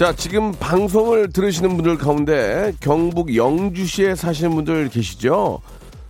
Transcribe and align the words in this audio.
자, 0.00 0.14
지금 0.16 0.50
방송을 0.52 1.30
들으시는 1.30 1.76
분들 1.76 1.98
가운데 1.98 2.72
경북 2.80 3.36
영주시에 3.36 4.14
사시는 4.14 4.54
분들 4.54 4.88
계시죠? 4.88 5.60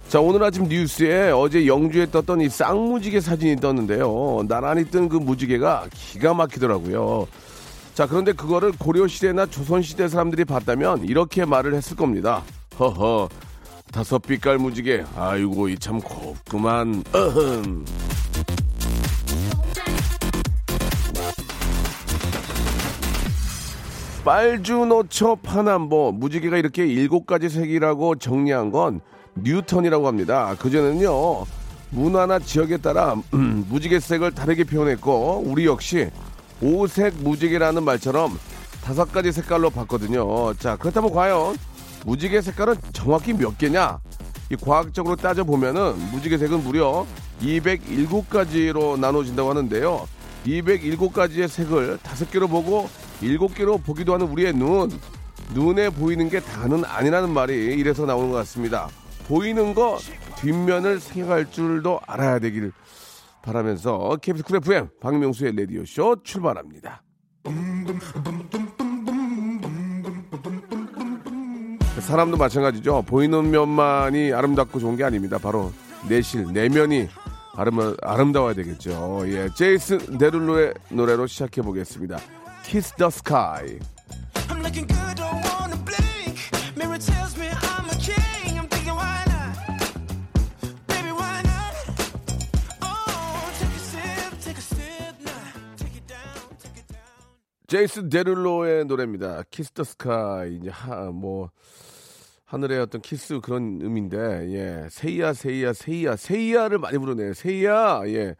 자, 0.09 0.21
오늘 0.21 0.45
아침 0.45 0.69
뉴스에 0.69 1.33
어제 1.33 1.67
영주에 1.67 2.09
떴던 2.13 2.41
이 2.41 2.49
쌍무지개 2.49 3.19
사진이 3.21 3.57
떴는데요. 3.57 4.45
나란히 4.47 4.85
뜬 4.85 5.09
그 5.09 5.17
무지개가 5.17 5.89
기가 5.93 6.35
막히더라고요. 6.35 7.27
자, 7.95 8.07
그런데 8.07 8.33
그거를 8.33 8.71
고려시대나 8.79 9.47
조선시대 9.47 10.07
사람들이 10.07 10.45
봤다면 10.45 11.03
이렇게 11.03 11.45
말을 11.45 11.75
했을 11.75 11.97
겁니다. 11.97 12.45
허허, 12.79 13.29
다섯 13.91 14.21
빛깔 14.23 14.59
무지개. 14.59 15.03
아이고, 15.17 15.69
이 15.69 15.77
참 15.77 16.01
곱구만. 16.01 17.03
어흠. 17.13 17.85
빨주노초 24.25 25.37
파남보 25.37 26.13
무지개가 26.13 26.59
이렇게 26.59 26.87
일곱 26.87 27.27
가지 27.27 27.49
색이라고 27.49 28.17
정리한 28.17 28.71
건 28.71 29.01
뉴턴이라고 29.37 30.07
합니다. 30.07 30.55
그전에는요 30.59 31.47
문화나 31.91 32.39
지역에 32.39 32.77
따라 32.77 33.15
음, 33.33 33.65
무지개색을 33.69 34.33
다르게 34.33 34.65
표현했고 34.65 35.45
우리 35.47 35.65
역시 35.65 36.11
오색 36.61 37.23
무지개라는 37.23 37.83
말처럼 37.83 38.39
다섯 38.85 39.11
가지 39.11 39.33
색깔로 39.33 39.71
봤거든요. 39.71 40.55
자 40.55 40.77
그렇다면 40.77 41.13
과연 41.13 41.57
무지개 42.05 42.43
색깔은 42.43 42.77
정확히 42.93 43.33
몇 43.33 43.57
개냐? 43.57 44.01
이 44.51 44.57
과학적으로 44.57 45.17
따져 45.17 45.45
보면은 45.45 45.97
무지개 46.13 46.37
색은 46.37 46.63
무려 46.63 47.07
207가지로 47.41 48.99
나눠진다고 48.99 49.49
하는데요. 49.49 50.07
207가지의 50.47 51.49
색을 51.49 51.99
다섯 52.03 52.31
개로 52.31 52.49
보고 52.49 52.89
일곱 53.23 53.55
개로 53.55 53.79
보기도 53.79 54.15
하는 54.15 54.27
우리의 54.29 54.53
눈. 54.55 54.91
눈에 55.55 55.91
보이는 55.91 56.29
게 56.29 56.41
다는 56.41 56.85
아니라는 56.85 57.31
말이 57.31 57.55
이래서 57.55 58.07
나오는 58.07 58.31
것 58.31 58.37
같습니다. 58.39 58.89
보이는 59.27 59.75
거 59.75 59.99
뒷면을 60.39 61.01
생각할 61.01 61.51
줄도 61.51 62.01
알아야 62.07 62.39
되길 62.39 62.73
바라면서 63.43 64.17
KBS 64.21 64.45
쿨 64.45 64.57
FM 64.59 64.89
박명수의 65.01 65.57
라디오쇼 65.57 66.17
출발합니다. 66.23 67.03
사람도 72.01 72.37
마찬가지죠. 72.37 73.03
보이는 73.07 73.51
면만이 73.51 74.33
아름답고 74.33 74.79
좋은 74.79 74.97
게 74.97 75.05
아닙니다. 75.05 75.39
바로 75.39 75.73
내실, 76.09 76.53
내면이 76.53 77.09
아름, 77.55 77.95
아름다워야 78.03 78.55
되겠죠. 78.55 79.23
예, 79.27 79.49
제이슨 79.55 80.19
데룰로의 80.19 80.75
노래로 80.91 81.27
시작해 81.27 81.63
보겠습니다. 81.63 82.19
Kiss 82.71 82.93
the 82.97 83.11
Sky. 83.11 83.81
I'm 84.49 84.63
looking 84.63 84.87
good, 84.87 85.17
don't 85.17 85.43
wanna 85.43 85.75
blink. 85.75 86.39
Mirror 86.77 86.99
tells 86.99 87.37
me 87.37 87.49
I'm 87.51 87.91
a 87.91 87.97
king. 87.97 88.59
I'm 88.61 88.69
thinking, 88.69 88.95
why 88.95 89.25
not? 89.27 89.57
Baby, 90.87 91.11
why 91.11 91.43
not? 91.43 91.75
Oh, 92.81 93.51
take 93.59 93.75
a 93.75 93.81
sip, 93.81 94.41
take 94.41 94.59
a 94.59 94.61
sip 94.61 95.15
now. 95.19 95.33
Take 95.79 95.97
it 95.97 96.07
down, 96.07 96.47
take 96.63 96.79
it 96.79 96.87
down. 96.87 97.27
제이슨 97.67 98.09
데룰로의 98.09 98.85
노래입니다. 98.85 99.43
키스 99.51 99.73
더 99.73 99.83
스카이. 99.83 100.59
이제 100.59 100.71
하, 100.71 101.11
뭐 101.11 101.51
하늘의 102.45 102.79
어떤 102.79 103.01
키스 103.01 103.41
그런 103.41 103.81
의미인데 103.83 104.17
예. 104.53 104.89
세이야 104.89 105.33
세이야 105.33 105.73
세이야 105.73 106.15
세이야를 106.15 106.79
많이 106.79 106.99
부르네요. 106.99 107.35
세이야. 107.35 108.03
예. 108.07 108.37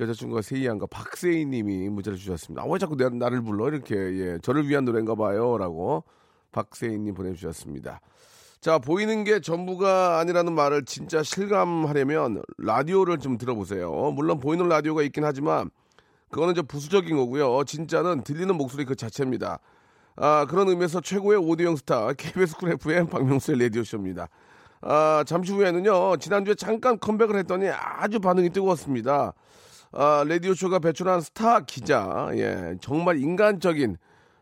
여자친구가 0.00 0.40
세이야인가 0.40 0.86
박세희 0.86 1.44
님이 1.44 1.88
문자를 1.90 2.18
주셨습니다. 2.18 2.62
아, 2.62 2.66
왜 2.66 2.78
자꾸 2.78 2.96
내, 2.96 3.08
나를 3.08 3.42
불러? 3.42 3.68
이렇게 3.68 3.94
예. 3.94 4.38
저를 4.42 4.66
위한 4.66 4.84
노래인가 4.84 5.14
봐요. 5.14 5.58
라고 5.58 6.04
박세희 6.52 6.98
님 6.98 7.14
보내 7.14 7.34
주셨습니다. 7.34 8.00
자, 8.60 8.78
보이는 8.78 9.24
게 9.24 9.40
전부가 9.40 10.18
아니라는 10.18 10.54
말을 10.54 10.84
진짜 10.84 11.22
실감하려면 11.22 12.42
라디오를 12.58 13.18
좀 13.18 13.38
들어보세요. 13.38 13.90
물론 14.14 14.38
보이는 14.40 14.68
라디오가 14.68 15.02
있긴 15.02 15.24
하지만 15.24 15.70
그거는 16.30 16.52
이제 16.52 16.62
부수적인 16.62 17.16
거고요. 17.16 17.64
진짜는 17.64 18.22
들리는 18.22 18.54
목소리 18.54 18.84
그 18.84 18.94
자체입니다. 18.94 19.60
아, 20.16 20.46
그런 20.48 20.68
의미에서 20.68 21.00
최고의 21.00 21.38
오디오 21.38 21.74
스타 21.76 22.12
KBS 22.12 22.56
쿨 22.56 22.72
FM 22.72 23.06
박명수의 23.08 23.58
라디오쇼입니다. 23.60 24.28
아, 24.82 25.24
잠시 25.26 25.52
후에는요. 25.52 26.16
지난주에 26.16 26.54
잠깐 26.54 26.98
컴백을 26.98 27.36
했더니 27.36 27.68
아주 27.68 28.20
반응이 28.20 28.50
뜨거웠습니다. 28.50 29.34
아, 29.92 30.24
라디오쇼가 30.26 30.78
배출한 30.78 31.20
스타 31.20 31.60
기자. 31.60 32.30
예, 32.34 32.76
정말 32.80 33.18
인간적인 33.18 33.96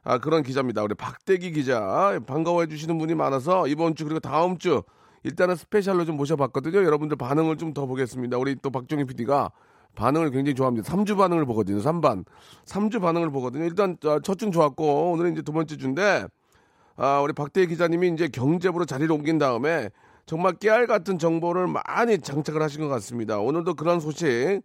아, 0.04 0.18
그런 0.18 0.42
기자입니다. 0.42 0.82
우리 0.82 0.94
박대기 0.94 1.52
기자. 1.52 2.18
반가워해 2.26 2.66
주시는 2.66 2.98
분이 2.98 3.14
많아서 3.14 3.66
이번 3.66 3.94
주 3.94 4.04
그리고 4.04 4.20
다음 4.20 4.58
주 4.58 4.82
일단은 5.22 5.56
스페셜로 5.56 6.04
좀 6.04 6.16
모셔봤거든요. 6.16 6.84
여러분들 6.84 7.16
반응을 7.16 7.56
좀 7.56 7.72
더 7.74 7.86
보겠습니다. 7.86 8.38
우리 8.38 8.56
또 8.56 8.70
박종희 8.70 9.04
PD가 9.04 9.50
반응을 9.94 10.30
굉장히 10.30 10.54
좋아합니다. 10.54 10.90
3주 10.90 11.16
반응을 11.16 11.44
보거든요. 11.46 11.78
3반. 11.80 12.24
3주 12.66 13.00
반응을 13.00 13.30
보거든요. 13.30 13.64
일단 13.64 13.96
어, 14.04 14.20
첫 14.20 14.38
주는 14.38 14.52
좋았고 14.52 15.12
오늘은 15.12 15.32
이제 15.32 15.42
두 15.42 15.52
번째 15.52 15.76
주인데 15.76 16.26
아, 16.96 17.20
우리 17.20 17.32
박대희 17.32 17.66
기자님이 17.66 18.08
이제 18.10 18.28
경제부로 18.28 18.84
자리를 18.84 19.10
옮긴 19.10 19.38
다음에 19.38 19.90
정말 20.26 20.52
깨알 20.54 20.86
같은 20.86 21.18
정보를 21.18 21.66
많이 21.68 22.18
장착을 22.18 22.60
하신 22.62 22.82
것 22.82 22.88
같습니다. 22.88 23.38
오늘도 23.38 23.74
그런 23.74 23.98
소식 23.98 24.60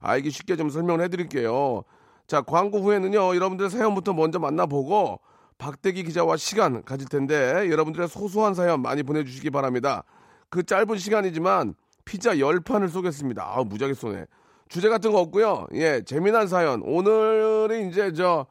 알기 0.00 0.30
쉽게 0.30 0.56
좀 0.56 0.70
설명을 0.70 1.02
해드릴게요. 1.04 1.84
자, 2.26 2.42
광고 2.42 2.80
후에는요, 2.80 3.34
여러분들의 3.34 3.70
사연부터 3.70 4.12
먼저 4.12 4.38
만나보고 4.38 5.20
박대기 5.56 6.04
기자와 6.04 6.36
시간 6.36 6.84
가질 6.84 7.08
텐데 7.08 7.68
여러분들의 7.70 8.08
소소한 8.08 8.54
사연 8.54 8.80
많이 8.80 9.02
보내주시기 9.02 9.50
바랍니다. 9.50 10.04
그 10.50 10.62
짧은 10.62 10.96
시간이지만 10.98 11.74
피자 12.04 12.34
10판을 12.34 12.88
쏘겠습니다. 12.88 13.44
아, 13.44 13.64
무지하게 13.64 13.94
쏘네. 13.94 14.26
주제 14.68 14.88
같은 14.88 15.12
거 15.12 15.20
없고요. 15.20 15.66
예, 15.74 16.02
재미난 16.04 16.46
사연. 16.46 16.82
오늘이 16.82 17.88
이제 17.88 18.12
저, 18.12 18.46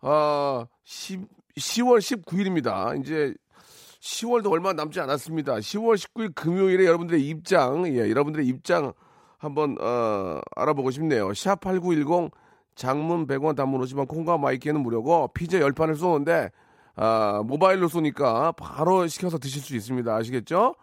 어, 0.00 0.64
10, 0.84 1.20
10월 1.56 1.98
19일입니다. 1.98 2.98
이제 3.00 3.34
10월도 4.00 4.50
얼마 4.50 4.72
남지 4.72 5.00
않았습니다. 5.00 5.56
10월 5.56 5.96
19일 5.96 6.34
금요일에 6.34 6.86
여러분들의 6.86 7.26
입장, 7.26 7.86
예, 7.86 8.08
여러분들의 8.10 8.46
입장 8.46 8.92
한번 9.38 9.76
어, 9.80 10.40
알아보고 10.56 10.90
싶네요. 10.90 11.32
샵 11.34 11.60
8910 11.60 12.30
장문 12.74 13.26
100원 13.26 13.56
단문 13.56 13.80
50원 13.82 14.06
콩과 14.08 14.38
마이 14.38 14.54
K는 14.54 14.80
무료고 14.80 15.28
피자 15.34 15.58
10판을 15.58 15.96
쏘는데 15.96 16.50
아, 17.00 17.42
모바일로 17.44 17.88
쏘니까 17.88 18.52
바로 18.52 19.06
시켜서 19.06 19.38
드실 19.38 19.62
수 19.62 19.76
있습니다. 19.76 20.14
아시겠죠? 20.14 20.74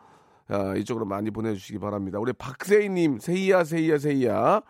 아, 0.47 0.75
이쪽으로 0.75 1.05
많이 1.05 1.29
보내주시기 1.29 1.79
바랍니다. 1.79 2.19
우리 2.19 2.31
박세희님, 2.31 3.19
세희야, 3.19 3.65
세희야, 3.65 3.97
세희야. 3.97 4.61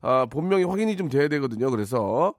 아, 0.00 0.26
본명이 0.30 0.64
확인이 0.64 0.96
좀 0.96 1.08
돼야 1.10 1.28
되거든요. 1.28 1.70
그래서, 1.70 2.34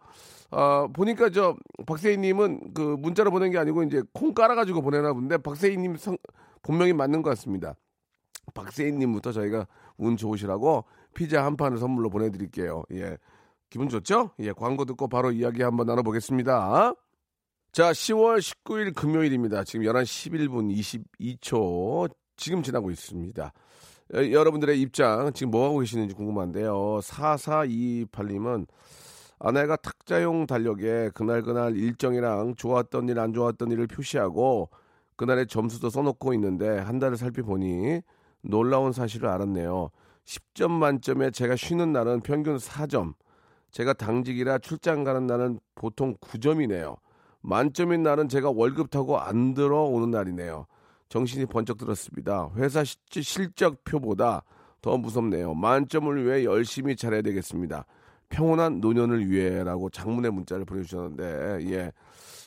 아, 0.50 0.88
보니까 0.94 1.30
저, 1.30 1.56
박세희님은 1.86 2.74
그 2.74 2.96
문자로 3.00 3.30
보낸 3.30 3.52
게 3.52 3.60
아니고 3.60 3.84
이제 3.84 4.02
콩 4.14 4.34
깔아가지고 4.34 4.82
보내나 4.82 5.14
본데, 5.14 5.38
박세희님 5.38 5.98
성, 5.98 6.18
본명이 6.64 6.94
맞는 6.94 7.22
것 7.22 7.30
같습니다. 7.32 7.76
박세희님부터 8.56 9.32
저희가 9.32 9.68
운 9.98 10.18
좋으시라고 10.18 10.86
피자 11.14 11.46
한 11.46 11.56
판을 11.56 11.78
선물로 11.78 12.10
보내드릴게요. 12.10 12.84
예. 12.94 13.18
기분 13.70 13.90
좋죠? 13.90 14.32
예. 14.40 14.52
광고 14.52 14.86
듣고 14.86 15.08
바로 15.08 15.32
이야기 15.32 15.62
한번 15.62 15.86
나눠보겠습니다. 15.86 16.94
자, 17.72 17.92
10월 17.92 18.40
19일 18.40 18.96
금요일입니다. 18.96 19.64
지금 19.66 19.86
11시 19.86 20.50
11분 20.50 21.12
22초 21.20 22.10
지금 22.38 22.64
지나고 22.64 22.90
있습니다. 22.90 23.54
여, 24.14 24.32
여러분들의 24.32 24.80
입장 24.80 25.32
지금 25.34 25.52
뭐 25.52 25.66
하고 25.66 25.80
계시는지 25.80 26.16
궁금한데요. 26.16 27.00
4428님은 27.02 28.68
아내가 29.40 29.76
탁자용 29.76 30.48
달력에 30.48 31.10
그날그날 31.14 31.76
일정이랑 31.76 32.56
좋았던 32.56 33.10
일, 33.10 33.20
안 33.20 33.34
좋았던 33.34 33.72
일을 33.72 33.88
표시하고 33.88 34.70
그날의 35.18 35.48
점수도 35.48 35.90
써놓고 35.90 36.34
있는데 36.34 36.78
한 36.80 37.00
달을 37.00 37.18
살펴보니 37.18 38.02
놀라운 38.50 38.92
사실을 38.92 39.28
알았네요. 39.30 39.90
10점 40.26 40.72
만점에 40.72 41.32
제가 41.32 41.56
쉬는 41.56 41.92
날은 41.94 42.22
평균 42.22 42.58
4점. 42.58 43.14
제가 43.72 43.94
당직이라 43.94 44.60
출장 44.60 45.04
가는 45.04 45.28
날은 45.28 45.60
보통 45.76 46.16
9점이네요. 46.18 46.98
만점인 47.42 48.04
날은 48.04 48.30
제가 48.30 48.50
월급 48.52 48.90
타고 48.90 49.20
안 49.20 49.54
들어오는 49.54 50.10
날이네요. 50.10 50.66
정신이 51.10 51.46
번쩍 51.46 51.78
들었습니다. 51.78 52.50
회사 52.56 52.84
시- 52.84 52.98
실적표보다 53.12 54.44
더 54.82 54.98
무섭네요. 54.98 55.54
만점을 55.54 56.26
위해 56.26 56.44
열심히 56.46 56.96
잘해야 56.96 57.22
되겠습니다. 57.22 57.86
평온한 58.30 58.80
노년을 58.80 59.30
위해라고 59.30 59.90
장문의 59.90 60.32
문자를 60.32 60.66
보내주셨는데, 60.66 61.72
예. 61.72 61.92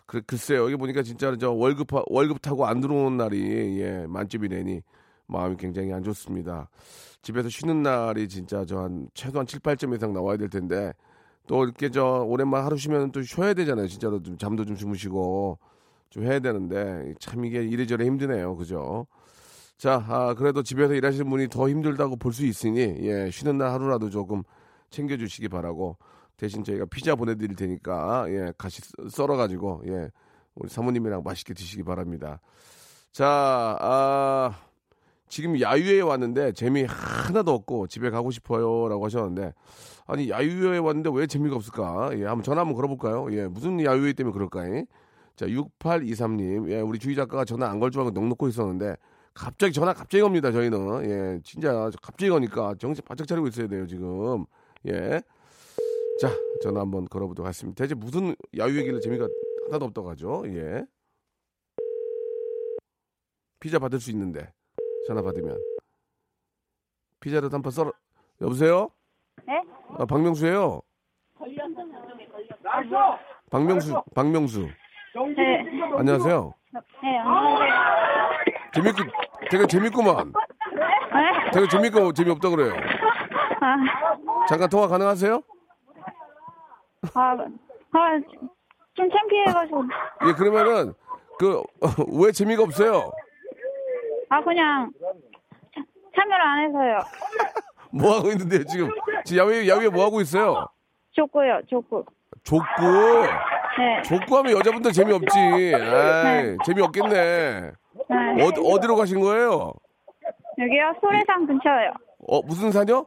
그, 0.06 0.20
글쎄요. 0.22 0.64
여기 0.64 0.74
보니까 0.76 1.02
진짜 1.02 1.36
저 1.38 1.52
월급, 1.52 1.92
하- 1.92 2.02
월급 2.06 2.42
타고 2.42 2.66
안 2.66 2.80
들어오는 2.80 3.16
날이, 3.16 3.80
예, 3.80 4.06
만점이래니 4.08 4.82
마음이 5.28 5.56
굉장히 5.56 5.92
안 5.92 6.02
좋습니다. 6.02 6.68
집에서 7.22 7.48
쉬는 7.48 7.82
날이 7.82 8.28
진짜 8.28 8.64
저 8.64 8.78
한 8.82 9.08
최소한 9.14 9.46
7, 9.46 9.60
8점 9.60 9.94
이상 9.94 10.12
나와야 10.12 10.36
될 10.36 10.48
텐데, 10.48 10.92
또 11.46 11.64
이렇게 11.64 11.90
저 11.90 12.24
오랜만 12.26 12.64
하루 12.64 12.76
쉬면 12.76 13.12
또 13.12 13.22
쉬어야 13.22 13.54
되잖아요. 13.54 13.86
진짜로 13.88 14.22
좀 14.22 14.36
잠도 14.38 14.64
좀 14.64 14.76
주무시고 14.76 15.58
좀 16.10 16.24
해야 16.24 16.38
되는데 16.40 17.14
참 17.20 17.44
이게 17.44 17.62
이래저래 17.62 18.04
힘드네요. 18.06 18.56
그죠? 18.56 19.06
자, 19.78 20.04
아, 20.08 20.34
그래도 20.34 20.62
집에서 20.62 20.94
일하시는 20.94 21.28
분이 21.30 21.48
더 21.48 21.68
힘들다고 21.68 22.16
볼 22.16 22.32
수 22.32 22.44
있으니 22.44 22.80
예, 23.00 23.30
쉬는 23.30 23.58
날 23.58 23.70
하루라도 23.72 24.10
조금 24.10 24.42
챙겨 24.90 25.16
주시기 25.16 25.48
바라고 25.48 25.96
대신 26.36 26.64
저희가 26.64 26.86
피자 26.86 27.14
보내 27.14 27.34
드릴 27.36 27.54
테니까 27.56 28.26
예, 28.30 28.52
같이 28.58 28.82
썰어 29.10 29.36
가지고 29.36 29.82
예, 29.86 30.10
우리 30.56 30.68
사모님이랑 30.68 31.22
맛있게 31.24 31.54
드시기 31.54 31.82
바랍니다. 31.84 32.40
자, 33.12 33.76
아, 33.80 34.52
지금 35.28 35.60
야유회에 35.60 36.00
왔는데 36.00 36.52
재미 36.52 36.84
하나도 36.84 37.52
없고 37.52 37.86
집에 37.88 38.10
가고 38.10 38.30
싶어요라고 38.30 39.04
하셨는데 39.04 39.52
아니 40.06 40.30
야유회에 40.30 40.78
왔는데 40.78 41.10
왜 41.12 41.26
재미가 41.26 41.56
없을까? 41.56 42.10
예, 42.14 42.24
한번 42.24 42.42
전화 42.42 42.60
한번 42.62 42.74
걸어볼까요? 42.74 43.28
예, 43.32 43.46
무슨 43.46 43.82
야유회 43.84 44.14
때문에 44.14 44.32
그럴까? 44.32 44.68
요 44.68 44.84
자, 45.36 45.46
6823님, 45.46 46.68
예, 46.70 46.80
우리 46.80 46.98
주희 46.98 47.14
작가가 47.14 47.44
전화 47.44 47.68
안 47.70 47.78
걸 47.78 47.90
줄 47.92 48.00
알고 48.00 48.10
넉넉고 48.12 48.48
있었는데 48.48 48.96
갑자기 49.34 49.72
전화 49.72 49.92
갑자기 49.92 50.22
겁니다. 50.22 50.50
저희는 50.50 51.04
예, 51.04 51.40
진짜 51.44 51.90
갑자기 52.02 52.28
거니까 52.30 52.74
정신 52.78 53.04
바짝 53.04 53.28
차리고 53.28 53.46
있어야 53.48 53.68
돼요 53.68 53.86
지금. 53.86 54.44
예, 54.88 55.20
자 56.20 56.28
전화 56.62 56.80
한번 56.80 57.04
걸어보도록 57.06 57.46
하겠습니다. 57.46 57.76
대체 57.84 57.94
무슨 57.94 58.34
야유회길래 58.56 58.98
재미가 59.00 59.28
하나도 59.66 59.84
없다고 59.84 60.10
하죠? 60.10 60.42
예, 60.46 60.84
피자 63.60 63.78
받을 63.78 64.00
수 64.00 64.10
있는데 64.10 64.52
전화 65.08 65.22
받으면 65.22 65.56
피자를 67.20 67.50
한판 67.50 67.72
썰어 67.72 67.90
여보세요? 68.42 68.90
네? 69.46 69.62
아, 69.98 70.04
박명수예요. 70.04 70.82
박명수, 73.50 74.02
박명수. 74.14 74.68
네. 75.34 75.64
안녕하세요. 75.96 76.54
네, 77.02 77.18
안녕하세요. 77.18 77.74
재밌고, 78.74 78.98
되게 79.50 79.66
재밌구만. 79.66 80.30
네? 80.34 81.50
되게 81.54 81.68
재밌고 81.68 82.12
재미없다 82.12 82.50
그래요. 82.50 82.74
아, 83.62 84.46
잠깐 84.46 84.68
통화 84.68 84.88
가능하세요? 84.88 85.42
아, 87.14 87.30
아, 87.30 88.20
좀 88.92 89.08
창피해가지고. 89.10 89.84
예, 90.28 90.32
그러면은 90.34 90.92
그 91.38 91.62
왜 92.20 92.30
재미가 92.30 92.62
없어요? 92.64 93.10
아, 94.28 94.42
그냥 94.42 94.90
차- 95.74 95.82
참여를 96.16 96.44
안 96.44 96.66
해서요. 96.68 96.98
뭐 97.90 98.16
하고 98.18 98.30
있는데요 98.32 98.64
지금? 98.64 98.90
지금 99.24 99.42
야외 99.42 99.66
야외 99.68 99.88
뭐 99.88 100.04
하고 100.04 100.20
있어요? 100.20 100.66
족구요, 101.12 101.60
족구. 101.68 102.04
족구. 102.44 102.62
네. 103.78 104.02
족구하면 104.02 104.52
여자분들 104.58 104.92
재미없지. 104.92 105.38
에이, 105.38 106.56
재미없겠네. 106.64 107.60
네. 108.10 108.44
어디 108.44 108.60
어디로 108.64 108.96
가신 108.96 109.20
거예요? 109.20 109.72
여기요, 110.58 110.92
소래산 111.00 111.46
근처요. 111.46 111.92
어 112.26 112.42
무슨 112.42 112.70
산이요? 112.72 113.06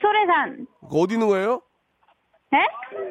소래산. 0.00 0.66
그 0.88 1.00
어디 1.00 1.14
있는 1.14 1.26
거예요? 1.28 1.60
네? 2.52 2.58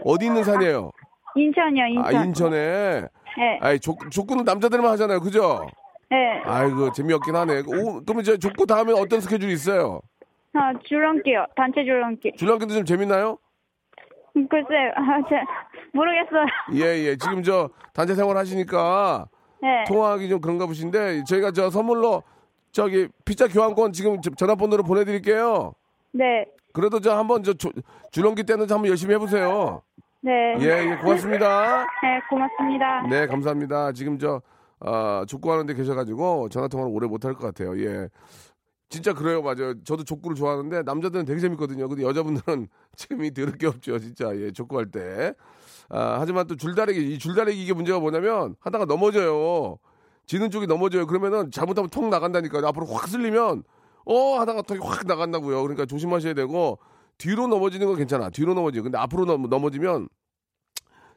어디 0.05 0.25
있는 0.27 0.43
산이에요? 0.43 0.91
인천이요, 1.35 1.85
인천. 1.87 2.05
아 2.15 2.23
인천에. 2.23 3.01
네. 3.37 3.59
아이 3.61 3.79
족 3.79 4.09
족구는 4.09 4.45
남자들만 4.45 4.91
하잖아요, 4.93 5.19
그죠? 5.19 5.67
네. 6.13 6.41
아이고 6.45 6.91
재미없긴 6.91 7.35
하네. 7.35 7.61
오, 7.61 8.01
그러면 8.05 8.23
저 8.23 8.37
족구 8.37 8.67
다음에 8.67 8.93
어떤 8.93 9.19
스케줄이 9.19 9.51
있어요? 9.53 9.99
아, 10.53 10.71
줄넘기요. 10.87 11.45
단체 11.55 11.83
줄넘기. 11.83 12.31
줄넘기도 12.37 12.73
좀 12.75 12.85
재밌나요? 12.85 13.37
음, 14.37 14.47
글쎄요. 14.47 14.91
아, 14.95 15.21
제, 15.27 15.35
모르겠어요. 15.93 16.45
예, 16.75 17.05
예. 17.07 17.15
지금 17.15 17.41
저 17.41 17.69
단체 17.93 18.13
생활 18.13 18.37
하시니까 18.37 19.27
네. 19.61 19.83
통화하기 19.87 20.29
좀 20.29 20.39
그런가 20.39 20.67
보신데 20.67 21.23
저희가 21.23 21.49
저 21.51 21.71
선물로 21.71 22.21
저기 22.71 23.07
피자 23.25 23.47
교환권 23.47 23.93
지금 23.93 24.21
저- 24.21 24.29
전화번호로 24.31 24.83
보내드릴게요. 24.83 25.73
네. 26.11 26.45
그래도 26.73 26.99
저 26.99 27.15
한번 27.17 27.41
저 27.43 27.53
조- 27.53 27.71
줄넘기 28.11 28.43
때는 28.43 28.67
좀 28.67 28.75
한번 28.77 28.89
열심히 28.89 29.15
해보세요. 29.15 29.81
네. 30.21 30.55
예, 30.59 30.91
예. 30.91 30.95
고맙습니다. 30.97 31.85
네, 32.03 32.19
고맙습니다. 32.29 33.01
네, 33.09 33.25
감사합니다. 33.27 33.91
지금 33.93 34.19
저 34.19 34.41
아, 34.83 35.25
족구하는 35.27 35.65
데 35.65 35.73
계셔가지고 35.73 36.49
전화 36.49 36.67
통화를 36.67 36.93
오래 36.93 37.07
못 37.07 37.23
할 37.25 37.33
것 37.35 37.41
같아요. 37.47 37.79
예. 37.79 38.09
진짜 38.89 39.13
그래요, 39.13 39.41
맞아요. 39.41 39.73
저도 39.83 40.03
족구를 40.03 40.35
좋아하는데 40.35 40.83
남자들은 40.83 41.25
되게 41.25 41.39
재밌거든요. 41.39 41.87
근데 41.89 42.03
여자분들은 42.03 42.67
재미 42.95 43.33
더럽게 43.33 43.67
없죠, 43.67 43.97
진짜. 43.99 44.35
예, 44.37 44.51
족구할 44.51 44.91
때. 44.91 45.33
아, 45.89 46.17
하지만 46.19 46.47
또 46.47 46.55
줄다리기, 46.55 47.13
이 47.13 47.17
줄다리기 47.19 47.61
이게 47.63 47.73
문제가 47.73 47.99
뭐냐면 47.99 48.55
하다가 48.59 48.85
넘어져요. 48.85 49.79
지는 50.27 50.51
쪽이 50.51 50.67
넘어져요. 50.67 51.07
그러면은 51.07 51.51
잘못하면 51.51 51.89
통 51.89 52.09
나간다니까요. 52.09 52.67
앞으로 52.67 52.85
확 52.87 53.07
쓸리면 53.07 53.63
어 54.05 54.39
하다가 54.39 54.61
턱이 54.63 54.79
확 54.81 55.05
나간다고요. 55.07 55.61
그러니까 55.63 55.85
조심하셔야 55.85 56.33
되고 56.33 56.79
뒤로 57.17 57.47
넘어지는 57.47 57.87
건 57.87 57.95
괜찮아. 57.97 58.29
뒤로 58.29 58.53
넘어지요. 58.53 58.83
근데 58.83 58.97
앞으로 58.97 59.25
넘, 59.25 59.49
넘어지면 59.49 60.07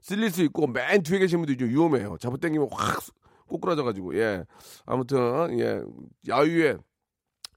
쓸릴 0.01 0.31
수 0.31 0.43
있고 0.45 0.67
맨 0.67 1.03
뒤에 1.03 1.19
계신 1.19 1.39
분들이 1.41 1.57
좀 1.59 1.69
위험해요. 1.69 2.17
잡아 2.21 2.37
당기면 2.37 2.69
확 2.73 3.01
꼬꾸라져가지고 3.47 4.19
예 4.19 4.45
아무튼 4.85 5.59
예 5.59 5.83
야유회 6.29 6.77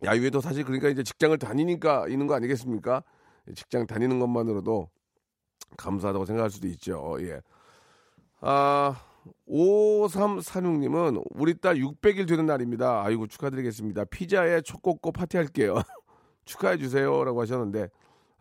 야유회도 0.03 0.41
사실 0.41 0.63
그러니까 0.63 0.89
이제 0.89 1.03
직장을 1.03 1.37
다니니까 1.37 2.07
있는 2.07 2.27
거 2.27 2.35
아니겠습니까? 2.35 3.03
예, 3.47 3.53
직장 3.53 3.85
다니는 3.85 4.19
것만으로도 4.19 4.89
감사하다고 5.77 6.25
생각할 6.25 6.49
수도 6.49 6.67
있죠. 6.67 7.17
예. 7.21 7.41
아 8.41 8.95
5346님은 9.47 11.23
우리 11.31 11.55
딸 11.55 11.75
600일 11.75 12.27
되는 12.27 12.45
날입니다. 12.45 13.03
아이고 13.03 13.27
축하드리겠습니다. 13.27 14.05
피자에 14.05 14.61
초 14.61 14.77
꽂고 14.77 15.11
파티할게요. 15.11 15.75
축하해 16.45 16.77
주세요라고 16.77 17.41
하셨는데 17.41 17.89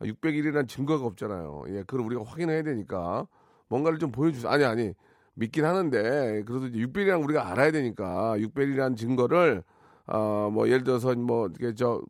600일이라는 0.01 0.69
증거가 0.69 1.05
없잖아요. 1.07 1.65
예, 1.69 1.83
그걸 1.83 2.03
우리가 2.03 2.23
확인해야 2.25 2.63
되니까 2.63 3.27
뭔가를 3.69 3.99
좀 3.99 4.13
보여주세요. 4.13 4.51
아니 4.51 4.65
아니 4.65 4.95
믿긴 5.39 5.65
하는데 5.65 6.43
그래도 6.45 6.67
600일이랑 6.69 7.25
우리가 7.25 7.51
알아야 7.51 7.71
되니까 7.71 8.37
600일이라는 8.39 8.97
증거를 8.97 9.63
아뭐 10.07 10.69
예를 10.69 10.85
들어서 10.85 11.15
뭐 11.15 11.49
이게 11.59 11.75
저 11.75 12.03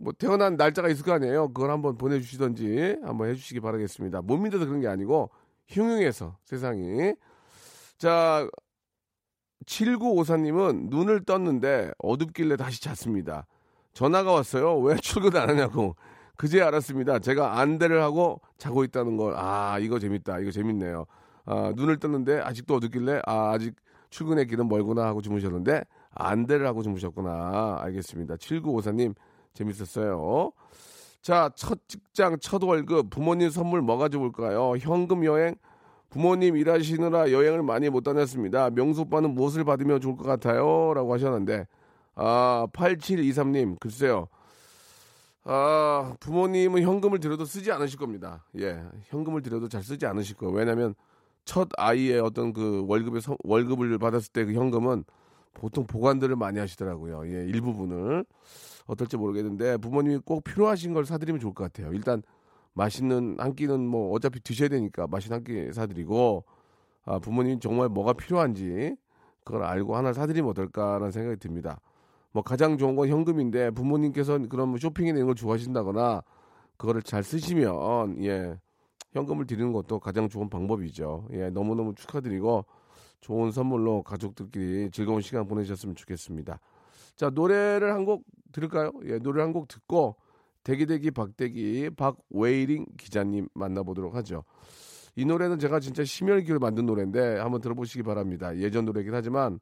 뭐 0.00 0.12
태어난 0.12 0.56
날짜가 0.56 0.88
있을 0.88 1.04
거 1.04 1.12
아니에요. 1.12 1.48
그걸 1.48 1.70
한번 1.70 1.96
보내주시던지 1.96 2.96
한번 3.02 3.28
해주시기 3.28 3.60
바라겠습니다. 3.60 4.22
못 4.22 4.36
믿어서 4.38 4.66
그런 4.66 4.80
게 4.80 4.88
아니고 4.88 5.30
흉흉해서 5.68 6.36
세상이 6.44 7.14
자 7.96 8.48
7954님은 9.66 10.90
눈을 10.90 11.24
떴는데 11.24 11.92
어둡길래 11.98 12.56
다시 12.56 12.82
잤습니다. 12.82 13.46
전화가 13.92 14.32
왔어요. 14.32 14.78
왜 14.80 14.96
출근 14.96 15.36
안 15.40 15.48
하냐고. 15.48 15.96
그제 16.36 16.60
알았습니다. 16.60 17.20
제가 17.20 17.60
안대를 17.60 18.02
하고 18.02 18.40
자고 18.58 18.82
있다는 18.82 19.16
걸. 19.16 19.34
아, 19.36 19.78
이거 19.78 20.00
재밌다. 20.00 20.40
이거 20.40 20.50
재밌네요. 20.50 21.06
아, 21.46 21.72
눈을 21.74 21.98
떴는데 21.98 22.40
아직도 22.40 22.76
어둡길래 22.76 23.22
아, 23.26 23.52
아직 23.52 23.74
출근의 24.10 24.46
길은 24.46 24.68
멀구나 24.68 25.04
하고 25.04 25.20
주무셨는데 25.20 25.84
안대를 26.10 26.66
하고 26.66 26.82
주무셨구나. 26.82 27.78
알겠습니다. 27.80 28.36
7954님 28.36 29.14
재밌었어요. 29.54 30.52
자, 31.20 31.50
첫 31.56 31.80
직장, 31.88 32.38
첫 32.38 32.62
월급, 32.62 33.08
부모님 33.10 33.48
선물 33.48 33.80
뭐가 33.80 34.08
좋을까요? 34.08 34.76
현금 34.76 35.24
여행, 35.24 35.54
부모님 36.10 36.56
일하시느라 36.56 37.32
여행을 37.32 37.62
많이 37.62 37.88
못 37.88 38.02
다녔습니다. 38.02 38.70
명수 38.70 39.02
오빠는 39.02 39.34
무엇을 39.34 39.64
받으면 39.64 40.00
좋을 40.00 40.16
것 40.16 40.24
같아요? 40.24 40.92
라고 40.94 41.14
하셨는데, 41.14 41.66
아, 42.14 42.66
8723님, 42.72 43.80
글쎄요. 43.80 44.28
아, 45.44 46.14
부모님은 46.20 46.82
현금을 46.82 47.20
들여도 47.20 47.46
쓰지 47.46 47.72
않으실 47.72 47.98
겁니다. 47.98 48.44
예, 48.58 48.82
현금을 49.04 49.42
들여도 49.42 49.68
잘 49.68 49.82
쓰지 49.82 50.06
않으실 50.06 50.36
거예요. 50.36 50.54
왜냐면 50.54 50.94
첫 51.44 51.68
아이의 51.76 52.20
어떤 52.20 52.52
그 52.52 52.84
월급의 52.88 53.20
서- 53.20 53.36
월급을 53.44 53.98
받았을 53.98 54.32
때 54.32 54.44
그 54.44 54.52
현금은 54.54 55.04
보통 55.52 55.86
보관들을 55.86 56.34
많이 56.36 56.58
하시더라고요. 56.58 57.26
예, 57.28 57.44
일부분을 57.46 58.24
어떨지 58.86 59.16
모르겠는데 59.16 59.76
부모님이 59.78 60.18
꼭 60.24 60.42
필요하신 60.44 60.92
걸 60.94 61.04
사드리면 61.06 61.40
좋을 61.40 61.54
것 61.54 61.64
같아요. 61.64 61.92
일단 61.92 62.22
맛있는 62.74 63.36
한 63.38 63.54
끼는 63.54 63.86
뭐 63.86 64.12
어차피 64.12 64.40
드셔야 64.40 64.68
되니까 64.68 65.06
맛있는 65.06 65.36
한 65.38 65.44
끼 65.44 65.72
사드리고 65.72 66.44
아, 67.04 67.18
부모님 67.18 67.60
정말 67.60 67.88
뭐가 67.88 68.14
필요한지 68.14 68.96
그걸 69.44 69.62
알고 69.62 69.94
하나 69.96 70.12
사드리면 70.12 70.50
어떨까라는 70.50 71.10
생각이 71.12 71.38
듭니다. 71.38 71.80
뭐 72.32 72.42
가장 72.42 72.76
좋은 72.78 72.96
건 72.96 73.08
현금인데 73.08 73.70
부모님께서 73.70 74.38
그런 74.48 74.70
뭐 74.70 74.78
쇼핑이나 74.78 75.16
이런 75.18 75.26
걸 75.26 75.34
좋아하신다거나 75.36 76.22
그거를 76.78 77.02
잘 77.02 77.22
쓰시면 77.22 78.24
예 78.24 78.58
현금을 79.14 79.46
드리는 79.46 79.72
것도 79.72 79.98
가장 80.00 80.28
좋은 80.28 80.50
방법이죠. 80.50 81.28
예 81.32 81.48
너무너무 81.50 81.94
축하드리고 81.94 82.64
좋은 83.20 83.50
선물로 83.52 84.02
가족들끼리 84.02 84.90
즐거운 84.90 85.22
시간 85.22 85.46
보내셨으면 85.46 85.94
좋겠습니다. 85.94 86.60
자 87.16 87.30
노래를 87.30 87.94
한 87.94 88.04
곡 88.04 88.24
들을까요? 88.52 88.92
예 89.06 89.18
노래 89.18 89.40
한 89.42 89.52
곡 89.52 89.68
듣고 89.68 90.16
대기대기 90.64 91.10
박대기 91.12 91.90
박웨이링 91.96 92.86
기자님 92.98 93.48
만나보도록 93.54 94.14
하죠. 94.16 94.44
이 95.16 95.24
노래는 95.24 95.58
제가 95.60 95.78
진짜 95.78 96.02
심혈기를 96.04 96.58
만든 96.58 96.86
노래인데 96.86 97.38
한번 97.38 97.60
들어보시기 97.60 98.02
바랍니다. 98.02 98.56
예전 98.58 98.84
노래긴 98.84 99.14
하지만 99.14 99.60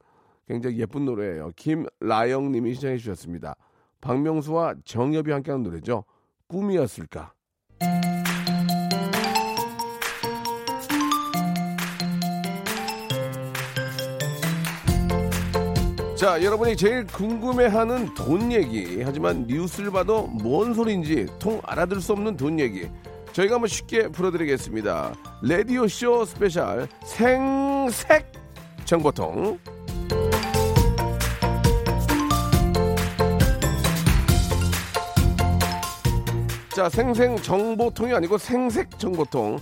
굉장히 0.48 0.78
예쁜 0.78 1.04
노래예요. 1.04 1.50
김라영 1.56 2.50
님이 2.52 2.74
시청해 2.74 2.96
주셨습니다. 2.96 3.54
박명수와 4.00 4.76
정엽이 4.84 5.30
함께하는 5.30 5.62
노래죠. 5.62 6.04
꿈이었을까? 6.48 7.34
자, 16.22 16.40
여러분이 16.40 16.76
제일 16.76 17.04
궁금해하는 17.04 18.14
돈 18.14 18.52
얘기. 18.52 19.02
하지만 19.02 19.44
뉴스를 19.48 19.90
봐도 19.90 20.28
뭔 20.28 20.72
소리인지 20.72 21.26
통 21.40 21.60
알아들 21.64 22.00
수 22.00 22.12
없는 22.12 22.36
돈 22.36 22.60
얘기. 22.60 22.88
저희가 23.32 23.56
한번 23.56 23.66
쉽게 23.66 24.06
풀어드리겠습니다. 24.06 25.14
라디오 25.42 25.88
쇼 25.88 26.24
스페셜 26.24 26.86
생색 27.04 28.30
정보통. 28.84 29.58
자, 36.76 36.88
생생 36.88 37.36
정보통이 37.36 38.14
아니고 38.14 38.38
생색 38.38 38.96
정보통. 38.96 39.58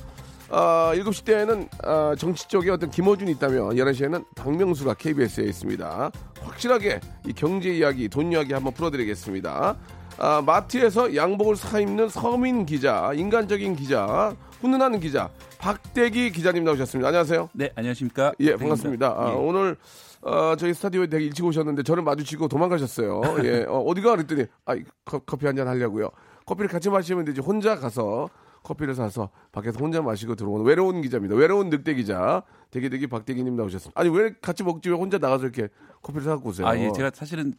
아, 0.51 0.93
7시 0.95 1.25
때에는 1.25 1.69
아, 1.85 2.15
정치 2.19 2.49
쪽에 2.49 2.71
어떤 2.71 2.91
김어준이 2.91 3.31
있다면 3.33 3.71
11시에는 3.77 4.25
박명수가 4.35 4.95
KBS에 4.95 5.45
있습니다. 5.45 6.11
확실하게 6.43 7.01
이 7.27 7.33
경제 7.33 7.71
이야기, 7.71 8.09
돈 8.09 8.33
이야기 8.33 8.53
한번 8.53 8.73
풀어드리겠습니다. 8.73 9.77
아, 10.19 10.43
마트에서 10.45 11.15
양복을 11.15 11.57
사입는 11.57 12.09
서민 12.09 12.67
기자, 12.67 13.13
인간적인 13.15 13.77
기자, 13.77 14.35
훈훈한 14.61 14.99
기자, 15.01 15.31
박대기 15.59 16.33
기자님 16.33 16.65
나오셨습니다. 16.65 17.09
안녕하세요. 17.09 17.49
네, 17.53 17.71
안녕하십니까? 17.77 18.33
예, 18.41 18.57
반갑습니다. 18.57 19.07
아, 19.17 19.31
예. 19.31 19.35
오늘 19.37 19.77
어, 20.23 20.55
저희 20.59 20.75
스타디오에 20.75 21.07
되게 21.07 21.25
일찍 21.27 21.45
오셨는데 21.45 21.83
저를 21.85 22.03
마주치고 22.03 22.49
도망가셨어요. 22.49 23.23
예, 23.45 23.65
어, 23.69 23.79
어디가 23.79 24.17
그랬더니 24.17 24.47
아, 24.67 24.75
커, 25.05 25.21
커피 25.21 25.47
한 25.47 25.57
잔 25.57 25.69
하려고요. 25.69 26.11
커피를 26.45 26.69
같이 26.69 26.91
마시면 26.91 27.25
되지 27.25 27.41
혼자 27.41 27.77
가서 27.77 28.29
커피를 28.71 28.95
사서 28.95 29.31
밖에서 29.51 29.79
혼자 29.81 30.01
마시고 30.01 30.37
들어오는 30.37 30.65
외로운 30.65 31.03
기자입니다. 31.03 31.35
외로운 31.35 31.71
늑대 31.71 31.95
기자 31.95 32.43
대기대기 32.71 33.09
박대기님 33.09 33.57
나오셨습니다. 33.57 34.01
아니 34.01 34.11
왜 34.11 34.33
같이 34.41 34.63
먹지 34.63 34.91
왜 34.91 34.95
혼자 34.95 35.19
나가서 35.19 35.45
이렇게 35.45 35.69
커피를 36.03 36.25
사갖고 36.25 36.51
오세요? 36.51 36.69
아, 36.69 36.79
예, 36.79 36.93
제가 36.93 37.11
사실은 37.13 37.53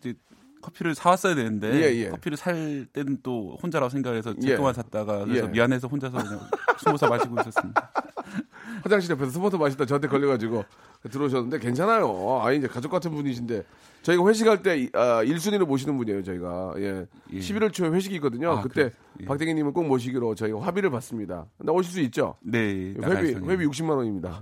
커피를 0.62 0.96
사왔어야 0.96 1.36
되는데 1.36 1.74
예, 1.74 1.96
예. 1.98 2.10
커피를 2.10 2.38
살 2.38 2.86
때는 2.94 3.18
또 3.24 3.58
혼자라고 3.62 3.89
생각해서 3.89 4.34
예. 4.38 4.48
제 4.48 4.56
동안 4.56 4.74
샀다가 4.74 5.25
그래서 5.25 5.48
예. 5.48 5.50
미안해서 5.50 5.88
혼자서 5.89 6.18
그냥 6.18 6.39
숨어서 6.80 7.10
마시고 7.10 7.36
있었습니다. 7.41 7.91
화장실 8.84 9.12
옆에서 9.12 9.32
스포터 9.32 9.58
마시다 9.58 9.86
저한테 9.86 10.08
걸려가지고 10.08 10.63
들어오셨는데 11.10 11.60
괜찮아요. 11.60 12.42
아 12.44 12.51
이제 12.51 12.68
가족 12.68 12.90
같은 12.92 13.12
분이신데 13.12 13.63
저희가 14.04 14.28
회식할 14.28 14.63
때 14.63 14.90
아, 14.94 15.24
1순위로 15.24 15.66
모시는 15.66 15.98
분이에요. 15.98 16.24
저희가 16.24 16.74
예. 16.78 17.06
예. 17.34 17.40
11월 17.40 17.72
초에 17.72 17.90
회식이 17.90 18.16
있거든요. 18.16 18.51
아, 18.51 18.62
그때. 18.62 18.92
예. 19.20 19.25
박대기님은 19.25 19.74
꼭 19.74 19.86
모시기로 19.88 20.36
저희가 20.36 20.62
합의를 20.62 20.90
봤습니다. 20.90 21.46
근데 21.58 21.72
오실 21.72 21.92
수 21.92 22.00
있죠? 22.01 22.36
네, 22.42 22.94
회비. 23.01 23.36
회비 23.48 23.66
60만 23.68 23.98
원입니다. 23.98 24.42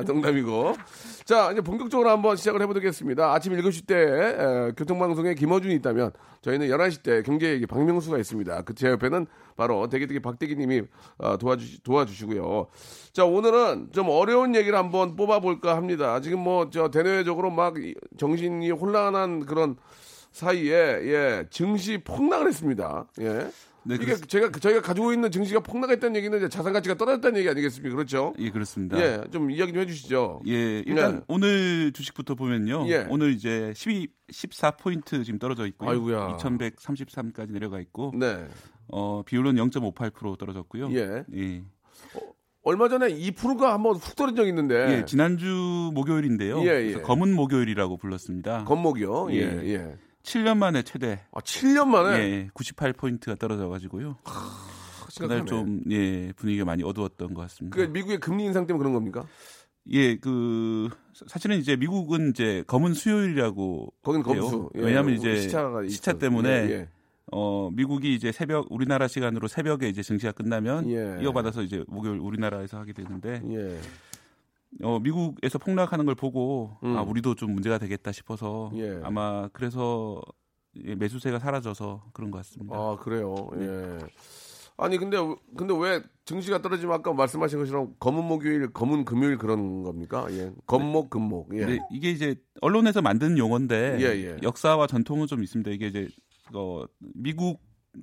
예. 0.00 0.10
아, 0.10 0.12
농담이고. 0.12 0.74
자, 1.24 1.52
이제 1.52 1.60
본격적으로 1.60 2.10
한번 2.10 2.36
시작을 2.36 2.60
해보겠습니다. 2.62 3.32
아침 3.32 3.52
7시 3.52 3.86
때 3.86 3.94
에, 3.96 4.72
교통방송에 4.76 5.34
김어준이 5.34 5.74
있다면 5.76 6.12
저희는 6.42 6.68
11시 6.68 7.02
때 7.02 7.22
경제 7.22 7.50
얘기 7.52 7.66
박명수가 7.66 8.18
있습니다. 8.18 8.62
그 8.62 8.74
제 8.74 8.88
옆에는 8.88 9.26
바로 9.56 9.88
대기대기 9.88 10.20
박대기님이 10.20 10.82
어, 11.18 11.36
도와주, 11.36 11.82
도와주시고요. 11.82 12.66
자, 13.12 13.24
오늘은 13.24 13.90
좀 13.92 14.08
어려운 14.08 14.54
얘기를 14.54 14.76
한번 14.78 15.16
뽑아볼까 15.16 15.76
합니다. 15.76 16.20
지금 16.20 16.40
뭐 16.40 16.70
저 16.70 16.90
대내외적으로 16.90 17.50
막 17.50 17.76
이- 17.78 17.94
정신이 18.18 18.70
혼란한 18.70 19.44
그런 19.46 19.76
사이에 20.32 20.72
예 20.72 21.44
증시 21.50 21.98
폭락을 21.98 22.46
했습니다. 22.48 23.06
예. 23.20 23.48
네, 23.82 23.94
이게 23.94 24.04
그렇- 24.06 24.16
제가 24.18 24.50
저희가 24.52 24.82
가지고 24.82 25.12
있는 25.12 25.30
증시가 25.30 25.60
폭락했다는 25.60 26.16
얘기는 26.16 26.50
자산 26.50 26.72
가치가 26.72 26.94
떨어졌다는 26.96 27.38
얘기 27.38 27.48
아니겠습니까? 27.48 27.94
그렇죠? 27.96 28.34
예, 28.38 28.50
그렇습니다. 28.50 28.98
예, 29.00 29.22
좀 29.32 29.50
이야기 29.50 29.72
좀 29.72 29.80
해주시죠. 29.82 30.42
예, 30.48 30.80
일단 30.86 31.16
네. 31.16 31.20
오늘 31.28 31.92
주식부터 31.92 32.34
보면요. 32.34 32.86
예. 32.88 33.06
오늘 33.08 33.32
이제 33.32 33.72
12, 33.74 34.08
14 34.30 34.72
포인트 34.72 35.24
지금 35.24 35.38
떨어져. 35.38 35.66
아이고야. 35.78 36.36
2133까지 36.38 37.52
내려가 37.52 37.80
있고 37.80 38.12
네, 38.14 38.46
어, 38.88 39.22
비율은 39.24 39.54
0.58% 39.56 40.38
떨어졌고요. 40.38 40.90
예. 40.92 41.24
예. 41.34 41.62
얼마 42.62 42.88
전에 42.90 43.08
2%가 43.08 43.72
한번 43.72 43.94
훅 43.96 44.14
떨어진 44.16 44.36
적이 44.36 44.50
있는데 44.50 44.98
예, 44.98 45.04
지난주 45.06 45.90
목요일인데요. 45.94 46.60
예, 46.68 46.92
예. 46.92 47.00
검은 47.00 47.32
목요일이라고 47.34 47.96
불렀습니다. 47.96 48.64
건목이요. 48.64 49.28
예, 49.32 49.38
예. 49.72 49.96
예. 50.20 50.30
7년 50.30 50.56
만에 50.58 50.82
최대 50.82 51.20
아, 51.32 51.40
7년 51.40 51.86
만에 51.88 52.18
예, 52.18 52.48
98포인트가 52.54 53.38
떨어져 53.38 53.68
가지고요. 53.68 54.18
심각하네. 55.08 55.40
그날 55.40 55.46
좀 55.46 55.82
예, 55.90 56.32
분위기가 56.36 56.64
많이 56.64 56.82
어두웠던 56.82 57.34
것 57.34 57.42
같습니다. 57.42 57.76
그 57.76 57.82
미국의 57.82 58.18
금리 58.18 58.44
인상 58.44 58.66
때문에 58.66 58.78
그런 58.78 58.92
겁니까? 58.94 59.26
예, 59.92 60.16
그 60.16 60.88
사실은 61.26 61.58
이제 61.58 61.74
미국은 61.76 62.30
이제 62.30 62.62
검은 62.66 62.94
수요일이라고 62.94 63.92
거긴. 64.02 64.22
검수. 64.22 64.70
예, 64.76 64.80
왜냐하면 64.80 65.14
이제 65.14 65.36
시차가 65.36 65.86
시차. 65.88 66.12
때문에 66.12 66.48
예, 66.48 66.70
예. 66.70 66.88
어 67.32 67.70
미국이 67.72 68.14
이제 68.14 68.30
새벽 68.30 68.66
우리나라 68.70 69.08
시간으로 69.08 69.48
새벽에 69.48 69.88
이제 69.88 70.02
증시가 70.02 70.32
끝나면 70.32 70.88
예. 70.90 71.18
이어받아서 71.22 71.62
이제 71.62 71.82
목요일 71.88 72.18
우리나라에서 72.20 72.78
하게 72.78 72.92
되는데 72.92 73.40
예. 73.50 73.78
어 74.82 74.98
미국에서 75.00 75.58
폭락하는 75.58 76.06
걸 76.06 76.14
보고 76.14 76.76
음. 76.84 76.96
아 76.96 77.02
우리도 77.02 77.34
좀 77.34 77.52
문제가 77.52 77.78
되겠다 77.78 78.12
싶어서 78.12 78.70
예. 78.74 79.00
아마 79.02 79.48
그래서 79.48 80.20
예, 80.84 80.94
매수세가 80.94 81.38
사라져서 81.38 82.04
그런 82.12 82.30
것 82.30 82.38
같습니다. 82.38 82.76
아 82.76 82.96
그래요. 83.00 83.34
네. 83.56 83.66
예. 83.66 83.98
아니 84.76 84.96
근데 84.96 85.18
근데 85.56 85.74
왜 85.78 86.02
증시가 86.24 86.62
떨어지면 86.62 86.94
아까 86.94 87.12
말씀하신 87.12 87.58
것처럼 87.58 87.94
검은 87.98 88.24
목요일, 88.24 88.72
검은 88.72 89.04
금요일 89.04 89.36
그런 89.36 89.82
겁니까? 89.82 90.26
예. 90.30 90.52
검목 90.66 91.10
금목. 91.10 91.54
예. 91.54 91.78
이게 91.90 92.10
이제 92.10 92.36
언론에서 92.62 93.02
만든 93.02 93.36
용어인데 93.36 93.98
예, 94.00 94.04
예. 94.04 94.36
역사와 94.42 94.86
전통은 94.86 95.26
좀 95.26 95.42
있습니다. 95.42 95.70
이게 95.72 95.88
이제 95.88 96.08
어, 96.54 96.84
미국 96.98 97.60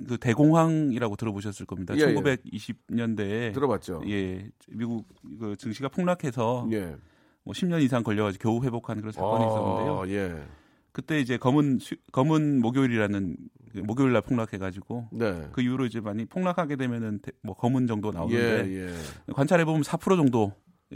그 0.07 0.17
대공황이라고 0.17 1.15
들어보셨을 1.15 1.65
겁니다. 1.65 1.95
예, 1.95 2.01
예. 2.01 2.13
1920년대에 2.13 3.53
들어봤죠. 3.53 4.01
예, 4.07 4.49
미국 4.69 5.05
그 5.39 5.55
증시가 5.57 5.87
폭락해서 5.89 6.67
예. 6.71 6.95
뭐 7.43 7.53
10년 7.53 7.81
이상 7.81 8.03
걸려가지고 8.03 8.41
겨우 8.43 8.63
회복하는 8.63 9.01
그런 9.01 9.11
사건이 9.13 9.45
있었는데요. 9.45 9.99
아, 10.01 10.07
예. 10.09 10.43
그때 10.91 11.19
이제 11.19 11.37
검은 11.37 11.79
수- 11.79 11.95
검은 12.11 12.59
목요일이라는 12.59 13.37
그 13.71 13.77
목요일 13.79 14.11
날 14.13 14.21
폭락해가지고 14.23 15.09
네. 15.13 15.47
그 15.51 15.61
이후로 15.61 15.85
이제 15.85 16.01
많이 16.01 16.25
폭락하게 16.25 16.75
되면은 16.75 17.19
대- 17.21 17.31
뭐 17.43 17.55
검은 17.55 17.87
정도 17.87 18.11
나오는데 18.11 18.65
예, 18.67 18.87
예. 18.87 18.93
관찰해 19.33 19.63
보면 19.63 19.83
4% 19.83 20.15
정도 20.17 20.53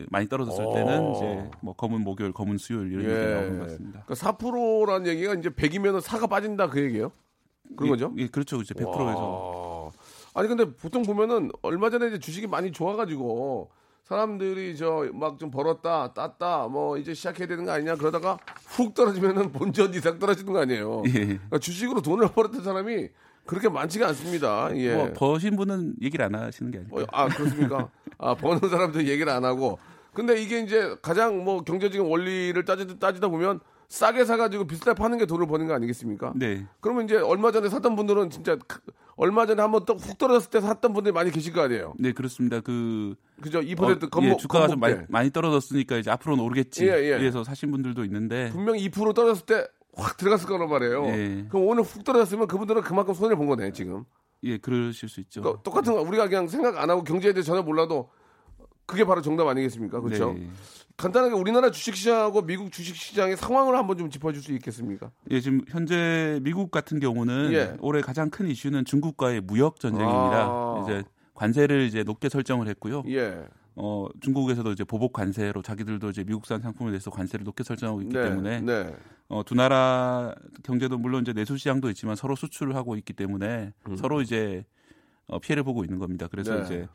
많이 0.10 0.28
떨어졌을 0.28 0.66
때는 0.74 1.00
어. 1.00 1.12
이제 1.16 1.50
뭐 1.62 1.74
검은 1.76 2.02
목요일, 2.02 2.32
검은 2.34 2.58
수요일 2.58 2.92
이런 2.94 3.06
예. 3.06 3.10
얘기 3.22 3.32
나오는 3.34 3.60
것 3.60 3.64
같습니다. 3.68 4.04
그러니까 4.06 4.16
4%라는 4.16 5.08
얘기가 5.08 5.34
이제 5.36 5.50
100이면 5.50 6.02
4가 6.02 6.30
빠진다 6.30 6.68
그 6.70 6.82
얘기예요? 6.82 7.12
그런 7.76 7.88
예, 7.88 7.90
거죠? 7.92 8.14
예, 8.18 8.28
그렇죠. 8.28 8.58
이제 8.62 8.74
100%에서 8.74 9.84
와. 9.86 9.92
아니 10.34 10.48
근데 10.48 10.66
보통 10.66 11.04
보면은 11.04 11.52
얼마 11.62 11.90
전에 11.90 12.08
이제 12.08 12.20
주식이 12.20 12.48
많이 12.48 12.72
좋아가지고 12.72 13.70
사람들이 14.04 14.76
저 14.78 15.06
막 15.14 15.38
좀 15.38 15.52
벌었다 15.52 16.14
땄다 16.14 16.68
뭐 16.68 16.98
이제 16.98 17.14
시작해야 17.14 17.48
되는 17.48 17.66
거 17.66 17.72
아니냐 17.72 17.96
그러다가 17.96 18.38
훅 18.68 18.94
떨어지면은 18.94 19.52
본전 19.54 19.94
이상 19.94 20.20
떨어지는 20.20 20.54
거 20.54 20.60
아니에요. 20.60 21.04
예. 21.08 21.12
그러니까 21.12 21.60
주식으로 21.60 22.02
돈을 22.02 22.30
벌었던 22.30 22.64
사람이 22.64 23.10
그렇게 23.46 23.70
많지가 23.70 24.08
않습니다. 24.10 24.70
예. 24.78 24.96
뭐 24.96 25.12
버신 25.14 25.56
분은 25.56 25.96
얘기를 26.02 26.24
안 26.26 26.36
하시는 26.36 26.72
게 26.72 26.80
아니고 26.80 27.02
어, 27.02 27.06
아 27.12 27.28
그렇습니까? 27.28 27.90
아 28.18 28.36
버는 28.36 28.70
사람들 28.70 29.08
얘기를 29.08 29.32
안 29.32 29.44
하고 29.46 29.80
근데 30.14 30.42
이게 30.42 30.60
이제 30.60 30.96
가장 31.02 31.44
뭐 31.44 31.64
경제적인 31.64 32.06
원리를 32.10 32.64
따지다, 32.66 33.00
따지다 33.00 33.30
보면 33.30 33.60
싸게 33.92 34.24
사가지고 34.24 34.68
비싸게 34.68 34.94
파는 34.94 35.18
게 35.18 35.26
돈을 35.26 35.48
버는 35.48 35.68
거 35.68 35.74
아니겠습니까? 35.74 36.32
네. 36.38 36.66
그러면 36.80 37.04
이제 37.06 37.18
얼마 37.18 37.52
전에 37.52 37.68
샀던 37.68 37.98
분들은 37.98 38.30
진짜 38.30 38.56
크- 38.56 38.80
얼마 39.18 39.46
전에 39.46 39.62
한번 39.62 39.84
또훅 39.84 40.18
떨어졌을 40.18 40.50
때 40.50 40.62
샀던 40.62 40.94
분들이 40.94 41.12
많이 41.14 41.30
계실 41.30 41.52
거 41.52 41.60
아니에요. 41.62 41.94
네, 42.00 42.14
그렇습니다. 42.14 42.62
그 42.62 43.16
그죠? 43.42 43.60
2% 43.60 44.04
어, 44.06 44.10
건목, 44.10 44.32
예, 44.32 44.38
주가가 44.38 44.70
좀 44.70 44.80
많이. 44.80 44.96
많이 45.10 45.30
떨어졌으니까 45.30 45.98
이제 45.98 46.10
앞으로는 46.10 46.42
오르겠지. 46.42 46.88
예, 46.88 46.92
예. 47.12 47.18
그래서 47.18 47.44
사신 47.44 47.70
분들도 47.72 48.06
있는데 48.06 48.50
분명히 48.52 48.90
2% 48.90 49.14
떨어졌을 49.14 49.46
때 49.46 49.68
확 49.94 50.16
들어갔을 50.16 50.48
거란 50.48 50.70
말이에요. 50.70 51.06
예. 51.08 51.46
그럼 51.50 51.68
오늘 51.68 51.84
훅 51.84 52.06
떨어졌으면 52.06 52.48
그분들은 52.48 52.82
그만큼 52.84 53.14
손해를 53.14 53.36
본 53.36 53.48
거네, 53.48 53.74
지금. 53.74 54.06
예, 54.44 54.58
그러실 54.58 55.10
수 55.10 55.20
있죠. 55.20 55.42
그러니까 55.42 55.64
똑같은 55.64 55.92
거 55.94 56.02
우리가 56.02 56.30
그냥 56.30 56.48
생각 56.48 56.78
안 56.82 56.90
하고 56.90 57.04
경제에 57.04 57.34
대해 57.34 57.44
전혀 57.44 57.62
몰라도 57.62 58.10
그게 58.92 59.06
바로 59.06 59.22
정답 59.22 59.48
아니겠습니까? 59.48 60.02
그렇죠? 60.02 60.34
네. 60.34 60.50
간단하게 60.98 61.34
우리나라 61.34 61.72
주식시장하고 61.72 62.42
미국 62.42 62.74
주식시장의 62.74 63.38
상황을 63.38 63.78
한번 63.78 63.98
좀 63.98 64.10
짚어줄 64.10 64.44
수 64.44 64.52
있겠습니까? 64.52 65.12
예, 65.32 65.40
지금 65.40 65.62
현재 65.70 66.42
미국 66.44 66.72
같은 66.72 67.00
경우는 67.00 67.54
예. 67.54 67.78
올해 67.80 68.02
가장 68.02 68.30
큰 68.30 68.50
이슈는 68.50 68.84
중국과의 68.84 69.42
무역 69.42 69.80
전쟁입니다. 69.80 70.46
아. 70.46 70.84
이제 70.84 71.04
관세를 71.34 71.84
이제 71.84 72.04
높게 72.04 72.28
설정을 72.28 72.68
했고요. 72.68 73.04
예. 73.08 73.46
어, 73.76 74.10
중국에서도 74.20 74.70
이제 74.74 74.84
보복 74.84 75.14
관세로 75.14 75.62
자기들도 75.62 76.10
이제 76.10 76.26
미국산 76.26 76.60
상품에 76.60 76.92
대해서 76.92 77.10
관세를 77.10 77.46
높게 77.46 77.64
설정하고 77.64 78.02
있기 78.02 78.14
네. 78.14 78.24
때문에 78.24 78.60
네. 78.60 78.94
어, 79.30 79.44
두 79.46 79.56
나라 79.56 80.36
경제도 80.64 80.98
물론 80.98 81.22
이제 81.22 81.32
내수 81.32 81.58
시장도 81.58 81.90
있지만 81.92 82.18
서로 82.18 82.36
수출을 82.36 82.76
하고 82.76 82.98
있기 82.98 83.14
때문에 83.14 83.72
서로 83.96 84.22
이제 84.22 84.66
어, 85.28 85.40
피해를 85.40 85.64
보고 85.64 85.86
있는 85.86 85.98
겁니다. 85.98 86.28
그래서 86.30 86.56
음. 86.56 86.60
네. 86.60 86.66
이제 86.66 86.88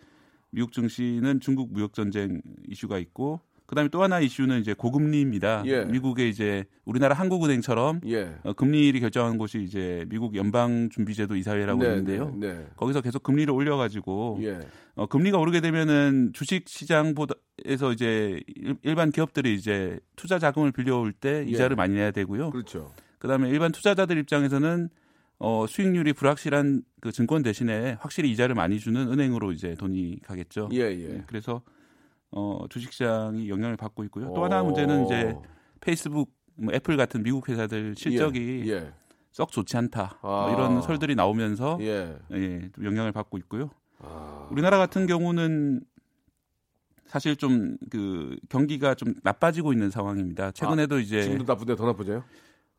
미국 0.56 0.72
증시는 0.72 1.38
중국 1.40 1.70
무역 1.70 1.92
전쟁 1.92 2.40
이슈가 2.66 2.98
있고 2.98 3.40
그다음에 3.66 3.90
또 3.90 4.02
하나 4.02 4.20
이슈는 4.20 4.58
이제 4.60 4.72
고금리입니다. 4.72 5.64
예. 5.66 5.84
미국의 5.84 6.30
이제 6.30 6.64
우리나라 6.86 7.14
한국은행처럼 7.14 8.00
예. 8.06 8.32
어, 8.42 8.54
금리를 8.54 8.98
결정하는 9.00 9.36
곳이 9.36 9.62
이제 9.62 10.06
미국 10.08 10.34
연방준비제도 10.34 11.36
이사회라고 11.36 11.82
네, 11.82 11.88
있는데요. 11.90 12.34
네. 12.38 12.54
네. 12.54 12.66
거기서 12.76 13.02
계속 13.02 13.22
금리를 13.22 13.52
올려가지고 13.52 14.38
예. 14.44 14.60
어, 14.94 15.04
금리가 15.06 15.36
오르게 15.36 15.60
되면은 15.60 16.30
주식 16.32 16.66
시장보다에서 16.70 17.92
이제 17.92 18.40
일- 18.54 18.76
일반 18.82 19.10
기업들이 19.10 19.54
이제 19.54 19.98
투자 20.14 20.38
자금을 20.38 20.72
빌려올 20.72 21.12
때 21.12 21.44
예. 21.46 21.50
이자를 21.50 21.76
많이 21.76 21.92
내야 21.94 22.12
되고요. 22.12 22.48
그렇죠. 22.50 22.94
그다음에 23.18 23.50
일반 23.50 23.72
투자자들 23.72 24.16
입장에서는 24.16 24.88
어, 25.38 25.66
수익률이 25.66 26.12
불확실한 26.14 26.82
그 27.00 27.12
증권 27.12 27.42
대신에 27.42 27.96
확실히 28.00 28.30
이자를 28.30 28.54
많이 28.54 28.78
주는 28.80 29.10
은행으로 29.12 29.52
이제 29.52 29.74
돈이 29.74 30.20
가겠죠. 30.22 30.70
예, 30.72 30.80
예. 30.80 31.24
그래서 31.26 31.62
어, 32.30 32.64
주식시장이 32.70 33.48
영향을 33.48 33.76
받고 33.76 34.04
있고요. 34.04 34.32
또 34.34 34.44
하나 34.44 34.62
문제는 34.62 35.04
이제 35.04 35.34
페이스북, 35.80 36.32
뭐 36.54 36.72
애플 36.74 36.96
같은 36.96 37.22
미국 37.22 37.48
회사들 37.48 37.94
실적이 37.96 38.64
예. 38.66 38.72
예. 38.72 38.92
썩 39.30 39.52
좋지 39.52 39.76
않다 39.76 40.18
뭐 40.22 40.48
아. 40.48 40.52
이런 40.52 40.80
설들이 40.80 41.14
나오면서 41.14 41.76
예. 41.82 42.16
예, 42.32 42.70
좀 42.74 42.86
영향을 42.86 43.12
받고 43.12 43.36
있고요. 43.38 43.70
아. 43.98 44.48
우리나라 44.50 44.78
같은 44.78 45.06
경우는 45.06 45.82
사실 47.06 47.36
좀 47.36 47.76
그 47.90 48.36
경기가 48.48 48.94
좀 48.94 49.14
나빠지고 49.22 49.72
있는 49.72 49.90
상황입니다. 49.90 50.50
최근에도 50.52 50.98
이제 50.98 51.18
아, 51.18 51.22
지금도 51.22 51.44
나쁜데 51.44 51.76
더 51.76 51.86
나쁘죠? 51.86 52.24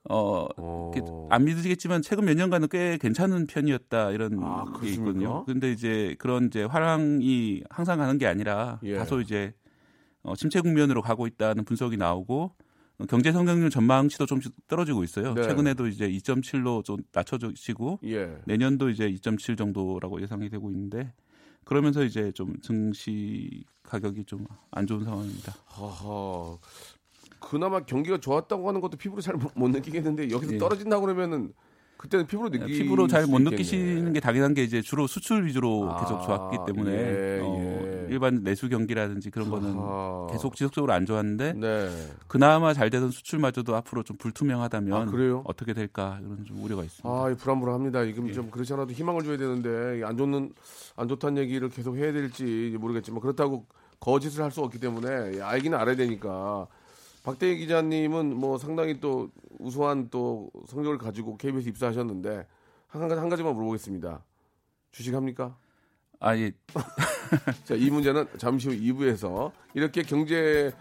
어 0.09 0.47
어. 0.57 1.27
안 1.29 1.43
믿으시겠지만 1.45 2.01
최근 2.01 2.25
몇 2.25 2.35
년간은 2.35 2.69
꽤 2.69 2.97
괜찮은 2.97 3.47
편이었다 3.47 4.11
이런 4.11 4.39
아, 4.41 4.65
게? 4.81 4.89
있거든요. 4.91 5.43
근데 5.45 5.71
이제 5.71 6.15
그런 6.19 6.47
이제 6.47 6.63
화랑이 6.63 7.63
항상 7.69 7.99
가는 7.99 8.17
게 8.17 8.25
아니라 8.27 8.79
예. 8.83 8.95
다소 8.97 9.19
이제 9.21 9.53
어, 10.23 10.35
침체 10.35 10.61
국면으로 10.61 11.01
가고 11.01 11.27
있다는 11.27 11.65
분석이 11.65 11.97
나오고 11.97 12.51
어, 12.99 13.05
경제 13.07 13.31
성장률 13.31 13.69
전망치도 13.69 14.25
좀씩 14.25 14.67
떨어지고 14.67 15.03
있어요. 15.03 15.33
네. 15.33 15.43
최근에도 15.43 15.87
이제 15.87 16.09
2.7로 16.09 16.83
좀 16.83 16.97
낮춰지고 17.11 17.99
예. 18.05 18.37
내년도 18.45 18.89
이제 18.89 19.09
2.7 19.09 19.57
정도라고 19.57 20.21
예상이 20.21 20.49
되고 20.49 20.69
있는데 20.71 21.13
그러면서 21.65 22.03
이제 22.03 22.31
좀 22.31 22.59
증시 22.61 23.65
가격이 23.83 24.23
좀 24.25 24.45
안 24.71 24.85
좋은 24.85 25.03
상황입니다. 25.03 25.55
하하. 25.65 26.57
그나마 27.39 27.79
경기가 27.81 28.17
좋았다고 28.17 28.67
하는 28.67 28.81
것도 28.81 28.97
피부로 28.97 29.21
잘 29.21 29.35
못 29.55 29.69
느끼겠는데 29.69 30.29
여기서 30.31 30.53
예. 30.53 30.57
떨어진다고 30.57 31.05
그러면은 31.05 31.53
그때는 31.97 32.27
피부로 32.27 32.49
느끼 32.49 32.65
피부로 32.73 33.07
잘못수 33.07 33.43
느끼시는. 33.49 34.13
게 34.13 34.19
당연한 34.19 34.53
게 34.53 34.63
이제 34.63 34.83
주로 34.83 35.07
수출 35.07 35.45
위주로 35.47 35.89
아, 35.91 35.99
계속 35.99 36.21
좋았기 36.21 36.57
때문에 36.67 36.91
예, 36.91 37.39
어, 37.41 37.59
예. 37.59 38.07
일반 38.11 38.43
내수 38.43 38.69
경기라든지 38.69 39.31
그런 39.31 39.49
거는 39.49 39.73
하하. 39.73 40.27
계속 40.29 40.55
지속적으로 40.55 40.93
안 40.93 41.07
좋았는데 41.07 41.53
네. 41.53 41.89
그나마 42.27 42.73
잘 42.75 42.91
되던 42.91 43.09
수출마저도 43.09 43.75
앞으로 43.77 44.03
좀 44.03 44.15
불투명하다면 44.17 44.93
아, 44.93 45.11
그래요? 45.11 45.41
어떻게 45.45 45.73
될까 45.73 46.19
이런 46.21 46.45
좀 46.45 46.63
우려가 46.63 46.83
있습니다. 46.83 47.09
아, 47.09 47.31
이 47.31 47.35
불안불안합니다. 47.35 48.05
예. 48.07 48.13
지금 48.13 48.31
좀 48.31 48.51
그렇지 48.51 48.73
않아도 48.73 48.91
희망을 48.93 49.23
줘야 49.23 49.37
되는데 49.37 50.03
안 50.03 50.17
좋는 50.17 50.53
안 50.97 51.07
좋다는 51.07 51.41
얘기를 51.41 51.67
계속 51.69 51.97
해야 51.97 52.11
될지 52.13 52.75
모르겠지만 52.79 53.21
그렇다고 53.21 53.65
거짓을 53.99 54.43
할 54.43 54.51
수 54.51 54.61
없기 54.61 54.79
때문에 54.79 55.41
알기는 55.41 55.75
알아야 55.75 55.95
되니까 55.95 56.67
박대희 57.27 57.57
기자님은 57.57 58.37
뭐 58.37 58.57
상당히 58.57 59.01
또 59.01 59.29
우수한 59.59 60.07
또 60.09 60.49
성적을 60.65 60.97
가지고 60.97 61.35
KBS 61.35 61.67
입사하셨는데 61.67 62.47
한, 62.87 63.01
가지- 63.01 63.19
한 63.19 63.27
가지만 63.27 63.53
물어보겠습니다. 63.53 64.23
주식합니까? 64.91 65.57
아 66.21 66.37
예. 66.37 66.53
자, 67.65 67.75
이 67.75 67.89
문제는 67.89 68.27
잠시 68.37 68.69
후 68.69 68.75
2부에서 68.75 69.51
이렇게 69.73 70.03
경제계의 70.03 70.71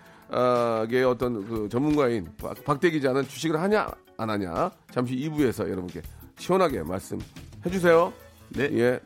어떤 1.04 1.44
그 1.48 1.68
전문가인 1.68 2.28
박- 2.37 2.62
박대 2.64 2.90
기자는 2.90 3.24
주식을 3.26 3.61
하냐 3.61 3.88
안 4.16 4.30
하냐 4.30 4.70
잠시 4.92 5.16
2부에서 5.16 5.68
여러분께 5.68 6.00
시원하게 6.38 6.85
말씀해 6.85 7.22
주세요. 7.72 8.12
네. 8.50 8.68
예. 8.78 9.00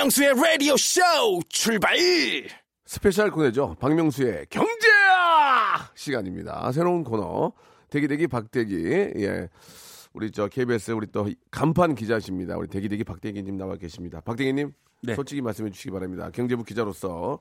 박명수의 0.00 0.34
라디오 0.34 0.76
쇼 0.78 1.02
출발! 1.50 1.94
스페셜 2.86 3.30
코너죠. 3.30 3.76
박명수의 3.78 4.46
경제야 4.48 5.90
시간입니다. 5.94 6.72
새로운 6.72 7.04
코너 7.04 7.52
대기대기 7.90 8.26
박대기 8.28 8.74
예. 9.18 9.48
우리 10.14 10.30
저 10.30 10.48
KBS 10.48 10.92
우리 10.92 11.06
또 11.12 11.28
간판 11.50 11.94
기자십니다. 11.94 12.56
우리 12.56 12.68
대기대기 12.68 13.04
박대기님 13.04 13.58
나와 13.58 13.76
계십니다. 13.76 14.22
박대기님 14.22 14.72
네. 15.02 15.14
솔직히 15.14 15.42
말씀해 15.42 15.70
주시기 15.70 15.90
바랍니다. 15.90 16.30
경제부 16.32 16.64
기자로서 16.64 17.38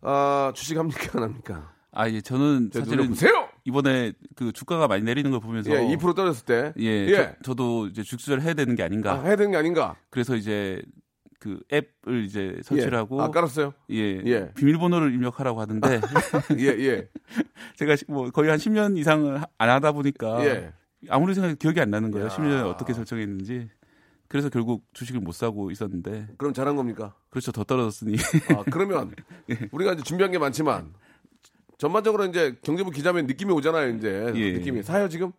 아 0.00 0.52
주식합니까 0.56 1.18
안 1.18 1.22
합니까? 1.22 1.74
아 1.92 2.10
예. 2.10 2.20
저는 2.20 2.70
사실은 2.72 3.10
보세요. 3.10 3.48
이번에 3.64 4.14
그 4.34 4.50
주가가 4.50 4.88
많이 4.88 5.04
내리는 5.04 5.30
걸 5.30 5.38
보면서 5.38 5.70
예, 5.70 5.96
2% 5.96 6.16
떨어졌을 6.16 6.44
때 6.44 6.72
예, 6.80 6.86
예. 6.86 7.36
저, 7.44 7.54
도 7.54 7.86
이제 7.86 8.02
주식을 8.02 8.42
해야 8.42 8.54
되는 8.54 8.74
게 8.74 8.82
아닌가. 8.82 9.12
아, 9.12 9.22
해야 9.22 9.36
되는 9.36 9.52
게 9.52 9.56
아닌가? 9.56 9.94
그래서 10.10 10.34
이제 10.34 10.82
그 11.38 11.60
앱을 11.72 12.24
이제 12.24 12.58
설치를 12.62 12.92
예. 12.94 12.96
하고 12.96 13.22
아 13.22 13.30
깔았어요. 13.30 13.72
예, 13.90 14.20
예. 14.26 14.52
비밀번호를 14.54 15.12
입력하라고 15.14 15.60
하는데 15.60 16.00
예, 16.58 16.64
예, 16.66 17.08
제가 17.76 17.94
시- 17.96 18.04
뭐 18.08 18.30
거의 18.30 18.50
한 18.50 18.58
10년 18.58 18.96
이상을 18.98 19.40
하- 19.40 19.46
안 19.58 19.68
하다 19.70 19.92
보니까 19.92 20.44
예. 20.44 20.72
아무리 21.08 21.34
생각해도 21.34 21.58
기억이 21.58 21.80
안 21.80 21.90
나는 21.90 22.10
거예요. 22.10 22.26
야. 22.26 22.30
10년에 22.30 22.66
어떻게 22.66 22.92
설정했는지. 22.92 23.68
그래서 24.26 24.50
결국 24.50 24.84
주식을 24.92 25.20
못 25.20 25.32
사고 25.32 25.70
있었는데 25.70 26.28
그럼 26.36 26.52
잘한 26.52 26.76
겁니까? 26.76 27.14
그렇죠 27.30 27.50
더 27.50 27.64
떨어졌으니 27.64 28.16
아, 28.50 28.62
그러면 28.70 29.14
우리가 29.72 29.94
이제 29.94 30.02
준비한 30.02 30.30
게 30.32 30.38
많지만 30.38 30.92
전반적으로 31.78 32.26
이제 32.26 32.56
경제부 32.62 32.90
기자면 32.90 33.26
느낌이 33.26 33.52
오잖아요. 33.52 33.94
이제 33.96 34.32
예. 34.34 34.52
느낌이 34.52 34.82
사요 34.82 35.08
지금 35.08 35.32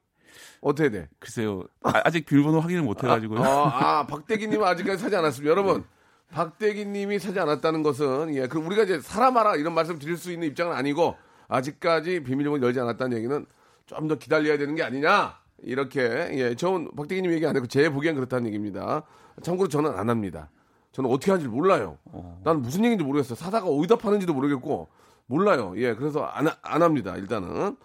어떻게 0.61 0.89
돼? 0.89 1.09
글쎄요 1.19 1.63
아, 1.83 2.01
아직 2.03 2.25
비밀번호 2.25 2.59
확인을 2.59 2.81
못 2.83 3.03
해가지고요. 3.03 3.43
아, 3.43 3.99
아 3.99 4.07
박대기님은 4.07 4.65
아직까지 4.65 5.01
사지 5.01 5.15
않았습니다. 5.15 5.49
여러분, 5.49 5.83
박대기님이 6.31 7.19
사지 7.19 7.39
않았다는 7.39 7.83
것은 7.83 8.35
예, 8.35 8.47
그 8.47 8.59
우리가 8.59 8.83
이제 8.83 8.99
사라 8.99 9.31
마라 9.31 9.55
이런 9.55 9.73
말씀 9.73 9.97
드릴 9.99 10.17
수 10.17 10.31
있는 10.31 10.47
입장은 10.49 10.75
아니고 10.75 11.15
아직까지 11.47 12.23
비밀번호 12.23 12.65
열지 12.65 12.79
않았다는 12.79 13.17
얘기는 13.17 13.45
좀 13.85 14.07
더 14.07 14.15
기다려야 14.15 14.57
되는 14.59 14.75
게 14.75 14.83
아니냐 14.83 15.35
이렇게 15.63 16.01
예, 16.33 16.55
저는 16.55 16.91
박대기님 16.95 17.31
얘기 17.33 17.45
안 17.47 17.55
했고 17.55 17.67
제 17.67 17.89
보기엔 17.89 18.15
그렇다는 18.15 18.45
얘기입니다. 18.47 19.03
참고로 19.41 19.67
저는 19.67 19.97
안 19.97 20.09
합니다. 20.09 20.49
저는 20.91 21.09
어떻게 21.09 21.31
하는지 21.31 21.47
몰라요. 21.49 21.97
나는 22.43 22.61
무슨 22.61 22.83
얘기인지 22.83 23.03
모르겠어요. 23.03 23.35
사다가 23.35 23.67
어디다 23.67 23.95
파는지도 23.97 24.33
모르겠고 24.33 24.89
몰라요. 25.25 25.73
예, 25.77 25.93
그래서 25.95 26.23
안, 26.23 26.47
하- 26.47 26.57
안 26.61 26.81
합니다. 26.81 27.15
일단은 27.15 27.77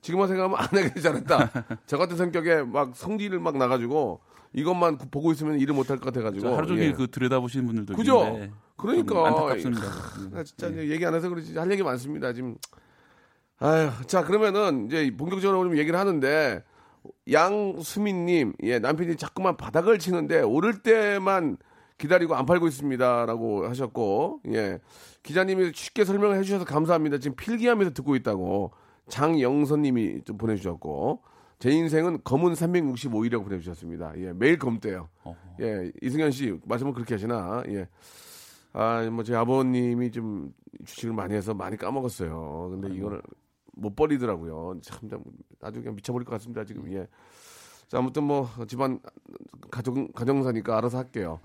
지금만 0.00 0.28
생각하면 0.28 0.58
안 0.58 0.68
되지 0.68 1.06
않았다. 1.08 1.50
저 1.86 1.98
같은 1.98 2.16
성격에 2.16 2.62
막 2.62 2.94
성질을 2.94 3.40
막 3.40 3.56
나가지고 3.56 4.20
이것만 4.52 4.98
구- 4.98 5.08
보고 5.10 5.32
있으면 5.32 5.58
일을 5.58 5.74
못할 5.74 5.98
것 5.98 6.12
같아가지고 6.12 6.54
하루 6.56 6.66
종일 6.66 6.84
예. 6.88 6.92
그 6.92 7.08
들여다보시는 7.10 7.66
분들도 7.66 7.94
그죠? 7.96 8.22
있는데 8.26 8.52
그러니까 8.76 9.14
좀 9.14 9.24
안타깝습니다. 9.24 9.82
나 10.30 10.44
진짜 10.44 10.68
이제 10.68 10.88
얘기 10.88 11.04
안 11.04 11.14
해서 11.14 11.28
그렇지 11.28 11.56
할 11.58 11.70
얘기 11.70 11.82
많습니다 11.82 12.32
지금. 12.32 12.56
아유, 13.58 13.90
자 14.06 14.22
그러면은 14.24 14.86
이제 14.86 15.10
본격적으로 15.16 15.64
좀 15.64 15.76
얘기를 15.78 15.98
하는데 15.98 16.62
양수민님, 17.32 18.54
예 18.62 18.78
남편이 18.78 19.16
자꾸만 19.16 19.56
바닥을 19.56 19.98
치는데 19.98 20.40
오를 20.42 20.82
때만 20.82 21.56
기다리고 21.98 22.34
안 22.34 22.44
팔고 22.46 22.66
있습니다라고 22.68 23.66
하셨고 23.68 24.40
예 24.52 24.78
기자님이 25.22 25.72
쉽게 25.74 26.04
설명해 26.04 26.42
주셔서 26.42 26.64
감사합니다. 26.64 27.18
지금 27.18 27.36
필기하면서 27.36 27.92
듣고 27.94 28.14
있다고 28.16 28.72
장영선님이 29.08 30.22
좀 30.24 30.36
보내주셨고 30.38 31.22
제 31.58 31.70
인생은 31.70 32.20
검은 32.24 32.52
365이라고 32.54 33.44
보내주셨습니다. 33.44 34.12
예 34.18 34.32
매일 34.32 34.58
검대요. 34.58 35.08
예 35.60 35.90
이승현 36.02 36.30
씨 36.30 36.58
말씀은 36.64 36.92
그렇게 36.92 37.14
하시나 37.14 37.62
예. 37.68 37.88
아, 38.78 39.08
뭐, 39.10 39.24
제 39.24 39.34
아버님이 39.34 40.10
좀 40.10 40.52
주식을 40.84 41.14
많이 41.14 41.32
해서 41.34 41.54
많이 41.54 41.78
까먹었어요. 41.78 42.68
근데 42.78 42.94
이거를 42.94 43.22
못 43.72 43.96
버리더라고요. 43.96 44.80
참, 44.82 45.08
참 45.08 45.22
아주 45.62 45.80
그냥 45.80 45.94
미쳐버릴 45.96 46.26
것 46.26 46.32
같습니다, 46.32 46.62
지금. 46.64 46.92
예. 46.92 47.06
자, 47.88 47.96
아무튼 47.96 48.24
뭐, 48.24 48.50
집안, 48.68 49.00
가정, 49.70 50.08
가정사니까 50.12 50.76
알아서 50.76 50.98
할게요. 50.98 51.40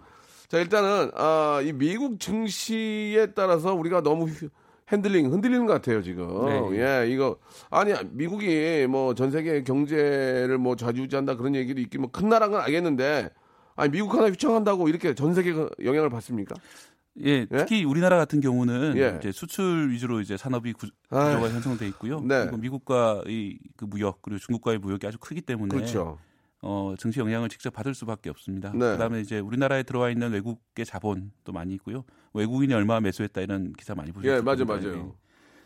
자, 0.50 0.60
일단은, 0.60 1.12
아, 1.16 1.62
이 1.64 1.72
미국 1.72 2.20
증시에 2.20 3.28
따라서 3.34 3.74
우리가 3.76 4.02
너무 4.02 4.26
휴- 4.26 4.50
핸들링, 4.92 5.32
흔들리는 5.32 5.66
것 5.66 5.74
같아요, 5.74 6.02
지금. 6.02 6.28
네. 6.46 7.04
예, 7.04 7.10
이거. 7.10 7.38
아니, 7.70 7.94
미국이 8.12 8.86
뭐 8.90 9.14
전 9.14 9.32
세계 9.32 9.64
경제를 9.64 10.58
뭐 10.58 10.76
좌지우지한다 10.76 11.36
그런 11.36 11.56
얘기도 11.56 11.80
있긴 11.82 12.02
뭐큰 12.02 12.30
나라는 12.30 12.60
알겠는데, 12.60 13.30
아니, 13.76 13.92
미국 13.92 14.14
하나 14.16 14.28
휘청한다고 14.28 14.90
이렇게 14.90 15.14
전 15.16 15.34
세계가 15.34 15.70
영향을 15.84 16.10
받습니까? 16.10 16.56
예, 17.26 17.46
특히 17.46 17.84
우리나라 17.84 18.18
같은 18.18 18.40
경우는 18.40 18.94
예. 18.98 19.18
이제 19.20 19.32
수출 19.34 19.90
위주로 19.92 20.22
이제 20.22 20.38
산업이 20.38 20.72
구. 20.74 20.88
조가 21.10 21.50
형성돼 21.50 21.86
있고요. 21.90 22.22
네. 22.22 22.42
그리고 22.44 22.58
미국과의 22.58 23.60
그 23.76 23.84
무역 23.86 24.22
그리고 24.22 24.40
중국과의 24.40 24.78
무역이 24.80 25.06
아주 25.08 25.18
크기 25.20 25.42
때문에 25.42 25.76
그렇죠. 25.76 26.18
어, 26.62 26.94
증시 26.98 27.20
영향을 27.20 27.50
직접 27.50 27.72
받을 27.74 27.94
수밖에 27.96 28.30
없습니다. 28.30 28.72
네. 28.74 28.92
그다음에 28.92 29.20
이제 29.22 29.40
우리나라에 29.40 29.84
들어와 29.84 30.10
있는 30.10 30.32
외국의 30.32 30.86
자본도 30.86 31.52
많이 31.52 31.74
있고요. 31.76 32.04
외국인이 32.34 32.74
얼마 32.74 33.00
매수했다 33.00 33.42
이런 33.42 33.74
기사 33.74 33.96
많이 33.96 34.12
보셨을 34.12 34.38
예, 34.38 34.42
맞아요. 34.42 34.66
맞아요. 34.66 35.14
예. 35.18 35.22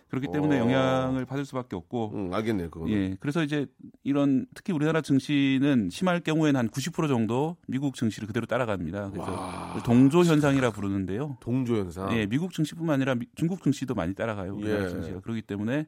그렇기 0.07 0.27
때문에 0.31 0.55
어. 0.57 0.59
영향을 0.59 1.25
받을 1.25 1.43
수밖에 1.45 1.75
없고 1.75 2.11
응, 2.13 2.33
알겠네요, 2.33 2.69
그거는. 2.69 2.93
예, 2.93 3.17
그래서 3.19 3.43
이제 3.43 3.65
이런 4.03 4.45
특히 4.55 4.71
우리나라 4.71 5.01
증시는 5.01 5.89
심할 5.91 6.21
경우에는 6.21 6.57
한 6.57 6.69
90% 6.69 7.07
정도 7.09 7.57
미국 7.67 7.95
증시를 7.95 8.27
그대로 8.27 8.45
따라갑니다. 8.45 9.09
그래서 9.09 9.81
동조 9.83 10.23
현상이라 10.23 10.71
부르는데요. 10.71 11.37
동조 11.41 11.75
현상. 11.77 12.11
예, 12.13 12.25
미국 12.27 12.53
증시뿐만 12.53 12.93
아니라 12.93 13.15
미- 13.15 13.25
중국 13.35 13.63
증시도 13.63 13.95
많이 13.95 14.13
따라가요. 14.13 14.55
우리나라 14.55 14.83
예. 14.83 14.87
증시가 14.87 15.19
그렇기 15.19 15.41
때문에 15.41 15.87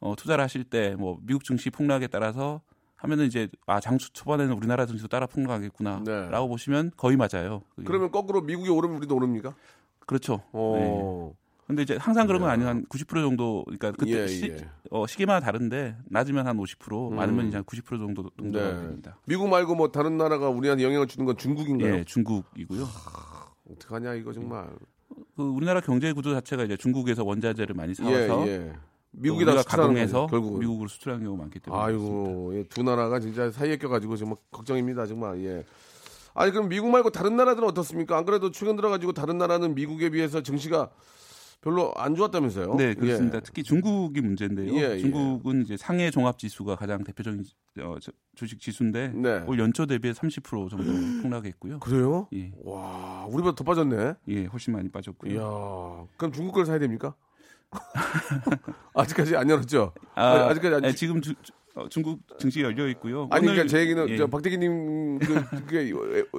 어, 0.00 0.14
투자를 0.14 0.44
하실 0.44 0.62
때 0.62 0.94
뭐 0.96 1.18
미국 1.22 1.42
증시 1.42 1.70
폭락에 1.70 2.06
따라서 2.06 2.60
하면은 2.96 3.26
이제 3.26 3.48
아 3.66 3.80
장초 3.80 4.08
초반에는 4.12 4.54
우리나라 4.54 4.86
증시도 4.86 5.08
따라 5.08 5.26
폭락하겠구나라고 5.26 6.46
네. 6.46 6.48
보시면 6.48 6.92
거의 6.96 7.16
맞아요. 7.16 7.62
그게. 7.74 7.86
그러면 7.86 8.10
거꾸로 8.10 8.40
미국이 8.40 8.70
오르면 8.70 8.96
우리도 8.98 9.14
오릅니까? 9.14 9.54
그렇죠. 10.06 10.36
네. 10.36 10.42
어. 10.52 11.34
근데 11.66 11.82
이제 11.82 11.96
항상 11.96 12.28
그런 12.28 12.40
건 12.40 12.48
야. 12.48 12.52
아니고 12.52 12.68
한 12.68 12.86
90% 12.86 13.08
정도 13.08 13.64
그러니까 13.64 13.90
그때 13.90 14.22
예, 14.22 14.26
시, 14.28 14.46
예. 14.46 14.68
어, 14.90 15.04
시기마다 15.06 15.40
다른데 15.44 15.96
낮으면 16.04 16.46
한 16.46 16.56
50% 16.56 17.10
음. 17.10 17.16
많으면 17.16 17.48
이제 17.48 17.56
한 17.56 17.64
90% 17.64 17.98
정도 17.98 18.30
정도가 18.38 18.72
네. 18.72 18.80
됩니다. 18.82 19.18
미국 19.26 19.48
말고 19.48 19.74
뭐 19.74 19.90
다른 19.90 20.16
나라가 20.16 20.48
우리한테 20.48 20.84
영향을 20.84 21.08
주는 21.08 21.26
건 21.26 21.36
중국인가요? 21.36 21.94
예, 21.96 22.04
중국이고요. 22.04 22.86
어떡하냐 23.72 24.14
이거 24.14 24.32
정말. 24.32 24.68
그 25.36 25.42
우리나라 25.42 25.80
경제 25.80 26.12
구조 26.12 26.32
자체가 26.32 26.64
이제 26.64 26.76
중국에서 26.76 27.24
원자재를 27.24 27.74
많이 27.74 27.94
사와서 27.94 28.46
예, 28.46 28.50
예. 28.52 28.72
또 28.72 28.74
가공해서 29.86 30.20
거죠, 30.22 30.30
결국은. 30.30 30.60
미국으로 30.60 30.88
수출하는 30.88 31.24
경우가 31.24 31.42
많기 31.42 31.58
때문에. 31.58 31.82
아이고 31.82 32.52
예, 32.54 32.62
두 32.64 32.82
나라가 32.82 33.18
진짜 33.20 33.50
사이에 33.50 33.76
껴가지고 33.76 34.16
정말 34.16 34.36
걱정입니다 34.50 35.06
정말 35.06 35.42
예. 35.44 35.64
아니 36.34 36.52
그럼 36.52 36.68
미국 36.68 36.90
말고 36.90 37.10
다른 37.10 37.36
나라들은 37.36 37.66
어떻습니까? 37.68 38.16
안 38.18 38.24
그래도 38.26 38.50
최근 38.50 38.76
들어가지고 38.76 39.12
다른 39.12 39.38
나라는 39.38 39.74
미국에 39.74 40.10
비해서 40.10 40.42
증시가 40.42 40.90
별로 41.62 41.92
안 41.96 42.14
좋았다면서요? 42.14 42.74
네, 42.76 42.94
그렇습니다. 42.94 43.38
예. 43.38 43.40
특히 43.42 43.62
중국이 43.62 44.20
문제인데요. 44.20 44.72
예, 44.74 44.92
예. 44.94 44.98
중국은 44.98 45.62
이제 45.62 45.76
상해 45.78 46.10
종합 46.10 46.38
지수가 46.38 46.76
가장 46.76 47.02
대표적인 47.02 47.42
어, 47.80 47.96
저- 48.00 48.12
주식 48.34 48.60
지수인데 48.60 49.08
네. 49.14 49.42
올 49.46 49.58
연초 49.58 49.86
대비해 49.86 50.12
30% 50.12 50.68
정도 50.70 50.84
폭락했고요. 51.26 51.80
그래요? 51.80 52.28
예, 52.34 52.52
와 52.62 53.24
우리보다 53.28 53.54
더 53.56 53.64
빠졌네. 53.64 54.14
예, 54.28 54.44
훨씬 54.44 54.74
많이 54.74 54.90
빠졌고요. 54.90 55.32
이야 55.32 55.40
그럼 56.18 56.32
중국 56.32 56.52
걸 56.52 56.66
사야 56.66 56.78
됩니까? 56.78 57.14
아직까지 58.94 59.36
안 59.36 59.48
열었죠? 59.50 59.92
아, 60.14 60.48
아직까지 60.48 60.74
안- 60.76 60.84
예, 60.84 60.92
지금 60.92 61.20
주- 61.20 61.34
어, 61.74 61.88
중국 61.88 62.20
증시 62.38 62.62
열려 62.62 62.88
있고요. 62.88 63.28
아니 63.30 63.44
오늘- 63.46 63.54
그러니까 63.56 63.66
제 63.68 63.80
얘기는 63.80 64.08
예. 64.08 64.16
저 64.16 64.26
박대기님 64.26 65.18
그, 65.18 65.34
웹- 65.68 66.30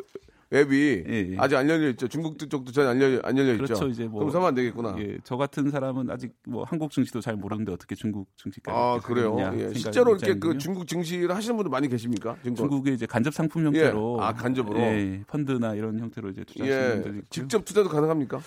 웹이 0.49 1.03
예, 1.09 1.31
예. 1.33 1.35
아직 1.37 1.57
안 1.57 1.69
열려 1.69 1.89
있죠. 1.89 2.07
중국 2.07 2.39
쪽도 2.39 2.71
전안 2.71 2.99
열려 3.01 3.19
안 3.23 3.37
열려 3.37 3.51
있죠. 3.53 3.65
그렇죠. 3.65 3.87
이제 3.89 4.05
뭐 4.05 4.19
그럼 4.19 4.31
사면 4.31 4.47
안 4.47 4.55
되겠구나. 4.55 4.95
예, 4.99 5.17
저 5.25 5.35
같은 5.35 5.69
사람은 5.69 6.09
아직 6.09 6.31
뭐 6.47 6.63
한국 6.63 6.89
증시도 6.89 7.19
잘 7.19 7.35
모르는데 7.35 7.73
어떻게 7.73 7.95
중국 7.95 8.29
증시까지 8.37 8.75
아 8.75 8.99
그래요. 9.05 9.35
예. 9.55 9.73
실제로 9.73 10.15
이렇게 10.15 10.39
그. 10.39 10.57
중국 10.57 10.87
증시를 10.87 11.35
하시는 11.35 11.55
분들 11.57 11.69
많이 11.69 11.89
계십니까? 11.89 12.37
중국의 12.43 12.93
이제 12.95 13.05
간접 13.05 13.33
상품 13.33 13.65
형태로 13.65 14.19
예. 14.21 14.23
아, 14.25 14.33
간접으로? 14.33 14.79
예, 14.79 15.21
펀드나 15.27 15.75
이런 15.75 15.99
형태로 15.99 16.29
이제 16.29 16.45
투자하시는 16.45 16.81
예. 16.81 16.93
분들이 16.93 17.13
있고요. 17.17 17.27
직접 17.29 17.65
투자도 17.65 17.89
가능합니까? 17.89 18.39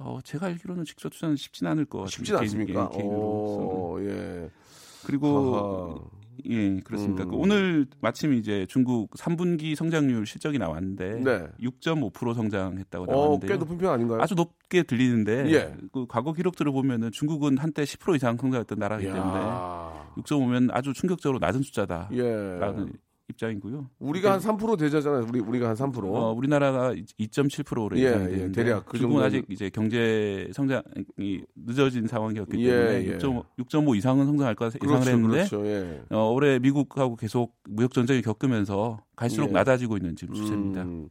어, 0.00 0.18
제가 0.24 0.46
알기로는 0.46 0.84
직접 0.84 1.10
투자는 1.10 1.36
쉽진 1.36 1.66
않을 1.66 1.84
것 1.84 1.98
같아요. 1.98 2.10
쉽진 2.10 2.36
않습니까? 2.36 2.88
개인, 2.90 3.06
으로 3.06 3.16
오, 3.18 3.98
예. 4.00 4.50
그리고 5.04 5.54
하하. 5.54 6.20
예 6.48 6.80
그렇습니다. 6.80 7.24
음. 7.24 7.30
그 7.30 7.36
오늘 7.36 7.86
마침 8.00 8.32
이제 8.32 8.64
중국 8.66 9.10
3분기 9.10 9.74
성장률 9.74 10.24
실적이 10.26 10.58
나왔는데 10.58 11.20
네. 11.20 11.46
6.5% 11.60 12.34
성장했다고 12.34 13.04
어, 13.04 13.14
나왔는데요. 13.14 13.48
꽤 13.50 13.56
높은 13.58 13.76
편 13.76 13.92
아닌가요? 13.92 14.22
아주 14.22 14.34
높게 14.34 14.82
들리는데 14.82 15.52
예. 15.52 15.74
그 15.92 16.06
과거 16.06 16.32
기록들을 16.32 16.72
보면은 16.72 17.12
중국은 17.12 17.58
한때 17.58 17.82
10% 17.84 18.16
이상 18.16 18.38
성장했던 18.38 18.78
나라이기 18.78 19.06
때문에 19.12 19.38
이야. 19.38 20.12
6.5면 20.16 20.70
아주 20.72 20.94
충격적으로 20.94 21.38
낮은 21.40 21.60
숫자다라는 21.62 22.88
예. 22.88 22.92
입장이고요. 23.30 23.88
우리가 23.98 24.38
한3% 24.38 24.78
되잖아요. 24.78 25.26
우리 25.28 25.40
우리가 25.40 25.70
한 25.70 25.76
3%. 25.76 26.14
어, 26.14 26.32
우리나라가 26.32 26.92
2.7%로 27.18 27.98
예, 27.98 28.04
예, 28.44 28.52
대략 28.52 28.86
그 28.86 28.98
중국은 28.98 29.22
정도는- 29.22 29.26
아직 29.26 29.44
이제 29.48 29.70
경제 29.70 30.48
성장이 30.52 31.42
늦어진 31.54 32.06
상황이었기 32.06 32.64
예, 32.64 32.70
때문에 32.70 33.06
예. 33.06 33.18
6.5, 33.18 33.44
6.5 33.58 33.96
이상은 33.96 34.26
성장할 34.26 34.54
거라 34.54 34.70
예상을 34.74 35.00
그렇죠, 35.00 35.10
했는데 35.10 35.36
그렇죠. 35.48 35.66
예. 35.66 36.02
어, 36.10 36.30
올해 36.30 36.58
미국하고 36.58 37.16
계속 37.16 37.54
무역 37.68 37.92
전쟁을 37.92 38.22
겪으면서 38.22 39.00
갈수록 39.16 39.48
예. 39.48 39.52
낮아지고 39.52 39.96
있는 39.96 40.16
지금 40.16 40.34
추세입니다. 40.34 40.82
음, 40.82 41.08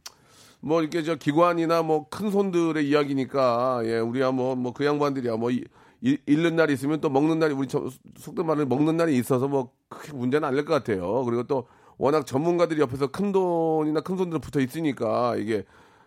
뭐 0.60 0.80
이렇게 0.82 1.02
저 1.02 1.14
기관이나 1.16 1.82
뭐 1.82 2.06
큰 2.10 2.30
손들의 2.30 2.86
이야기니까 2.88 3.82
예 3.84 3.98
우리야 3.98 4.30
뭐 4.30 4.54
뭐 4.56 4.72
그 4.72 4.84
양반들이야 4.84 5.36
뭐 5.36 5.50
이- 5.50 5.64
일- 6.02 6.18
잃는 6.26 6.56
날이 6.56 6.72
있으면 6.74 7.00
또 7.00 7.10
먹는 7.10 7.38
날이 7.38 7.52
우리 7.54 7.66
저- 7.68 7.88
속된 8.16 8.46
말로 8.46 8.64
먹는 8.66 8.96
날이 8.96 9.16
있어서 9.18 9.48
뭐 9.48 9.70
크게 9.88 10.12
문제는 10.14 10.48
안 10.48 10.54
될 10.54 10.64
것 10.64 10.72
같아요. 10.74 11.24
그리고 11.24 11.42
또 11.44 11.66
워낙 12.00 12.26
전문가들이 12.26 12.80
옆에서 12.80 13.08
큰 13.08 13.30
돈이나 13.30 14.00
큰 14.00 14.16
손들 14.16 14.38
붙어 14.38 14.58
있으니까 14.60 15.36
이게 15.36 15.64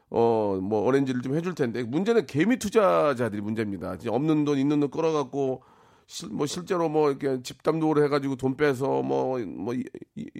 어 0.10 0.60
뭐 0.62 0.82
어렌지를 0.84 1.22
좀 1.22 1.36
해줄 1.36 1.56
텐데 1.56 1.84
문제는 1.84 2.26
개미 2.26 2.58
투자자들이 2.58 3.42
문제입니다. 3.42 3.98
진짜 3.98 4.16
없는 4.16 4.46
돈 4.46 4.58
있는 4.58 4.80
돈 4.80 4.90
끌어갖고 4.92 5.64
실, 6.08 6.30
뭐 6.30 6.46
실제로 6.46 6.90
뭐 6.90 7.10
이렇게 7.10 7.42
집담도를 7.42 8.04
해가지고 8.06 8.36
돈 8.36 8.56
빼서 8.58 9.02
뭐 9.04 9.40
뭐이 9.40 9.84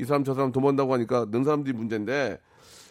사람 0.06 0.24
저 0.24 0.34
사람 0.34 0.52
돈 0.52 0.64
번다고 0.64 0.94
하니까 0.94 1.26
는 1.32 1.44
사람들이 1.44 1.76
문제인데 1.76 2.40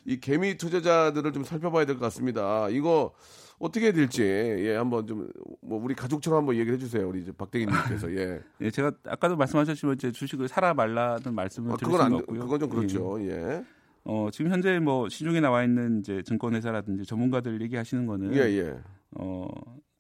이 0.05 0.19
개미 0.21 0.57
투자자들을 0.57 1.33
좀 1.33 1.45
살펴봐야 1.45 1.85
될 1.85 1.97
것 1.97 2.03
같습니다. 2.07 2.69
이거 2.71 3.13
어떻게 3.59 3.87
해야 3.87 3.93
될지 3.93 4.23
예 4.23 4.75
한번 4.77 5.07
좀 5.07 5.29
뭐 5.65 5.81
우리 5.83 5.95
가족처럼 5.95 6.41
한번 6.41 6.57
얘기를 6.57 6.75
해주세요. 6.75 7.09
우리 7.09 7.21
이제 7.23 7.33
박대기님께서 7.33 8.13
예. 8.17 8.41
예, 8.61 8.71
제가 8.71 8.93
아까도 9.07 9.37
말씀하셨지만 9.37 9.95
이제 9.95 10.11
주식을 10.11 10.49
사라 10.49 10.75
말라는 10.75 11.35
말씀을 11.35 11.73
아, 11.73 11.77
드릴 11.77 12.01
안 12.01 12.13
없고요. 12.15 12.41
그건 12.41 12.59
좀 12.61 12.69
예. 12.71 12.75
그렇죠. 12.75 13.23
예. 13.23 13.65
어, 14.05 14.29
지금 14.33 14.51
현재 14.51 14.81
뭐 14.81 15.09
시중에 15.09 15.41
나와 15.41 15.63
있는 15.63 16.01
이제 16.01 16.23
증권회사라든지 16.25 17.05
전문가들 17.07 17.63
얘기하시는 17.63 18.05
거는 18.07 18.35
예, 18.35 18.41
예. 18.41 18.77
어, 19.13 19.47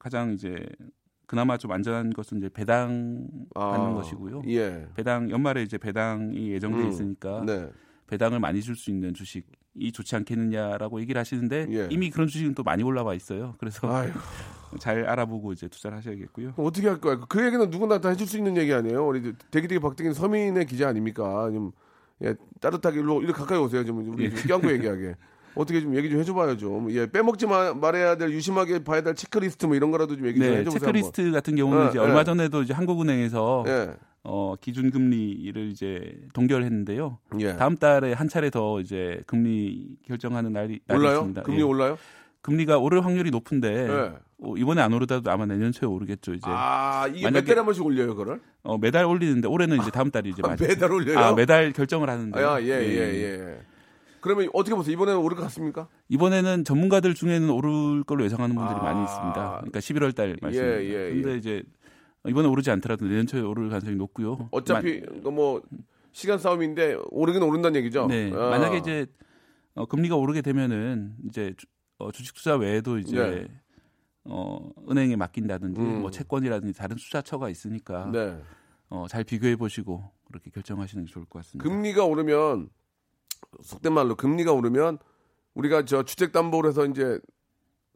가장 0.00 0.32
이제 0.32 0.56
그나마 1.26 1.56
좀 1.56 1.70
안전한 1.70 2.10
것은 2.10 2.38
이제 2.38 2.48
배당 2.48 3.28
받는 3.54 3.94
것이고요. 3.94 4.42
예. 4.48 4.88
배당 4.96 5.30
연말에 5.30 5.62
이제 5.62 5.78
배당이 5.78 6.50
예정돼 6.50 6.82
음, 6.82 6.88
있으니까 6.88 7.44
네. 7.46 7.70
배당을 8.08 8.40
많이 8.40 8.60
줄 8.60 8.74
수 8.74 8.90
있는 8.90 9.14
주식 9.14 9.46
이 9.74 9.90
좋지 9.92 10.14
않겠느냐라고 10.16 11.00
얘기를 11.00 11.18
하시는데 11.18 11.66
예. 11.70 11.88
이미 11.90 12.11
그런 12.11 12.28
주식은 12.28 12.54
또 12.54 12.62
많이 12.62 12.82
올라와 12.82 13.14
있어요. 13.14 13.54
그래서 13.58 13.90
아유. 13.92 14.11
잘 14.78 15.04
알아보고 15.06 15.52
이제 15.52 15.68
투자를 15.68 15.98
하셔야겠고요. 15.98 16.54
어떻게 16.56 16.88
할 16.88 16.98
거야? 16.98 17.20
그 17.28 17.44
얘기는 17.44 17.68
누구나 17.70 18.00
다 18.00 18.08
해줄 18.08 18.26
수 18.26 18.38
있는 18.38 18.56
얘기 18.56 18.72
아니에요? 18.72 19.06
우리 19.06 19.35
대기대기 19.50 19.80
박대기 19.80 20.14
서민의 20.14 20.66
기자 20.66 20.88
아닙니까? 20.88 21.50
좀 21.52 21.72
예, 22.24 22.35
따뜻하게 22.61 23.00
일로 23.00 23.20
이렇게 23.22 23.38
가까이 23.38 23.58
오세요. 23.58 23.85
좀 23.85 24.12
우리 24.12 24.24
예. 24.24 24.30
좀 24.30 24.48
껴안고 24.48 24.72
얘기하게. 24.72 25.16
어떻게 25.54 25.82
좀 25.82 25.94
얘기 25.94 26.08
좀 26.08 26.18
해줘봐요 26.20 26.56
좀. 26.56 26.90
예, 26.90 27.11
빼먹지 27.11 27.46
마, 27.46 27.74
말해야 27.74 28.16
될 28.16 28.30
유심하게 28.32 28.85
봐야 28.85 29.02
될 29.02 29.14
체크리스트 29.14 29.66
뭐 29.66 29.76
이런 29.76 29.90
거라도 29.90 30.16
좀 30.16 30.26
얘기 30.26 30.38
좀 30.40 30.48
네, 30.48 30.58
해줘보세요. 30.61 30.80
체크리스트 30.80 31.30
같은 31.30 31.56
경우는 31.56 31.85
예, 31.85 31.88
이제 31.90 31.98
예. 31.98 32.02
얼마 32.02 32.24
전에도 32.24 32.62
이제 32.62 32.72
한국은행에서 32.72 33.64
한번. 33.66 33.72
예, 33.72 33.94
어, 34.24 34.54
기준 34.61 34.90
금리를 34.90 35.68
이제 35.70 36.14
동결했는데요. 36.32 37.18
예. 37.40 37.56
다음 37.56 37.76
달에 37.76 38.12
한 38.12 38.28
차례 38.28 38.50
더 38.50 38.80
이제 38.80 39.20
금리 39.26 39.96
결정하는 40.06 40.52
날이, 40.52 40.80
올라요? 40.88 41.14
있습니다. 41.16 41.42
금리 41.42 41.58
예. 41.58 41.62
올라요? 41.62 41.98
금리가 42.42 42.78
오를 42.78 43.04
확률이 43.04 43.30
높은데 43.30 43.87
네. 43.87 44.12
어, 44.44 44.56
이번에 44.56 44.80
안 44.82 44.92
오르다도 44.92 45.30
아마 45.30 45.46
내년 45.46 45.70
초에 45.72 45.88
오르겠죠. 45.88 46.35
이제 46.35 46.42
아, 46.46 47.06
이게 47.08 47.26
만약에- 47.28 47.32
몇 47.32 47.44
달에 47.44 47.56
한 47.58 47.64
번씩 47.64 47.85
올려요, 47.85 48.08
그거를? 48.08 48.40
어, 48.64 48.78
매달 48.78 49.04
올리는데 49.06 49.46
올해는 49.48 49.78
이제 49.80 49.90
다음 49.90 50.11
달이 50.11 50.30
이제 50.30 50.42
맞- 50.42 50.61
매달 50.61 50.90
올려요? 50.92 51.18
아, 51.18 51.35
매달 51.35 51.72
결정을 51.72 52.08
하는데. 52.11 52.40
아, 52.42 52.61
예, 52.61 52.66
예, 52.66 53.22
예. 53.22 53.61
그러면 54.20 54.48
어떻게 54.52 54.74
보세요? 54.76 54.92
이번에는 54.92 55.20
오를 55.20 55.37
것 55.37 55.42
같습니까? 55.44 55.88
이번에는 56.08 56.62
전문가들 56.64 57.14
중에는 57.14 57.50
오를 57.50 58.04
걸로 58.04 58.24
예상하는 58.24 58.54
분들이 58.54 58.76
아. 58.78 58.82
많이 58.82 59.02
있습니다. 59.02 59.56
그러니까 59.58 59.80
11월 59.80 60.14
달 60.14 60.37
말씀입니다. 60.40 60.82
예, 60.85 60.88
예. 60.88 61.11
근데 61.11 61.37
이제 61.37 61.62
이번에 62.28 62.48
오르지 62.48 62.70
않더라도 62.70 63.06
내년 63.06 63.26
초에 63.26 63.40
오를 63.40 63.68
가능성이 63.68 63.96
높고요. 63.96 64.48
어차피 64.52 65.00
그뭐 65.00 65.62
시간 66.12 66.38
싸움인데 66.38 66.96
오르긴 67.11 67.42
오른다는 67.42 67.78
얘기죠. 67.80 68.06
네. 68.06 68.30
아. 68.32 68.50
만약에 68.50 68.78
이제 68.78 69.06
어, 69.74 69.87
금리가 69.87 70.16
오르게 70.16 70.42
되면은 70.42 71.16
이제 71.26 71.54
주, 71.56 71.66
어, 71.98 72.12
주식 72.12 72.35
투자 72.35 72.56
외에도 72.56 72.98
이제 72.98 73.16
네. 73.16 73.48
어, 74.24 74.70
은행에 74.88 75.16
맡긴다든지 75.16 75.80
음. 75.80 76.02
뭐 76.02 76.11
채권이라든지 76.11 76.78
다른 76.78 76.96
투자처가 76.96 77.48
있으니까 77.48 78.11
네. 78.12 78.40
어, 78.88 79.06
잘 79.08 79.24
비교해 79.24 79.56
보시고 79.56 80.04
그렇게 80.28 80.50
결정하시는 80.50 81.06
게 81.06 81.11
좋을 81.11 81.24
것 81.24 81.40
같습니다. 81.40 81.68
금리가 81.68 82.04
오르면 82.04 82.70
속된 83.62 83.92
말로 83.92 84.14
금리가 84.14 84.52
오르면 84.52 84.98
우리가 85.54 85.85
저 85.87 86.04
주택 86.04 86.32
담보를 86.32 86.70
해서 86.70 86.87
이제 86.87 87.18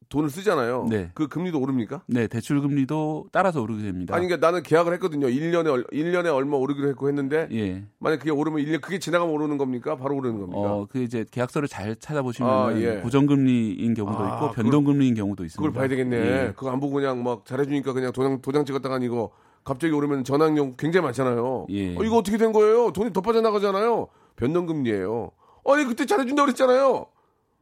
돈을 0.08 0.30
쓰잖아요. 0.30 0.86
네. 0.88 1.10
그 1.14 1.26
금리도 1.28 1.60
오릅니까? 1.60 2.02
네, 2.06 2.26
대출 2.28 2.60
금리도 2.60 3.26
따라서 3.32 3.60
오르게 3.60 3.82
됩니다. 3.82 4.14
아니 4.14 4.26
그러니까 4.26 4.46
나는 4.46 4.62
계약을 4.62 4.92
했거든요. 4.94 5.26
1년에 5.26 5.66
얼, 5.72 5.84
1년에 5.88 6.32
얼마 6.32 6.56
오르기로 6.56 6.88
했고 6.88 7.08
했는데 7.08 7.48
예. 7.52 7.84
만약 7.98 8.18
그게 8.18 8.30
오르면 8.30 8.62
1년 8.64 8.80
그게 8.80 8.98
지나가면 8.98 9.34
오르는 9.34 9.58
겁니까? 9.58 9.96
바로 9.96 10.16
오르는 10.16 10.38
겁니까? 10.40 10.60
어, 10.60 10.86
그 10.88 11.02
이제 11.02 11.24
계약서를 11.30 11.68
잘 11.68 11.96
찾아보시면 11.96 12.50
아, 12.50 12.80
예. 12.80 13.00
고정 13.00 13.26
금리인 13.26 13.94
경우도 13.94 14.18
아, 14.18 14.34
있고 14.34 14.48
그걸- 14.50 14.64
변동 14.64 14.84
금리인 14.84 15.14
경우도 15.14 15.44
있습니다. 15.44 15.60
그걸 15.60 15.72
봐야 15.78 15.88
되겠네. 15.88 16.16
예. 16.16 16.52
그거 16.54 16.70
안 16.70 16.78
보고 16.80 16.94
그냥 16.94 17.22
막 17.22 17.44
잘해 17.44 17.64
주니까 17.64 17.92
그냥 17.92 18.12
도장 18.12 18.40
도장 18.40 18.64
찍었다가 18.64 18.94
아니고 18.94 19.32
갑자기 19.64 19.92
오르면 19.92 20.22
전환용 20.24 20.74
굉장히 20.78 21.04
많잖아요. 21.04 21.66
예. 21.70 21.96
어, 21.96 22.04
이거 22.04 22.18
어떻게 22.18 22.38
된 22.38 22.52
거예요? 22.52 22.92
돈이 22.92 23.12
더 23.12 23.20
빠져나가잖아요. 23.20 24.06
변동 24.36 24.66
금리예요. 24.66 25.32
아니 25.68 25.84
그때 25.84 26.06
잘해 26.06 26.24
준다 26.26 26.42
고 26.42 26.46
그랬잖아요. 26.46 27.06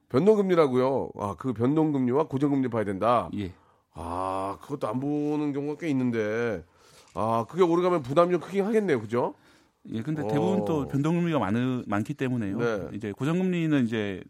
변동금리라고요. 0.08 1.10
아 1.18 1.34
그 1.38 1.52
변동금리와 1.52 2.28
고정금리 2.28 2.68
봐야 2.68 2.84
된다. 2.84 3.28
예. 3.36 3.52
아 3.94 4.58
그것도 4.62 4.88
안 4.88 5.00
보는 5.00 5.52
경우가 5.52 5.78
꽤 5.80 5.88
있는데 5.90 6.64
아 7.14 7.46
그게 7.48 7.62
오르가면 7.62 8.02
부담이 8.02 8.32
좀 8.32 8.40
크긴 8.40 8.64
하겠네요. 8.64 9.00
그죠? 9.00 9.34
예, 9.92 10.02
근데 10.02 10.22
오. 10.22 10.28
대부분 10.28 10.64
또 10.64 10.88
변동금리가 10.88 11.38
많으, 11.38 11.82
많기 11.86 12.14
때문에요. 12.14 12.58
네. 12.58 12.88
이제 12.94 13.12
고정금리는 13.12 13.84
이제 13.84 14.22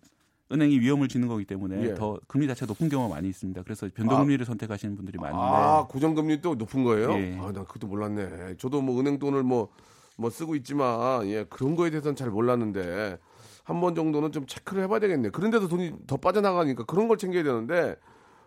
은행이 0.52 0.78
위험을 0.80 1.08
지는 1.08 1.28
거기 1.28 1.44
때문에 1.44 1.82
예. 1.90 1.94
더 1.94 2.18
금리 2.26 2.46
자체가 2.46 2.66
높은 2.66 2.88
경우가 2.88 3.14
많이 3.14 3.28
있습니다. 3.28 3.62
그래서 3.62 3.88
변동금리를 3.94 4.44
선택하시는 4.44 4.96
분들이 4.96 5.18
많은데 5.18 5.38
아 5.40 5.86
고정금리 5.88 6.40
또 6.42 6.54
높은 6.54 6.84
거예요? 6.84 7.12
예. 7.12 7.38
아난 7.38 7.64
그것도 7.64 7.86
몰랐네. 7.86 8.56
저도 8.58 8.82
뭐 8.82 9.00
은행 9.00 9.18
돈을 9.18 9.42
뭐 9.42 9.68
뭐 10.16 10.30
쓰고 10.30 10.54
있지만 10.56 11.26
예 11.26 11.44
그런 11.44 11.74
거에 11.74 11.90
대해서는 11.90 12.14
잘 12.16 12.30
몰랐는데 12.30 13.18
한 13.64 13.80
번 13.80 13.94
정도는 13.94 14.30
좀 14.30 14.46
체크를 14.46 14.82
해봐야 14.84 15.00
되겠네. 15.00 15.30
그런데도 15.30 15.68
돈이 15.68 15.92
더 16.06 16.16
빠져나가니까 16.18 16.84
그런 16.84 17.08
걸 17.08 17.16
챙겨야 17.18 17.42
되는데 17.42 17.96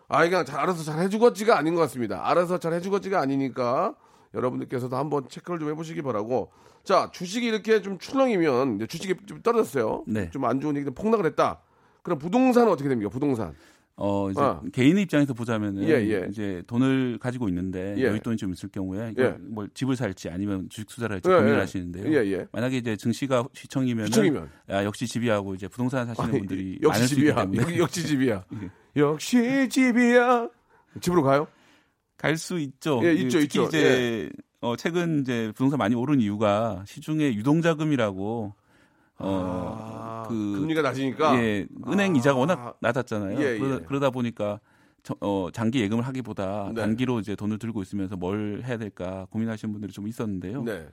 아 0.06 0.22
그냥 0.24 0.44
잘 0.44 0.60
알아서 0.60 0.82
잘 0.84 1.00
해주겠지가 1.00 1.58
아닌 1.58 1.74
것 1.74 1.80
같습니다. 1.82 2.26
알아서 2.28 2.58
잘 2.58 2.72
해주겠지가 2.74 3.20
아니니까 3.20 3.94
여러분들께서도 4.34 4.96
한번 4.96 5.28
체크를 5.28 5.58
좀 5.58 5.70
해보시기 5.70 6.02
바라고. 6.02 6.50
자 6.84 7.10
주식이 7.12 7.46
이렇게 7.46 7.82
좀 7.82 7.98
출렁이면 7.98 8.86
주식이 8.88 9.26
좀 9.26 9.42
떨어졌어요. 9.42 10.04
네. 10.06 10.30
좀 10.30 10.44
안 10.44 10.60
좋은 10.60 10.76
얘기 10.76 10.88
폭락을 10.88 11.26
했다. 11.26 11.60
그럼 12.02 12.18
부동산은 12.18 12.70
어떻게 12.72 12.88
됩니까? 12.88 13.10
부동산. 13.10 13.54
어 14.00 14.30
이제 14.30 14.40
아. 14.40 14.60
개인의 14.72 15.02
입장에서 15.02 15.34
보자면은 15.34 15.82
예, 15.82 15.94
예. 15.94 16.26
이제 16.30 16.62
돈을 16.68 17.18
가지고 17.20 17.48
있는데 17.48 17.96
예. 17.98 18.04
여윳돈이 18.12 18.38
좀 18.38 18.52
있을 18.52 18.68
경우에 18.68 19.12
예. 19.18 19.34
뭐 19.40 19.66
집을 19.74 19.96
살지 19.96 20.28
아니면 20.30 20.68
주식 20.70 20.86
투자를 20.88 21.14
할지 21.16 21.28
예, 21.28 21.34
고민을 21.34 21.54
예. 21.56 21.60
하시는데요. 21.60 22.12
예, 22.12 22.30
예. 22.32 22.46
만약에 22.52 22.76
이제 22.76 22.96
증시가 22.96 23.44
시청이면 23.54 24.06
시청이면. 24.06 24.48
야, 24.70 24.84
역시 24.84 25.06
집이하고 25.08 25.56
이제 25.56 25.66
부동산 25.66 26.06
사시는 26.06 26.28
아니, 26.30 26.38
분들이 26.38 26.78
역시 26.80 26.96
많을 27.00 27.08
수 27.08 27.14
있기 27.14 27.26
집이야. 27.26 27.34
때문에 27.34 27.58
역- 27.62 27.78
역시 27.82 28.06
집이야. 28.06 28.44
역시 28.96 29.68
집이야. 29.68 30.48
집으로 31.00 31.22
가요? 31.24 31.48
갈 32.16 32.36
수 32.36 32.58
있죠. 32.60 33.00
예, 33.02 33.12
있죠, 33.14 33.40
특히 33.40 33.44
있죠. 33.60 33.64
이제 33.68 34.30
어, 34.60 34.76
최근 34.76 35.20
이제 35.22 35.52
부동산 35.54 35.78
많이 35.78 35.94
오른 35.96 36.20
이유가 36.20 36.84
시중에 36.86 37.34
유동자금이라고 37.34 38.54
어, 39.18 39.76
아, 39.78 40.24
그 40.28 40.34
금리가 40.60 40.82
낮으니까. 40.82 41.42
예, 41.42 41.66
은행 41.88 42.14
아. 42.14 42.16
이자가 42.16 42.38
워낙 42.38 42.76
낮았잖아요. 42.80 43.40
예, 43.40 43.58
그러다, 43.58 43.74
예. 43.82 43.86
그러다 43.86 44.10
보니까 44.10 44.60
저- 45.02 45.16
어, 45.20 45.48
장기 45.52 45.80
예금을 45.80 46.06
하기보다 46.06 46.72
네. 46.74 46.80
단기로 46.82 47.20
이제 47.20 47.34
돈을 47.34 47.58
들고 47.58 47.82
있으면서 47.82 48.16
뭘 48.16 48.62
해야 48.64 48.76
될까 48.76 49.26
고민하시는 49.30 49.72
분들이 49.72 49.92
좀 49.92 50.06
있었는데요. 50.06 50.62
네. 50.62 50.88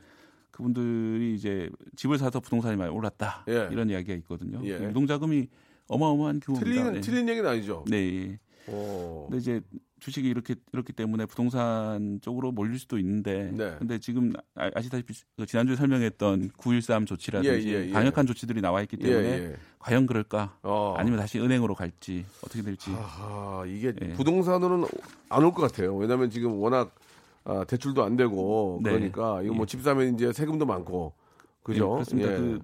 그분들이 0.51 1.35
이제 1.35 1.69
집을 1.97 2.17
사서 2.17 2.39
부동산이 2.39 2.77
많이 2.77 2.89
올랐다 2.91 3.43
예. 3.49 3.67
이런 3.71 3.89
이야기가 3.89 4.13
있거든요. 4.19 4.61
예. 4.63 4.85
유동자금이 4.87 5.47
어마어마한 5.87 6.39
규모입니다. 6.39 6.81
틀린 6.83 6.93
네. 6.93 7.01
틀린 7.01 7.29
얘기는 7.29 7.47
아니죠. 7.49 7.83
네. 7.89 7.97
예. 7.97 8.71
오. 8.71 9.27
근데 9.29 9.37
이제 9.37 9.61
주식이 9.99 10.27
이렇게 10.27 10.55
이렇기 10.73 10.93
때문에 10.93 11.25
부동산 11.25 12.19
쪽으로 12.21 12.51
몰릴 12.51 12.77
수도 12.79 12.97
있는데 12.99 13.51
네. 13.53 13.75
근데 13.79 13.97
지금 13.97 14.33
아- 14.55 14.69
아시다시피 14.75 15.13
그 15.37 15.45
지난주에 15.45 15.75
설명했던 15.75 16.51
913 16.57 17.05
조치라든지 17.05 17.67
예, 17.69 17.73
예, 17.83 17.87
예. 17.87 17.91
강력한 17.91 18.27
조치들이 18.27 18.61
나와 18.61 18.81
있기 18.81 18.97
예, 19.01 19.05
때문에 19.07 19.27
예. 19.29 19.55
과연 19.79 20.05
그럴까 20.05 20.57
어. 20.63 20.95
아니면 20.97 21.19
다시 21.19 21.39
은행으로 21.39 21.75
갈지 21.75 22.25
어떻게 22.43 22.61
될지 22.61 22.91
아하, 22.91 23.63
이게 23.67 23.93
예. 24.01 24.13
부동산으로는 24.13 24.87
안 25.29 25.43
올 25.43 25.51
것 25.53 25.61
같아요. 25.61 25.95
왜냐하면 25.95 26.29
지금 26.29 26.59
워낙 26.59 26.93
아, 27.45 27.63
대출도 27.63 28.03
안 28.03 28.15
되고 28.17 28.79
네. 28.83 28.91
그러니까 28.91 29.41
이거 29.43 29.53
뭐 29.53 29.63
예. 29.63 29.65
집 29.67 29.81
사면 29.81 30.13
이제 30.15 30.33
세금도 30.33 30.65
많고 30.65 31.13
예, 31.17 31.24
그죠? 31.65 31.89
그렇습니다. 31.89 32.31
예. 32.31 32.37
그 32.37 32.59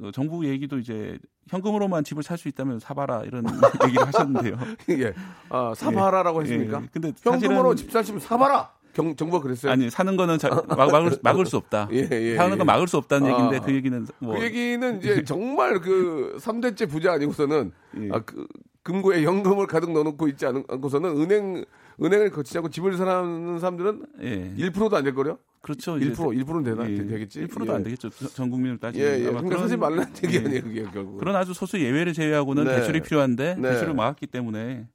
어, 0.00 0.10
정부 0.12 0.46
얘기도 0.46 0.78
이제 0.78 1.18
현금으로만 1.48 2.02
집을 2.04 2.22
살 2.22 2.38
수 2.38 2.48
있다면 2.48 2.78
사봐라 2.80 3.22
이런 3.24 3.44
얘기를 3.86 4.06
하셨는데요. 4.06 4.56
예. 4.90 5.12
아, 5.50 5.72
사봐라라고 5.76 6.42
했습니까? 6.42 6.80
예, 6.82 6.88
근데 6.92 7.12
현금으로 7.22 7.74
집 7.74 7.90
사시면 7.90 8.20
사봐라. 8.20 8.70
경, 8.94 9.14
정부가 9.14 9.42
그랬어요. 9.42 9.70
아니 9.72 9.90
사는 9.90 10.16
거는 10.16 10.38
자, 10.38 10.48
막, 10.48 10.90
막을, 10.90 11.18
막을 11.22 11.46
수 11.46 11.56
없다. 11.58 11.88
예, 11.92 12.08
예, 12.10 12.36
사는 12.36 12.52
예. 12.54 12.56
건 12.56 12.66
막을 12.66 12.88
수 12.88 12.96
없다는 12.96 13.26
아. 13.28 13.32
얘기인데 13.32 13.58
그 13.60 13.74
얘기는 13.74 14.06
뭐 14.18 14.36
그 14.36 14.42
얘기는 14.44 14.98
이제 14.98 15.22
정말 15.24 15.78
그 15.80 16.36
3대째 16.40 16.88
부자 16.88 17.12
아니고서는 17.12 17.72
예. 18.00 18.08
아, 18.12 18.20
그 18.24 18.46
금고에 18.88 19.22
현금을 19.22 19.66
가득 19.66 19.92
넣어놓고 19.92 20.28
있지 20.28 20.46
않- 20.46 20.64
않고서는 20.66 21.10
은행 21.20 21.64
은행을 22.02 22.30
거치지 22.30 22.56
않고 22.58 22.70
집을 22.70 22.96
사는 22.96 23.58
사람들은 23.58 24.06
예. 24.22 24.54
1%도 24.70 24.96
안 24.96 25.04
될 25.04 25.14
거요? 25.14 25.38
그렇죠. 25.60 25.98
이제 25.98 26.10
1% 26.12 26.16
1%는 26.44 26.62
되나 26.62 26.88
예, 26.90 26.96
되겠지? 27.06 27.46
1%도 27.46 27.72
예. 27.72 27.76
안 27.76 27.82
되겠죠. 27.82 28.08
전- 28.10 28.28
전 28.28 28.50
국민을 28.50 28.76
예, 28.76 28.80
따지면. 28.80 29.06
예. 29.08 29.12
아마 29.14 29.40
그러니까 29.40 29.48
그런- 29.48 29.60
사지 29.62 29.76
말라는 29.76 30.06
얘기 30.24 30.36
예. 30.36 30.40
아니에요, 30.40 30.62
그게 30.62 30.82
결국. 30.92 31.18
그런 31.18 31.36
아주 31.36 31.52
소수 31.52 31.78
예외를 31.78 32.14
제외하고는 32.14 32.64
네. 32.64 32.76
대출이 32.76 33.00
필요한데 33.02 33.56
네. 33.58 33.70
대출을 33.72 33.92
막았기 33.94 34.26
때문에 34.28 34.86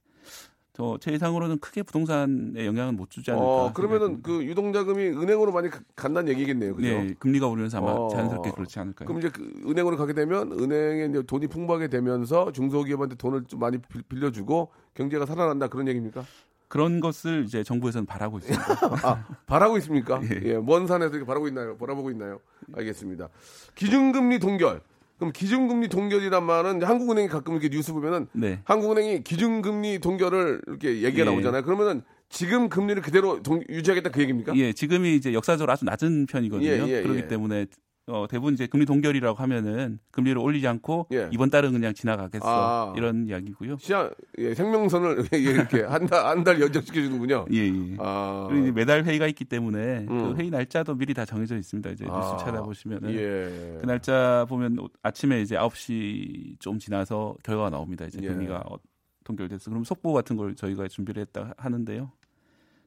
저제 0.73 1.11
예상으로는 1.11 1.59
크게 1.59 1.83
부동산에 1.83 2.65
영향은 2.65 2.95
못 2.97 3.11
주지 3.11 3.29
않을까. 3.29 3.45
어, 3.45 3.73
그러면은 3.73 4.07
생각합니다. 4.15 4.27
그 4.27 4.43
유동자금이 4.45 5.03
은행으로 5.09 5.51
많이 5.51 5.69
가- 5.69 5.79
간다는 5.95 6.31
얘기겠네요. 6.33 6.75
그죠? 6.75 6.87
네, 6.87 7.13
금리가 7.19 7.47
오르면서 7.47 7.77
아마 7.77 7.91
어. 7.91 8.07
자연스럽게 8.09 8.51
그렇지 8.51 8.79
않을까요? 8.79 9.05
그럼 9.07 9.19
이제 9.19 9.29
그 9.29 9.43
은행으로 9.67 9.97
가게 9.97 10.13
되면 10.13 10.51
은행에 10.51 11.05
이제 11.11 11.21
돈이 11.21 11.45
풍부하게 11.47 11.89
되면서 11.89 12.51
중소기업한테 12.51 13.15
돈을 13.15 13.43
좀 13.43 13.59
많이 13.59 13.77
빌- 13.77 14.01
빌려주고 14.01 14.69
경제가 14.95 15.27
살아난다 15.27 15.67
그런 15.67 15.87
얘기입니까? 15.87 16.25
그런 16.69 17.01
것을 17.01 17.43
이제 17.45 17.63
정부에서는 17.63 18.07
바라고 18.07 18.39
있습니다. 18.39 18.65
아, 19.07 19.23
바라고 19.45 19.77
있습니까? 19.77 20.19
예. 20.25 20.41
예. 20.43 20.57
먼 20.57 20.87
산에서 20.87 21.11
이렇게 21.11 21.27
바라고 21.27 21.47
있나요? 21.49 21.77
바라보고 21.77 22.09
있나요? 22.09 22.39
알겠습니다. 22.75 23.29
기준금리 23.75 24.39
동결. 24.39 24.81
그럼 25.17 25.31
기준금리 25.31 25.89
동결이란 25.89 26.43
말은 26.45 26.83
한국은행이 26.83 27.27
가끔 27.27 27.53
이렇게 27.53 27.69
뉴스 27.69 27.93
보면은 27.93 28.27
네. 28.33 28.59
한국은행이 28.65 29.23
기준금리 29.23 29.99
동결을 29.99 30.61
이렇게 30.67 31.01
얘기가 31.03 31.19
예. 31.19 31.23
나오잖아요. 31.23 31.63
그러면은 31.63 32.01
지금 32.29 32.67
금리를 32.67 33.01
그대로 33.03 33.43
동- 33.43 33.63
유지하겠다 33.69 34.09
그 34.09 34.21
얘기입니까? 34.21 34.55
예, 34.55 34.73
지금이 34.73 35.15
이제 35.15 35.33
역사적으로 35.33 35.71
아주 35.71 35.85
낮은 35.85 36.25
편이거든요. 36.25 36.67
예, 36.67 36.97
예, 36.97 37.01
그렇기 37.03 37.19
예. 37.19 37.27
때문에 37.27 37.67
어, 38.07 38.27
대부분 38.29 38.53
이제 38.53 38.67
금리 38.67 38.85
동결이라고 38.85 39.37
하면은 39.43 39.97
금리를 40.11 40.37
올리지 40.37 40.67
않고 40.67 41.07
예. 41.13 41.29
이번 41.31 41.49
달은 41.49 41.71
그냥 41.71 41.93
지나가겠어 41.93 42.43
아. 42.45 42.93
이런 42.97 43.27
이야기고요. 43.27 43.77
시장 43.77 44.11
예, 44.39 44.53
생명선을 44.53 45.27
이렇게 45.33 45.83
한 45.83 46.05
달 46.07 46.25
한 46.25 46.43
달 46.43 46.59
연장시켜 46.59 47.01
주는군요. 47.01 47.45
예, 47.53 47.59
예. 47.59 47.95
아. 47.99 48.47
그리고 48.49 48.63
이제 48.63 48.71
매달 48.73 49.05
회의가 49.05 49.27
있기 49.27 49.45
때문에 49.45 49.99
음. 49.99 50.07
그 50.07 50.35
회의 50.37 50.49
날짜도 50.49 50.95
미리 50.95 51.13
다 51.13 51.23
정해져 51.23 51.55
있습니다. 51.55 51.91
이제 51.91 52.05
아. 52.09 52.19
뉴스 52.19 52.43
찾아보시면은 52.45 53.09
예. 53.13 53.77
그 53.79 53.85
날짜 53.85 54.45
보면 54.49 54.79
오- 54.79 54.89
아침에 55.01 55.41
이제 55.41 55.55
9시 55.55 56.59
좀 56.59 56.79
지나서 56.79 57.37
결과가 57.43 57.69
나옵니다. 57.69 58.05
이제 58.05 58.19
예. 58.21 58.27
금리가 58.27 58.63
어, 58.65 58.77
동결됐어. 59.23 59.71
그럼 59.71 59.85
속보 59.85 60.11
같은 60.11 60.35
걸 60.35 60.55
저희가 60.55 60.89
준비를 60.89 61.21
했다 61.21 61.53
하는데요. 61.55 62.11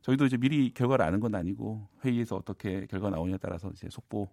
저희도 0.03 0.27
이제 0.27 0.37
미리 0.37 0.75
결과를 0.75 1.07
아는 1.07 1.21
건 1.21 1.35
아니고 1.35 1.89
회의에서 2.05 2.37
어떻게 2.37 2.87
결과 2.87 3.09
나오냐에 3.09 3.39
따라서 3.41 3.71
이제 3.73 3.89
속보 3.91 4.29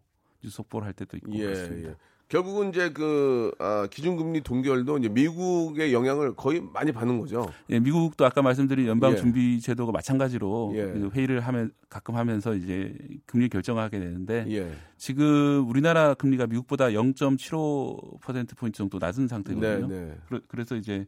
속보를 0.49 0.85
할 0.87 0.93
때도 0.93 1.17
있고 1.17 1.33
예, 1.35 1.43
그렇습니다. 1.43 1.89
예. 1.89 1.95
결국은 2.29 2.69
이제 2.69 2.89
그 2.89 3.51
아, 3.59 3.85
기준금리 3.91 4.41
동결도 4.41 4.97
이제 4.97 5.09
미국의 5.09 5.93
영향을 5.93 6.33
거의 6.35 6.61
많이 6.73 6.91
받는 6.91 7.19
거죠. 7.19 7.51
예, 7.69 7.79
미국도 7.79 8.25
아까 8.25 8.41
말씀드린 8.41 8.87
연방 8.87 9.11
예. 9.11 9.17
준비 9.17 9.59
제도가 9.59 9.91
마찬가지로 9.91 10.71
예. 10.75 10.81
그 10.85 11.09
회의를 11.13 11.41
하면 11.41 11.71
가끔 11.89 12.15
하면서 12.15 12.55
이제 12.55 12.95
금리 13.27 13.49
결정하게 13.49 13.99
되는데 13.99 14.45
예. 14.49 14.71
지금 14.97 15.67
우리나라 15.69 16.15
금리가 16.15 16.47
미국보다 16.47 16.87
0.75% 16.87 18.57
포인트 18.57 18.77
정도 18.77 18.97
낮은 18.99 19.23
네, 19.23 19.27
상태거든요. 19.27 19.87
네. 19.87 20.15
그러- 20.27 20.41
그래서 20.47 20.75
이제 20.75 21.05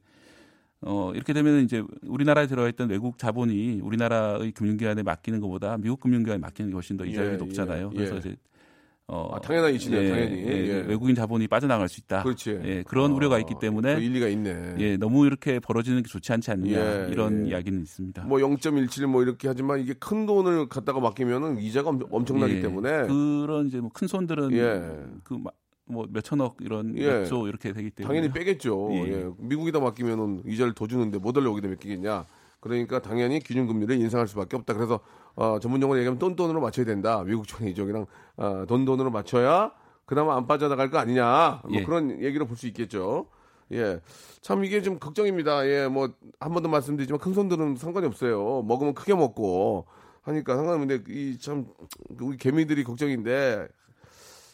어 0.82 1.12
이렇게 1.16 1.34
되면 1.34 1.64
이제 1.64 1.82
우리나라에 2.04 2.48
들어와 2.48 2.68
있던 2.70 2.90
외국 2.90 3.18
자본이 3.18 3.80
우리나라의 3.82 4.52
금융기관에 4.52 5.02
맡기는 5.04 5.40
것보다 5.40 5.78
미국 5.78 6.00
금융기관에 6.02 6.38
맡기는 6.40 6.70
게 6.70 6.74
훨씬 6.76 6.98
더 6.98 7.06
이자율이 7.06 7.34
예, 7.34 7.38
높잖아요. 7.38 7.90
예, 7.94 7.98
그래서 7.98 8.16
예. 8.16 8.20
이제 8.20 8.36
어 9.08 9.30
아, 9.36 9.40
당연한 9.40 9.72
이치네요, 9.76 10.10
당연히. 10.10 10.44
예. 10.48 10.84
외국인 10.88 11.14
자본이 11.16 11.48
빠져나갈 11.48 11.88
수 11.88 12.00
있다. 12.00 12.24
그렇지. 12.24 12.60
예, 12.64 12.84
그런 12.88 13.12
아, 13.12 13.14
우려가 13.14 13.38
있기 13.38 13.54
때문에 13.62 13.96
그 13.96 14.02
일리가 14.02 14.28
있네. 14.30 14.76
예, 14.80 14.98
너무 14.98 15.28
이렇게 15.28 15.60
벌어지는 15.60 16.02
게 16.02 16.10
좋지 16.10 16.34
않지 16.34 16.50
않느냐 16.50 17.06
예, 17.06 17.12
이런 17.12 17.46
예. 17.46 17.52
이야기는 17.52 17.82
있습니다. 17.84 18.24
뭐 18.24 18.40
0.17 18.40 19.06
뭐 19.06 19.22
이렇게 19.22 19.48
하지만 19.48 19.80
이게 19.80 19.94
큰 19.94 20.26
돈을 20.26 20.70
갖다가 20.70 21.00
맡기면은 21.00 21.60
이자가 21.60 21.90
엄- 21.90 22.00
엄청나기 22.10 22.56
예, 22.56 22.62
때문에 22.62 23.06
그런 23.06 23.68
이제 23.68 23.80
뭐 23.80 23.92
큰 23.94 24.08
손들은 24.08 24.52
예. 24.54 24.92
그뭐 25.24 26.08
몇 26.10 26.24
천억 26.24 26.58
이런 26.62 26.98
예. 26.98 27.06
몇조 27.20 27.48
이렇게 27.48 27.74
되기 27.74 27.92
때문에 27.92 28.12
당연히 28.12 28.34
빼겠죠. 28.34 28.90
예. 28.94 28.98
예. 29.08 29.30
미국에다 29.38 29.82
맡기면은 29.82 30.42
이자를 30.48 30.74
더 30.74 30.88
주는데 30.88 31.20
못 31.20 31.32
달러 31.34 31.52
여기다 31.52 31.68
맡기겠냐. 31.68 32.26
그러니까 32.60 33.00
당연히 33.00 33.40
기준금리를 33.40 33.96
인상할 33.98 34.28
수밖에 34.28 34.58
없다. 34.58 34.74
그래서 34.74 35.00
어, 35.36 35.60
전문 35.62 35.80
용어로 35.84 36.00
얘기하면 36.00 36.18
돈돈으로 36.18 36.60
맞춰야 36.60 36.84
된다. 36.88 37.24
미국 37.24 37.48
쪽이 37.48 37.70
이쪽이랑 37.70 38.08
어, 38.38 38.66
돈 38.68 38.86
돈으로 38.86 39.12
맞춰야 39.12 39.72
그나마 40.06 40.36
안 40.38 40.48
빠져나갈 40.48 40.90
거 40.90 40.98
아니냐. 41.00 41.62
뭐 41.64 41.72
예. 41.74 41.84
그런 41.84 42.22
얘기로 42.22 42.46
볼수 42.46 42.68
있겠죠. 42.68 43.28
예. 43.72 44.00
참 44.42 44.64
이게 44.64 44.82
좀 44.82 45.00
걱정입니다. 45.00 45.68
예. 45.68 45.88
뭐 45.88 46.10
한 46.40 46.54
번 46.54 46.62
더 46.64 46.70
말씀드리지만 46.70 47.20
큰 47.20 47.34
손들은 47.34 47.76
상관이 47.78 48.06
없어요. 48.08 48.62
먹으면 48.64 48.94
크게 48.94 49.16
먹고 49.16 49.86
하니까 50.22 50.56
상관없는데 50.56 51.04
이 51.12 51.38
참 51.40 51.66
우리 52.20 52.38
개미들이 52.38 52.84
걱정인데 52.84 53.68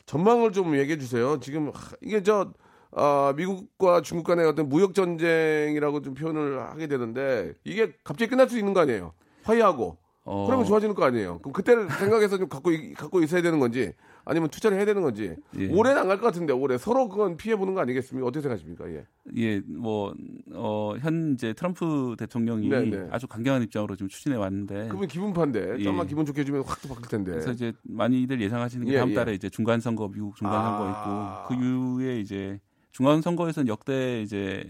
전망을 0.05 0.51
좀 0.51 0.75
얘기해 0.77 0.97
주세요. 0.97 1.39
지금 1.39 1.69
하, 1.69 1.91
이게 2.01 2.23
저 2.23 2.53
아, 2.93 3.33
미국과 3.37 4.01
중국 4.01 4.25
간의 4.27 4.45
어떤 4.45 4.67
무역 4.67 4.93
전쟁이라고 4.93 6.01
좀 6.01 6.13
표현을 6.13 6.59
하게 6.61 6.87
되는데 6.87 7.53
이게 7.63 7.93
갑자기 8.03 8.29
끝날 8.29 8.49
수 8.49 8.57
있는 8.57 8.73
거 8.73 8.81
아니에요? 8.81 9.13
화해하고 9.43 9.97
어, 10.23 10.45
그러면 10.45 10.65
좋아지는 10.67 10.93
거 10.93 11.03
아니에요? 11.03 11.39
그럼 11.39 11.51
그때를 11.51 11.89
생각해서 11.89 12.37
좀 12.37 12.47
갖고 12.47 12.71
이- 12.71 12.93
갖고 12.93 13.21
있어야 13.23 13.41
되는 13.41 13.59
건지 13.59 13.91
아니면 14.23 14.49
투자를 14.49 14.77
해야 14.77 14.85
되는 14.85 15.01
건지 15.01 15.35
예. 15.57 15.67
올해는 15.69 15.99
안 15.99 16.07
갈 16.07 16.19
것 16.19 16.27
같은데 16.27 16.53
올해 16.53 16.77
서로 16.77 17.09
그건 17.09 17.37
피해 17.37 17.55
보는 17.55 17.73
거 17.73 17.81
아니겠습니까? 17.81 18.27
어떻게 18.27 18.41
생각하십니까? 18.43 18.87
예. 18.91 19.05
예, 19.37 19.59
뭐, 19.67 20.13
어, 20.53 20.93
현재 20.99 21.53
트럼프 21.53 22.15
대통령이 22.19 22.69
네, 22.69 22.81
네. 22.85 23.07
아주 23.09 23.25
강경한 23.27 23.63
입장으로 23.63 23.95
지금 23.95 24.09
추진해 24.09 24.35
왔는데. 24.37 24.89
그분 24.89 25.07
기분파인데 25.07 25.77
예. 25.79 25.83
좀만 25.83 26.05
기분 26.05 26.23
좋게 26.25 26.41
해주면 26.41 26.63
확 26.65 26.79
또 26.83 26.89
바뀔 26.89 27.07
텐데. 27.07 27.31
그래서 27.31 27.51
이제 27.51 27.73
많이들 27.83 28.39
예상하시는 28.41 28.85
게 28.85 28.93
예, 28.93 28.97
다음 28.99 29.09
예. 29.09 29.13
달에 29.15 29.33
이제 29.33 29.49
중간 29.49 29.79
선거, 29.79 30.07
미국 30.07 30.35
중간 30.35 30.63
선거 30.63 30.85
아. 30.87 31.45
있고, 31.47 31.55
그 31.59 31.65
이후에 31.65 32.19
이제 32.19 32.59
중간 32.91 33.21
선거에서는 33.23 33.67
역대 33.67 34.21
이제, 34.21 34.69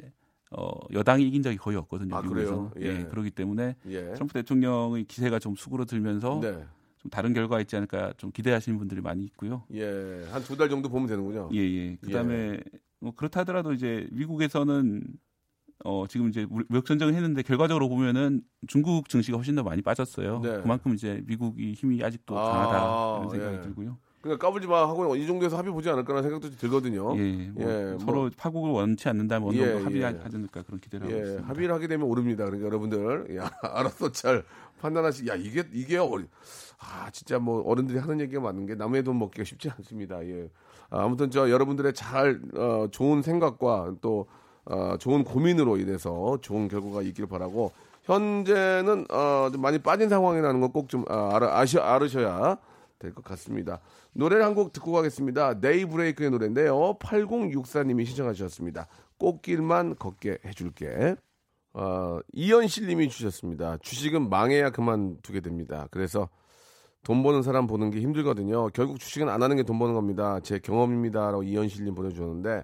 어, 0.52 0.72
여당이 0.92 1.26
이긴 1.28 1.42
적이 1.44 1.58
거의 1.58 1.78
없거든요. 1.78 2.16
아, 2.16 2.22
미국에서. 2.22 2.70
그래요? 2.74 3.00
예. 3.00 3.06
그렇기 3.06 3.32
때문에 3.32 3.76
예. 3.88 4.14
트럼프 4.14 4.34
대통령의 4.34 5.06
기세가 5.06 5.40
좀 5.40 5.56
수그러들면서 5.56 6.40
네. 6.42 6.66
좀 6.98 7.10
다른 7.10 7.34
결과가 7.34 7.62
있지 7.62 7.76
않을까 7.78 8.14
좀 8.18 8.32
기대하시는 8.32 8.78
분들이 8.78 9.00
많이 9.02 9.24
있고요. 9.24 9.64
예. 9.74 10.26
한 10.32 10.44
두 10.44 10.58
달 10.58 10.70
정도 10.70 10.90
보면 10.90 11.08
되는군요. 11.08 11.50
예, 11.54 11.60
예. 11.60 11.96
그다음에 12.02 12.60
뭐 13.00 13.14
그렇다 13.16 13.40
하더라도 13.42 13.72
이제 13.74 14.08
미국에서는 14.12 15.04
어 15.84 16.06
지금 16.08 16.28
이제 16.30 16.46
무- 16.48 16.64
무역 16.68 16.86
전쟁을 16.86 17.14
했는데 17.16 17.42
결과적으로 17.42 17.90
보면은 17.90 18.42
중국 18.68 19.10
증시가 19.10 19.38
훨씬 19.38 19.56
더 19.56 19.64
많이 19.64 19.82
빠졌어요. 19.82 20.42
네. 20.42 20.62
그만큼 20.62 20.94
이제 20.94 21.24
미국이 21.26 21.74
힘이 21.74 22.04
아직도 22.04 22.38
아, 22.38 22.52
강하다 22.52 23.18
이런 23.20 23.30
생각이 23.32 23.58
예. 23.58 23.62
들고요. 23.62 23.98
그러니까 24.22 24.46
까불지 24.46 24.68
마 24.68 24.88
하고 24.88 25.16
이 25.16 25.26
정도에서 25.26 25.58
합의 25.58 25.72
보지 25.74 25.90
않을까라는 25.90 26.30
생각도 26.30 26.56
들거든요. 26.56 27.18
예, 27.18 27.50
뭐 27.54 27.64
예, 27.72 27.92
뭐- 27.92 28.00
서로 28.00 28.30
파국을 28.38 28.70
원치 28.72 29.10
않는다면 29.10 29.50
어느 29.50 29.58
정도 29.58 29.80
예, 29.80 29.84
합의하지 29.84 30.20
예. 30.22 30.26
않을까 30.36 30.62
그런 30.64 30.80
기대를 30.80 31.08
하고 31.08 31.18
예, 31.18 31.22
있습니다. 31.22 31.48
합의를 31.48 31.74
하게 31.76 31.88
되면 31.88 32.08
오릅니다. 32.08 32.46
그러니까 32.46 32.68
여러분들, 32.68 33.36
야, 33.38 33.50
알아서 33.64 34.12
잘 34.12 34.44
판단하시. 34.80 35.28
야, 35.28 35.36
이게 35.36 35.64
이게 35.74 35.98
어리. 35.98 36.26
아, 36.80 37.10
진짜 37.12 37.40
뭐 37.40 37.62
어른들이 37.68 37.98
하는 37.98 38.20
얘기가 38.22 38.42
맞는 38.42 38.68
게 38.68 38.76
남의 38.76 39.04
돈 39.04 39.18
먹기가 39.18 39.44
쉽지 39.44 39.70
않습니다. 39.78 40.24
예. 40.28 40.50
아, 40.92 41.04
아무튼 41.06 41.32
저 41.32 41.50
여러분들의 41.50 41.94
잘 41.94 42.40
어, 42.56 42.88
좋은 42.92 43.22
생각과 43.24 43.96
또 44.02 44.28
어, 44.66 44.96
좋은 45.00 45.24
고민으로 45.24 45.78
인해서 45.78 46.38
좋은 46.42 46.68
결과가 46.68 47.02
있기를 47.02 47.28
바라고 47.28 47.72
현재는 48.04 49.06
어, 49.10 49.50
좀 49.52 49.62
많이 49.62 49.80
빠진 49.80 50.10
상황이라는 50.10 50.62
거꼭좀 50.62 51.06
알아 51.08 51.58
아셔, 51.60 51.80
알으셔야 51.80 52.58
될 53.02 53.14
것 53.14 53.24
같습니다. 53.24 53.80
노래를 54.14 54.44
한 54.46 54.54
곡 54.56 54.72
듣고 54.74 54.92
가겠습니다. 54.92 55.56
네이브레이크의 55.56 56.30
노래인데요. 56.32 56.98
8064님이 57.00 58.06
신청하셨습니다. 58.06 58.88
꽃길만 59.18 59.96
걷게 59.96 60.38
해줄게. 60.46 61.16
어, 61.74 62.20
이현실 62.34 62.88
님이 62.88 63.10
주셨습니다. 63.10 63.78
주식은 63.78 64.30
망해야 64.30 64.72
그만두게 64.72 65.40
됩니다. 65.40 65.88
그래서 65.92 66.28
돈 67.04 67.24
버는 67.24 67.42
사람 67.44 67.66
보는 67.66 67.90
게 67.92 68.00
힘들거든요. 68.02 68.68
결국 68.70 69.00
주식은 69.00 69.30
안 69.30 69.42
하는 69.42 69.56
게 69.56 69.64
돈 69.64 69.80
버는 69.80 69.94
겁니다. 69.96 70.40
제 70.42 70.60
경험입니다라고 70.60 71.44
이현실 71.44 71.86
님 71.86 71.96
보내주셨는데 71.96 72.64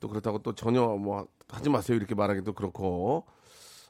또 0.00 0.08
그렇다고 0.08 0.38
또 0.38 0.54
전혀 0.54 0.86
뭐 0.86 1.26
하지 1.48 1.68
마세요 1.68 1.96
이렇게 1.96 2.14
말하기도 2.14 2.52
그렇고 2.54 3.24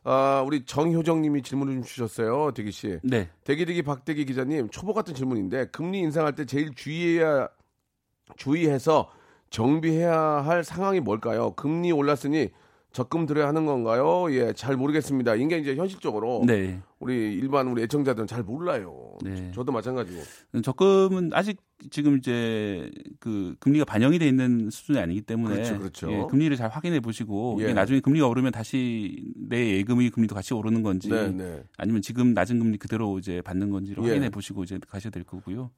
아, 0.05 0.43
우리 0.47 0.65
정효정 0.65 1.23
님이 1.23 1.43
질문을 1.43 1.75
좀 1.75 1.83
주셨어요. 1.83 2.53
대기 2.53 2.71
씨. 2.71 2.99
네. 3.03 3.31
대기 3.43 3.65
대기 3.65 3.83
박대기 3.83 4.27
기자님 4.27 4.69
초보 4.69 4.93
같은 4.93 5.15
질문인데 5.15 5.69
금리 5.69 6.01
인상할 6.01 6.35
때 6.35 6.45
제일 6.45 6.75
주의해야 6.75 7.49
주의해서 8.37 9.11
정비해야 9.51 10.13
할 10.13 10.63
상황이 10.63 11.01
뭘까요? 11.01 11.53
금리 11.53 11.91
올랐으니 11.91 12.51
적금 12.95 13.27
들여야 13.27 13.49
하는 13.49 13.67
건가요? 13.67 14.33
예, 14.33 14.53
잘 14.53 14.77
모르겠습니다. 14.77 15.35
이게 15.35 15.59
이제 15.59 15.75
현실적으로 15.75 16.45
네. 16.47 16.81
우리 17.01 17.35
일반 17.35 17.67
우리 17.67 17.83
애청자들은 17.83 18.29
잘 18.29 18.45
몰라요. 18.45 19.19
네. 19.21 19.51
저도 19.53 19.73
마찬가지고. 19.73 20.23
적금은 20.63 21.31
아직 21.33 21.61
지금 21.91 22.17
이제 22.17 22.89
그 23.19 23.57
금리가 23.59 23.85
반영이 23.85 24.21
돼 24.21 24.29
있는 24.29 24.71
수준이 24.71 25.01
아니기 25.01 25.23
때문에 25.23 25.55
그렇죠, 25.57 25.79
그렇죠. 25.79 26.13
예, 26.13 26.25
금리를 26.31 26.57
잘 26.57 26.71
확인해 26.71 27.01
보시고 27.01 27.59
예. 27.63 27.73
나중에 27.73 27.99
금리가 27.99 28.29
오르면 28.29 28.53
다시 28.53 29.33
내 29.35 29.77
예금의 29.79 30.11
금리도 30.11 30.37
같이 30.37 30.55
오르는 30.55 30.85
건지 30.85 31.09
네, 31.09 31.33
네. 31.33 31.65
아니면 31.77 32.01
지금 32.01 32.33
낮은 32.33 32.61
금리 32.61 32.79
그대로 32.79 33.19
이제 33.19 33.43
받는 33.43 33.71
건지를 33.71 34.05
예. 34.05 34.09
확인해 34.11 34.31
보시고 34.31 34.63
이제 34.63 34.79
가셔야 34.89 35.11
될 35.11 35.25
거고요. 35.25 35.73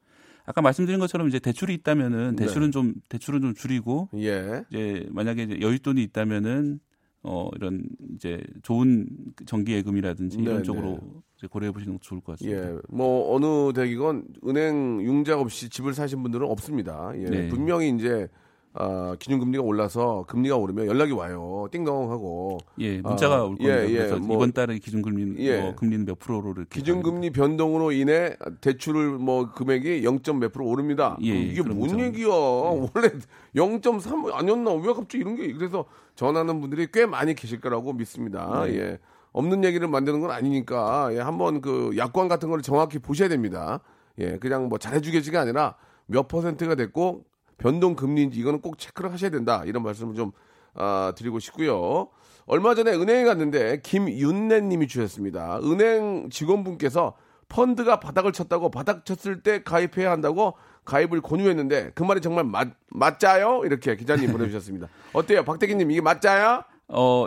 아까 0.44 0.60
말씀드린 0.60 1.00
것처럼 1.00 1.28
이제 1.28 1.38
대출이 1.38 1.72
있다면은 1.76 2.36
네. 2.36 2.44
대출은 2.44 2.72
좀 2.72 2.92
대출은 3.08 3.40
좀 3.40 3.54
줄이고 3.54 4.10
예. 4.16 4.64
이제 4.70 5.06
만약에 5.12 5.44
이제 5.44 5.54
여윳돈이 5.54 5.98
있다면은 6.00 6.78
어 7.22 7.48
이런 7.56 7.82
이제 8.14 8.40
좋은 8.62 9.06
정기 9.46 9.72
예금이라든지 9.72 10.36
네, 10.36 10.42
이런 10.42 10.56
네. 10.58 10.62
쪽으로 10.62 10.98
이제 11.36 11.46
고려해 11.46 11.72
보시는 11.72 11.94
것도 11.94 12.02
좋을 12.02 12.20
것 12.20 12.32
같습니다. 12.38 12.72
예. 12.72 12.78
뭐 12.88 13.34
어느 13.34 13.72
대기건 13.72 14.24
은행 14.46 15.02
융자 15.02 15.38
없이 15.38 15.68
집을 15.68 15.92
사신 15.94 16.22
분들은 16.22 16.46
없습니다. 16.46 17.12
예. 17.16 17.24
네. 17.24 17.48
분명히 17.48 17.90
이제 17.90 18.28
아, 18.78 19.16
기준금리가 19.18 19.62
올라서 19.62 20.24
금리가 20.28 20.56
오르면 20.56 20.86
연락이 20.86 21.12
와요. 21.12 21.66
띵동 21.70 22.10
하고. 22.10 22.58
예, 22.78 23.00
문자가 23.00 23.36
아, 23.36 23.42
올 23.44 23.56
겁니다. 23.56 23.64
예, 23.84 23.88
예, 23.88 23.92
그래서 23.96 24.18
뭐- 24.18 24.36
이번 24.36 24.52
달에 24.52 24.78
기준금리 24.78 25.36
예. 25.46 25.60
뭐 25.62 25.74
금리는 25.74 26.04
몇 26.04 26.18
프로로 26.18 26.52
이렇게 26.56 26.68
기준금리 26.78 27.30
변동으로 27.30 27.92
인해 27.92 28.36
대출을 28.60 29.18
뭐 29.18 29.50
금액이 29.52 30.04
0. 30.04 30.20
몇 30.40 30.52
프로 30.52 30.66
오릅니다. 30.66 31.16
예, 31.22 31.28
이게 31.28 31.62
뭔 31.62 31.80
거죠. 31.80 31.98
얘기야? 31.98 32.26
원래 32.28 33.10
0.3 33.54 34.32
아니었나? 34.32 34.72
왜 34.74 34.92
갑자기 34.92 35.18
이런 35.18 35.36
게 35.36 35.52
그래서 35.52 35.86
전하는 36.14 36.60
분들이 36.60 36.86
꽤 36.92 37.06
많이 37.06 37.34
계실 37.34 37.60
거라고 37.60 37.92
믿습니다. 37.94 38.64
네. 38.66 38.74
예. 38.78 38.98
없는 39.32 39.64
얘기를 39.64 39.86
만드는 39.88 40.20
건 40.20 40.30
아니니까 40.30 41.10
예, 41.12 41.18
한번 41.20 41.60
그 41.60 41.92
약관 41.96 42.28
같은 42.28 42.48
거를 42.50 42.62
정확히 42.62 42.98
보셔야 42.98 43.28
됩니다. 43.28 43.80
예, 44.18 44.38
그냥 44.38 44.68
뭐 44.68 44.78
잘해주겠지가 44.78 45.40
아니라 45.40 45.76
몇 46.06 46.28
퍼센트가 46.28 46.74
됐고 46.74 47.24
변동 47.58 47.94
금리인지 47.94 48.38
이거는 48.38 48.60
꼭 48.60 48.78
체크를 48.78 49.12
하셔야 49.12 49.30
된다. 49.30 49.62
이런 49.64 49.82
말씀을 49.82 50.14
좀 50.14 50.32
아, 50.74 51.12
드리고 51.16 51.38
싶고요. 51.38 52.08
얼마 52.46 52.74
전에 52.74 52.92
은행에 52.92 53.24
갔는데 53.24 53.80
김윤래님이 53.82 54.86
주셨습니다. 54.86 55.58
은행 55.64 56.28
직원분께서 56.30 57.14
펀드가 57.48 58.00
바닥을 58.00 58.32
쳤다고 58.32 58.70
바닥 58.70 59.04
쳤을 59.04 59.42
때 59.42 59.62
가입해야 59.62 60.10
한다고 60.10 60.54
가입을 60.84 61.20
권유했는데 61.20 61.92
그 61.94 62.02
말이 62.02 62.20
정말 62.20 62.44
맞, 62.44 62.68
맞자요? 62.90 63.62
이렇게 63.64 63.96
기자님 63.96 64.32
보내주셨습니다. 64.32 64.88
어때요? 65.12 65.44
박대기님 65.44 65.90
이게 65.90 66.00
맞자요? 66.00 66.62
어 66.88 67.26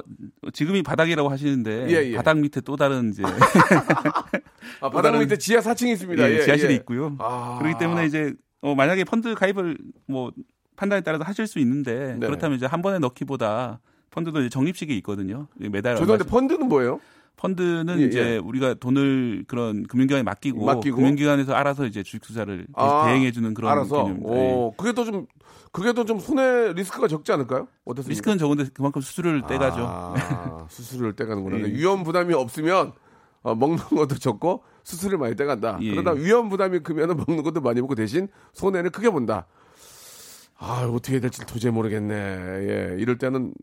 지금이 0.53 0.83
바닥이라고 0.83 1.27
하시는데 1.27 1.89
예, 1.89 2.11
예. 2.11 2.15
바닥 2.15 2.37
밑에 2.37 2.61
또 2.61 2.77
다른 2.77 3.09
이제 3.09 3.23
아, 4.79 4.89
바닥 4.89 5.17
밑에 5.17 5.37
지하 5.37 5.59
4층이 5.59 5.89
있습니다. 5.89 6.29
예, 6.29 6.35
예, 6.35 6.41
지하실이 6.43 6.71
예. 6.71 6.77
있고요. 6.77 7.15
아. 7.19 7.57
그렇기 7.59 7.77
때문에 7.77 8.05
이제 8.05 8.33
어, 8.61 8.75
만약에 8.75 9.03
펀드 9.03 9.33
가입을 9.35 9.77
뭐 10.07 10.31
판단에 10.75 11.01
따라서 11.01 11.23
하실 11.23 11.47
수 11.47 11.59
있는데 11.59 12.15
네. 12.19 12.25
그렇다면 12.27 12.57
이제 12.57 12.65
한 12.65 12.81
번에 12.81 12.99
넣기보다 12.99 13.79
펀드도 14.11 14.39
이제 14.41 14.49
적립식이 14.49 14.95
있거든요. 14.97 15.47
매달 15.55 15.95
죄송한데 15.97 16.23
얼마씩- 16.25 16.29
펀드는 16.29 16.67
뭐예요? 16.67 16.99
펀드는 17.37 18.01
예, 18.01 18.05
이제 18.05 18.19
예. 18.33 18.37
우리가 18.37 18.73
돈을 18.73 19.45
그런 19.47 19.83
금융기관에 19.87 20.23
맡기고, 20.23 20.65
맡기고? 20.65 20.97
금융기관에서 20.97 21.53
알아서 21.53 21.85
이제 21.85 22.03
주식 22.03 22.21
투자를 22.21 22.67
아, 22.73 23.05
대행해 23.05 23.31
주는 23.31 23.53
그런 23.53 23.71
알아서. 23.71 24.03
개념입니다. 24.03 24.35
예. 24.35 24.51
오, 24.53 24.73
그게 24.75 24.91
더좀 24.91 25.25
그게 25.71 25.93
더좀 25.93 26.19
손해 26.19 26.73
리스크가 26.73 27.07
적지 27.07 27.31
않을까요? 27.31 27.67
어떻습니까? 27.85 28.09
리스크는 28.09 28.37
적은데 28.39 28.65
그만큼 28.73 29.01
수수료를 29.01 29.43
떼가죠. 29.47 29.85
아, 29.87 30.65
수수료를 30.69 31.15
떼가는구나. 31.15 31.59
예. 31.65 31.71
위험 31.73 32.03
부담이 32.03 32.33
없으면 32.33 32.91
어, 33.43 33.55
먹는 33.55 33.77
것도 33.77 34.15
적고 34.15 34.63
수수료를 34.89 35.19
많이 35.19 35.35
떼간다. 35.35 35.77
예. 35.81 35.91
그러다 35.91 36.11
위험 36.11 36.49
부담이 36.49 36.79
크면 36.79 37.15
먹는 37.27 37.43
것도 37.43 37.61
많이 37.61 37.79
먹고 37.79 37.93
대신 37.93 38.27
손해를 38.53 38.89
크게 38.89 39.09
본다. 39.11 39.45
아 40.57 40.89
어떻게 40.91 41.13
해야 41.13 41.21
될지 41.21 41.45
도저히 41.45 41.71
모르겠네. 41.71 42.15
예, 42.15 42.95
이럴 42.99 43.17
때는 43.17 43.53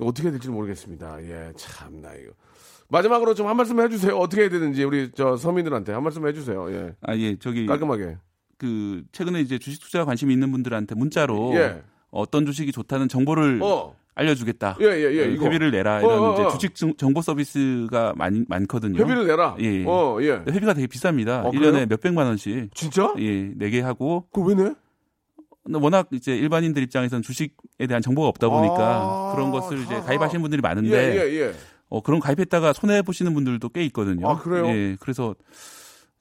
어떻게 0.00 0.24
해야 0.24 0.32
될지 0.32 0.48
모르겠습니다. 0.48 1.22
예, 1.22 1.52
참나 1.56 2.14
이거. 2.14 2.32
마지막으로 2.88 3.34
좀 3.34 3.46
한 3.46 3.56
말씀 3.56 3.78
해주세요. 3.78 4.16
어떻게 4.16 4.42
해야 4.42 4.48
되는지 4.50 4.82
우리 4.84 5.10
저 5.14 5.36
서민들한테 5.36 5.92
한 5.92 6.02
말씀 6.02 6.26
해주세요. 6.26 6.72
예, 6.72 6.94
아, 7.02 7.14
예, 7.16 7.36
저기 7.38 7.66
깔끔하게. 7.66 8.16
그 8.56 9.04
최근에 9.12 9.40
이제 9.42 9.58
주식 9.58 9.80
투자 9.82 10.04
관심 10.04 10.30
있는 10.30 10.50
분들한테 10.50 10.94
문자로 10.94 11.54
예. 11.56 11.82
어떤 12.10 12.46
주식이 12.46 12.72
좋다는 12.72 13.08
정보를 13.08 13.60
어, 13.62 13.94
알려주겠다. 14.18 14.76
예, 14.80 14.84
예, 14.86 15.04
예. 15.16 15.32
이거. 15.32 15.44
회비를 15.44 15.70
내라 15.70 15.96
어, 15.98 16.00
이런 16.00 16.18
어, 16.20 16.32
이제 16.34 16.42
어. 16.42 16.48
주식 16.48 16.74
정- 16.74 16.94
정보 16.96 17.22
서비스가 17.22 18.14
많이 18.16 18.44
많거든요. 18.48 18.98
회비를 19.00 19.26
내라. 19.28 19.56
예. 19.60 19.84
어, 19.86 20.18
예. 20.20 20.42
회비가 20.50 20.74
되게 20.74 20.86
비쌉니다. 20.88 21.44
어, 21.46 21.50
1년에 21.52 21.70
그래요? 21.72 21.86
몇백만 21.88 22.26
원씩 22.26 22.74
진짜? 22.74 23.14
예, 23.18 23.52
내게 23.54 23.80
하고 23.80 24.26
그거 24.32 24.48
왜 24.48 24.54
내? 24.54 24.74
워낙 25.70 26.08
이제 26.12 26.34
일반인들 26.36 26.82
입장에서는 26.82 27.22
주식에 27.22 27.86
대한 27.86 28.00
정보가 28.02 28.26
없다 28.28 28.48
보니까 28.48 28.74
아, 28.78 29.32
그런 29.34 29.50
것을 29.50 29.78
이제 29.82 29.96
아. 29.96 30.00
가입하시는 30.02 30.40
분들이 30.40 30.60
예, 30.60 30.62
많은데 30.62 31.16
예, 31.16 31.40
예. 31.40 31.52
어, 31.90 32.02
그런 32.02 32.20
가입했다가 32.20 32.72
손해 32.72 33.02
보시는 33.02 33.34
분들도 33.34 33.68
꽤 33.70 33.84
있거든요. 33.86 34.28
아, 34.28 34.38
그래요? 34.38 34.66
예, 34.66 34.96
그래서 34.98 35.34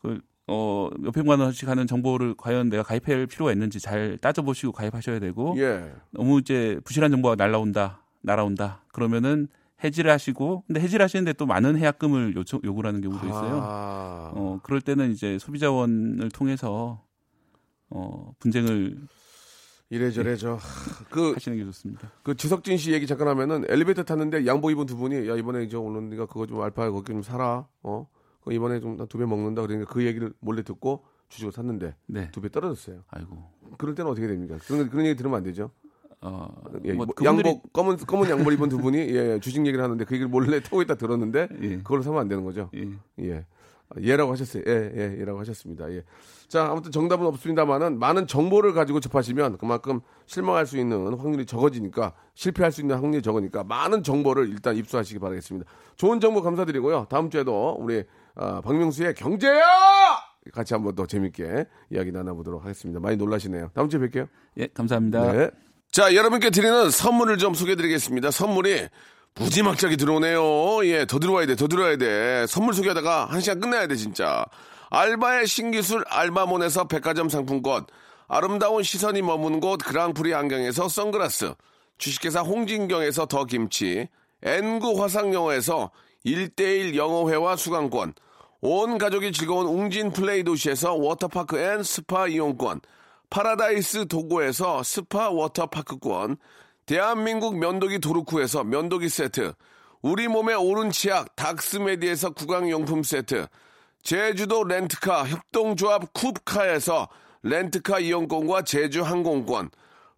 그, 0.02 0.20
어, 0.48 0.90
몇백 0.98 1.26
만 1.26 1.40
원씩 1.40 1.68
하는 1.68 1.88
정보를 1.88 2.36
과연 2.38 2.70
내가 2.70 2.82
가입할 2.84 3.28
필요가 3.28 3.52
있는지 3.52 3.80
잘 3.80 4.18
따져보시고 4.18 4.72
가입하셔야 4.72 5.20
되고 5.20 5.56
예. 5.58 5.92
너무 6.12 6.40
이제 6.40 6.80
부실한 6.86 7.12
정보가 7.12 7.36
날라온다, 7.36 8.02
날아온다. 8.22 8.84
그러면은 8.94 9.50
해지를 9.84 10.10
하시고 10.10 10.64
근데 10.66 10.80
해지를 10.80 11.04
하시는데 11.04 11.34
또 11.34 11.46
많은 11.46 11.78
해약금을 11.78 12.36
요청, 12.36 12.62
요구를 12.64 12.88
하는 12.88 13.02
경우도 13.02 13.28
있어요. 13.28 13.60
아. 13.62 14.32
어, 14.34 14.60
그럴 14.64 14.82
때는 14.82 15.12
이제 15.12 15.38
소비자원을 15.38 16.32
통해서 16.32 17.04
어, 17.90 18.34
분쟁을 18.40 18.98
이래저래 19.90 20.36
저 20.36 20.58
그, 21.10 21.34
하시는 21.34 21.58
게 21.58 21.64
좋습니다. 21.66 22.12
그 22.24 22.36
지석진 22.36 22.78
씨 22.78 22.92
얘기 22.92 23.06
잠깐 23.08 23.28
하면은 23.30 23.66
엘리베이터 23.70 24.04
탔는데 24.04 24.46
양복 24.46 24.72
입은 24.72 24.86
두 24.86 24.98
분이 24.98 25.30
야 25.30 25.36
이번에 25.36 25.68
저 25.70 25.80
오늘 25.80 26.10
네가 26.10 26.26
그거 26.26 26.46
좀 26.46 26.62
알파 26.62 26.90
거기 26.90 27.14
좀 27.14 27.22
사라 27.22 27.68
어 27.84 28.08
이번에 28.52 28.80
좀 28.80 28.98
두 28.98 29.18
배 29.18 29.26
먹는다 29.26 29.62
그러니까 29.62 29.92
그 29.92 30.06
얘기를 30.06 30.34
몰래 30.40 30.64
듣고 30.64 31.04
주식을 31.30 31.52
샀는데 31.52 31.96
네. 32.06 32.32
두배 32.32 32.50
떨어졌어요. 32.50 33.02
아이고. 33.10 33.38
그럴 33.78 33.96
때는 33.96 34.10
어떻게 34.12 34.28
됩니까? 34.28 34.58
그런 34.68 34.90
그런 34.90 35.06
얘기 35.06 35.16
들으면 35.18 35.38
안 35.38 35.44
되죠. 35.44 35.72
어, 36.22 36.48
예, 36.86 36.94
뭐뭐 36.94 37.14
그분들이- 37.14 37.26
양복 37.26 37.74
검은 37.74 37.98
검은 37.98 38.30
양복 38.30 38.52
입은 38.54 38.70
두 38.70 38.78
분이 38.80 38.98
예, 38.98 39.40
주식 39.40 39.60
얘기를 39.66 39.84
하는데 39.84 40.04
그 40.06 40.16
얘기를 40.16 40.28
몰래 40.30 40.60
타고 40.64 40.82
있다 40.82 40.96
들었는데 40.96 41.48
예. 41.62 41.78
그걸로 41.78 42.02
사면 42.02 42.22
안 42.22 42.28
되는 42.28 42.44
거죠. 42.44 42.70
예. 42.76 42.90
예. 43.20 43.46
아, 43.90 44.02
예라고 44.02 44.32
하셨어요. 44.32 44.64
예, 44.68 44.92
예, 44.96 45.20
예라고 45.20 45.40
하셨습니다. 45.40 45.90
예. 45.92 46.04
자, 46.48 46.66
아무튼 46.70 46.92
정답은 46.92 47.26
없습니다만은 47.28 48.00
많은 48.00 48.28
정보를 48.28 48.74
가지고 48.74 49.00
접하시면 49.00 49.58
그만큼 49.58 50.02
실망할 50.26 50.66
수 50.66 50.78
있는 50.78 51.14
확률이 51.18 51.46
적어지니까 51.46 52.14
실패할 52.34 52.72
수 52.72 52.82
있는 52.82 52.96
확률이 52.98 53.22
적으니까 53.22 53.64
많은 53.64 54.04
정보를 54.04 54.50
일단 54.50 54.76
입수하시기 54.76 55.20
바라겠습니다. 55.20 55.70
좋은 55.96 56.20
정보 56.20 56.42
감사드리고요. 56.42 57.08
다음 57.10 57.30
주에도 57.30 57.78
우리 57.80 58.04
아, 58.36 58.62
박명수의 58.62 59.16
경제야 59.16 59.66
같이 60.54 60.74
한번 60.74 60.96
더 60.96 61.06
재밌게 61.06 61.66
이야기 61.92 62.12
나눠보도록 62.12 62.64
하겠습니다. 62.64 63.00
많이 63.00 63.18
놀라시네요. 63.18 63.72
다음 63.74 63.90
주에 63.90 64.00
뵐게요. 64.00 64.28
예, 64.58 64.68
감사합니다. 64.68 65.32
네. 65.34 65.50
자, 65.92 66.14
여러분께 66.14 66.50
드리는 66.50 66.90
선물을 66.90 67.38
좀 67.38 67.54
소개해 67.54 67.76
드리겠습니다. 67.76 68.32
선물이 68.32 68.88
무지막지하게 69.40 69.98
들어오네요. 69.98 70.86
예, 70.86 71.06
더 71.06 71.20
들어와야 71.20 71.46
돼, 71.46 71.56
더 71.56 71.68
들어와야 71.68 71.98
돼. 71.98 72.46
선물 72.48 72.74
소개하다가 72.74 73.26
한 73.26 73.40
시간 73.40 73.60
끝나야 73.60 73.88
돼, 73.88 73.96
진짜. 73.96 74.46
알바의 74.90 75.48
신기술 75.48 76.04
알바몬에서 76.08 76.88
백화점 76.88 77.30
상품권, 77.30 77.86
아름다운 78.28 78.84
시선이 78.84 79.22
머무는 79.22 79.60
곳 79.60 79.78
그랑프리 79.78 80.34
안경에서 80.34 80.90
선글라스, 80.90 81.54
주식회사 81.98 82.42
홍진경에서 82.42 83.26
더 83.26 83.46
김치, 83.46 84.08
N구 84.44 85.02
화상영어에서 85.02 85.92
1대1 86.26 86.96
영어회화 86.96 87.56
수강권, 87.56 88.14
온 88.62 88.98
가족이 88.98 89.34
즐거운 89.34 89.68
웅진 89.68 90.12
플레이 90.12 90.44
도시에서 90.44 90.94
워터파크 90.96 91.60
and 91.60 91.84
스파 91.84 92.28
이용권, 92.28 92.82
파라다이스 93.30 94.08
도고에서 94.08 94.84
스파 94.84 95.30
워터파크권, 95.30 96.38
대한민국 96.88 97.58
면도기 97.58 98.00
도루코에서 98.00 98.64
면도기 98.64 99.10
세트, 99.10 99.52
우리 100.02 100.30
몸의 100.30 100.56
오른 100.56 100.90
치약 100.90 101.36
닥스메디에서 101.36 102.30
구강용품 102.30 103.04
세트, 103.04 103.48
제주도 104.04 104.64
렌트카 104.64 105.28
협동조합 105.28 106.14
쿱카에서 106.14 107.10
렌트카 107.44 108.00
이용권과 108.00 108.62
제주 108.62 109.04
항공권, 109.04 109.70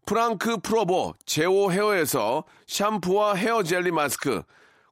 프랑크 0.05 0.59
프로보 0.59 1.15
제오 1.25 1.71
헤어에서 1.71 2.43
샴푸와 2.67 3.33
헤어 3.33 3.63
젤리 3.63 3.89
마스크, 3.89 4.43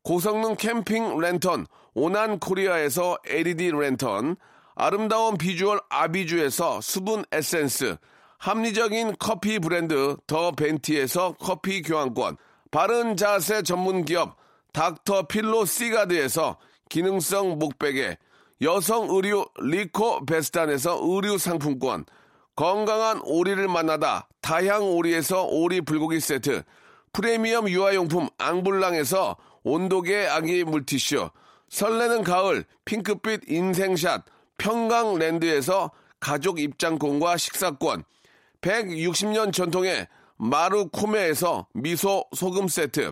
고성능 0.01 0.55
캠핑 0.55 1.19
랜턴 1.19 1.67
오난 1.93 2.39
코리아에서 2.39 3.19
LED 3.23 3.73
랜턴, 3.73 4.35
아름다운 4.73 5.37
비주얼 5.37 5.79
아비주에서 5.89 6.81
수분 6.81 7.23
에센스, 7.31 7.97
합리적인 8.37 9.15
커피 9.19 9.59
브랜드 9.59 10.15
더 10.27 10.51
벤티에서 10.51 11.35
커피 11.39 11.81
교환권, 11.81 12.37
바른 12.71 13.17
자세 13.17 13.61
전문 13.63 14.05
기업 14.05 14.37
닥터 14.73 15.23
필로 15.23 15.65
시가드에서 15.65 16.57
기능성 16.89 17.57
목베개, 17.57 18.17
여성 18.61 19.09
의류 19.09 19.45
리코 19.59 20.25
베스탄에서 20.25 20.99
의류 21.01 21.37
상품권, 21.37 22.05
건강한 22.55 23.21
오리를 23.23 23.67
만나다 23.67 24.27
다향 24.41 24.83
오리에서 24.83 25.43
오리 25.43 25.81
불고기 25.81 26.19
세트, 26.19 26.63
프리미엄 27.13 27.69
유아용품 27.69 28.29
앙블랑에서 28.37 29.35
온도계 29.63 30.27
아기 30.27 30.63
물티슈, 30.63 31.29
설레는 31.69 32.23
가을 32.23 32.65
핑크빛 32.85 33.49
인생샷 33.49 34.23
평강랜드에서 34.57 35.91
가족 36.19 36.59
입장권과 36.59 37.37
식사권, 37.37 38.03
160년 38.61 39.53
전통의 39.53 40.07
마루코메에서 40.37 41.67
미소 41.73 42.25
소금 42.35 42.67
세트, 42.67 43.11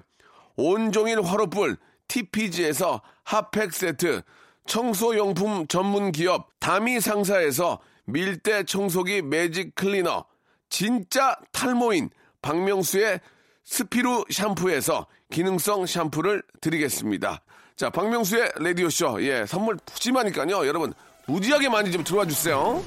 온종일 0.56 1.22
화로불 1.22 1.78
TPG에서 2.08 3.02
핫팩 3.24 3.74
세트, 3.74 4.22
청소용품 4.68 5.68
전문 5.68 6.12
기업 6.12 6.50
다미 6.60 7.00
상사에서 7.00 7.80
밀대 8.06 8.64
청소기 8.64 9.22
매직 9.22 9.76
클리너, 9.76 10.26
진짜 10.70 11.36
탈모인 11.52 12.10
박명수의 12.41 13.20
스피루 13.64 14.26
샴푸에서 14.30 15.08
기능성 15.32 15.88
샴푸를 15.88 16.43
드리겠습니다. 16.62 17.41
자, 17.76 17.89
박명수의 17.89 18.52
라디오쇼. 18.58 19.24
예, 19.24 19.46
선물 19.46 19.78
푸짐하니까요. 19.86 20.68
여러분, 20.68 20.93
무지하게 21.26 21.70
많이 21.70 21.91
좀 21.91 22.04
들어와 22.04 22.26
주세요. 22.26 22.84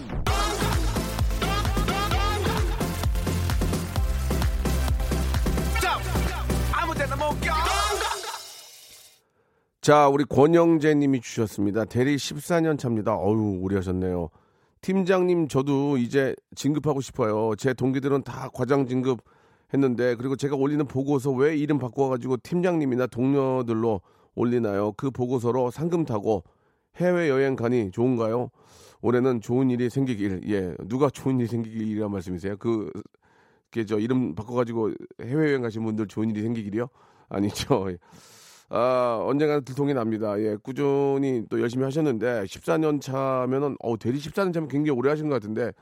자, 9.89 10.07
우리 10.07 10.26
권영재 10.26 10.97
님이 10.97 11.22
주셨습니다. 11.22 11.86
대리 11.86 12.16
14년 12.16 12.78
차입니다. 12.78 13.16
어유 13.16 13.61
오래 13.62 13.76
하셨네요. 13.76 14.28
팀장님, 14.82 15.49
저도 15.49 15.97
이제 15.97 16.36
진급하고 16.55 17.01
싶어요. 17.01 17.57
제 17.57 17.72
동기들은 17.72 18.22
다 18.22 18.51
과장 18.53 18.86
진급 18.86 19.20
했는데, 19.72 20.14
그리고 20.16 20.36
제가 20.36 20.57
올리는 20.57 20.84
보고서 20.86 21.30
왜 21.30 21.57
이름 21.57 21.78
바꿔가지고 21.78 22.36
팀장님이나 22.43 23.07
동료들로 23.07 24.03
올리나요? 24.34 24.93
그 24.93 25.11
보고서로 25.11 25.70
상금 25.70 26.05
타고 26.05 26.45
해외여행 26.97 27.57
가니 27.57 27.91
좋은가요? 27.91 28.51
올해는 29.01 29.41
좋은 29.41 29.70
일이 29.70 29.89
생기길, 29.89 30.43
예. 30.51 30.74
누가 30.86 31.09
좋은 31.09 31.39
일이 31.41 31.49
생기길이란 31.49 32.11
말씀이세요? 32.11 32.59
그, 32.59 32.93
그 33.70 33.86
저 33.86 33.99
이름 33.99 34.34
바꿔가지고 34.34 34.93
해외여행 35.22 35.62
가신 35.62 35.82
분들 35.82 36.09
좋은 36.09 36.28
일이 36.28 36.43
생기길이요? 36.43 36.89
아니죠. 37.30 37.86
아, 38.71 39.23
언젠가는 39.25 39.64
들통이 39.64 39.95
납니다. 39.95 40.39
예, 40.41 40.57
꾸준히 40.62 41.43
또 41.49 41.61
열심히 41.61 41.85
하셨는데, 41.85 42.45
14년 42.45 43.01
차면은, 43.01 43.77
어 43.81 43.97
대리 43.97 44.19
14년 44.19 44.53
차면 44.53 44.69
굉장히 44.69 44.99
오래 44.99 45.09
하신 45.11 45.29
것 45.29 45.35
같은데, 45.35 45.73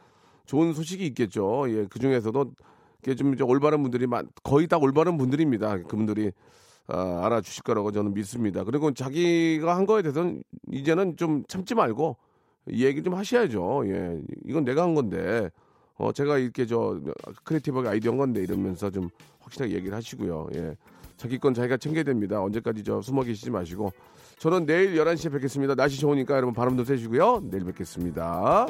좋은 0.47 0.72
소식이 0.72 1.05
있겠죠. 1.09 1.66
예, 1.68 1.87
그 1.91 1.99
중에서도 1.99 2.53
이게 3.03 3.14
좀 3.16 3.34
이제 3.34 3.43
올바른 3.43 3.82
분들이 3.82 4.07
많, 4.07 4.28
거의 4.45 4.68
다 4.68 4.78
올바른 4.78 5.18
분들입니다. 5.18 5.78
그분들이 5.82 6.30
아, 6.89 7.22
알아주실 7.24 7.64
거라고 7.64 7.91
저는 7.91 8.14
믿습니다. 8.14 8.62
그리고 8.62 8.93
자기가 8.93 9.76
한 9.76 9.87
거에 9.87 10.03
대해서는 10.03 10.45
이제는 10.70 11.16
좀 11.16 11.43
참지 11.49 11.74
말고 11.74 12.16
얘기 12.70 13.03
좀 13.03 13.14
하셔야죠. 13.14 13.82
예, 13.87 14.20
이건 14.45 14.64
내가 14.64 14.82
한 14.82 14.95
건데, 14.95 15.51
어, 15.97 16.12
제가 16.12 16.39
이렇게 16.39 16.66
저 16.66 17.01
크리에이티브하게 17.43 17.89
아이디어 17.89 18.12
한 18.12 18.18
건데 18.18 18.43
이러면서 18.43 18.91
좀 18.91 19.09
확실하게 19.41 19.74
얘기를 19.74 19.97
하시고요. 19.97 20.49
예, 20.55 20.76
자기 21.16 21.38
건 21.38 21.54
자기가 21.54 21.76
챙겨야 21.76 22.04
됩니다. 22.04 22.42
언제까지 22.42 22.84
저 22.84 23.00
숨어 23.00 23.22
계시지 23.22 23.50
마시고. 23.50 23.92
저는 24.38 24.66
내일 24.66 24.94
11시에 24.96 25.32
뵙겠습니다. 25.32 25.74
날씨 25.74 25.98
좋으니까 25.98 26.36
여러분 26.36 26.54
바람도 26.54 26.84
쐬시고요. 26.84 27.42
내일 27.50 27.64
뵙겠습니다. 27.64 28.66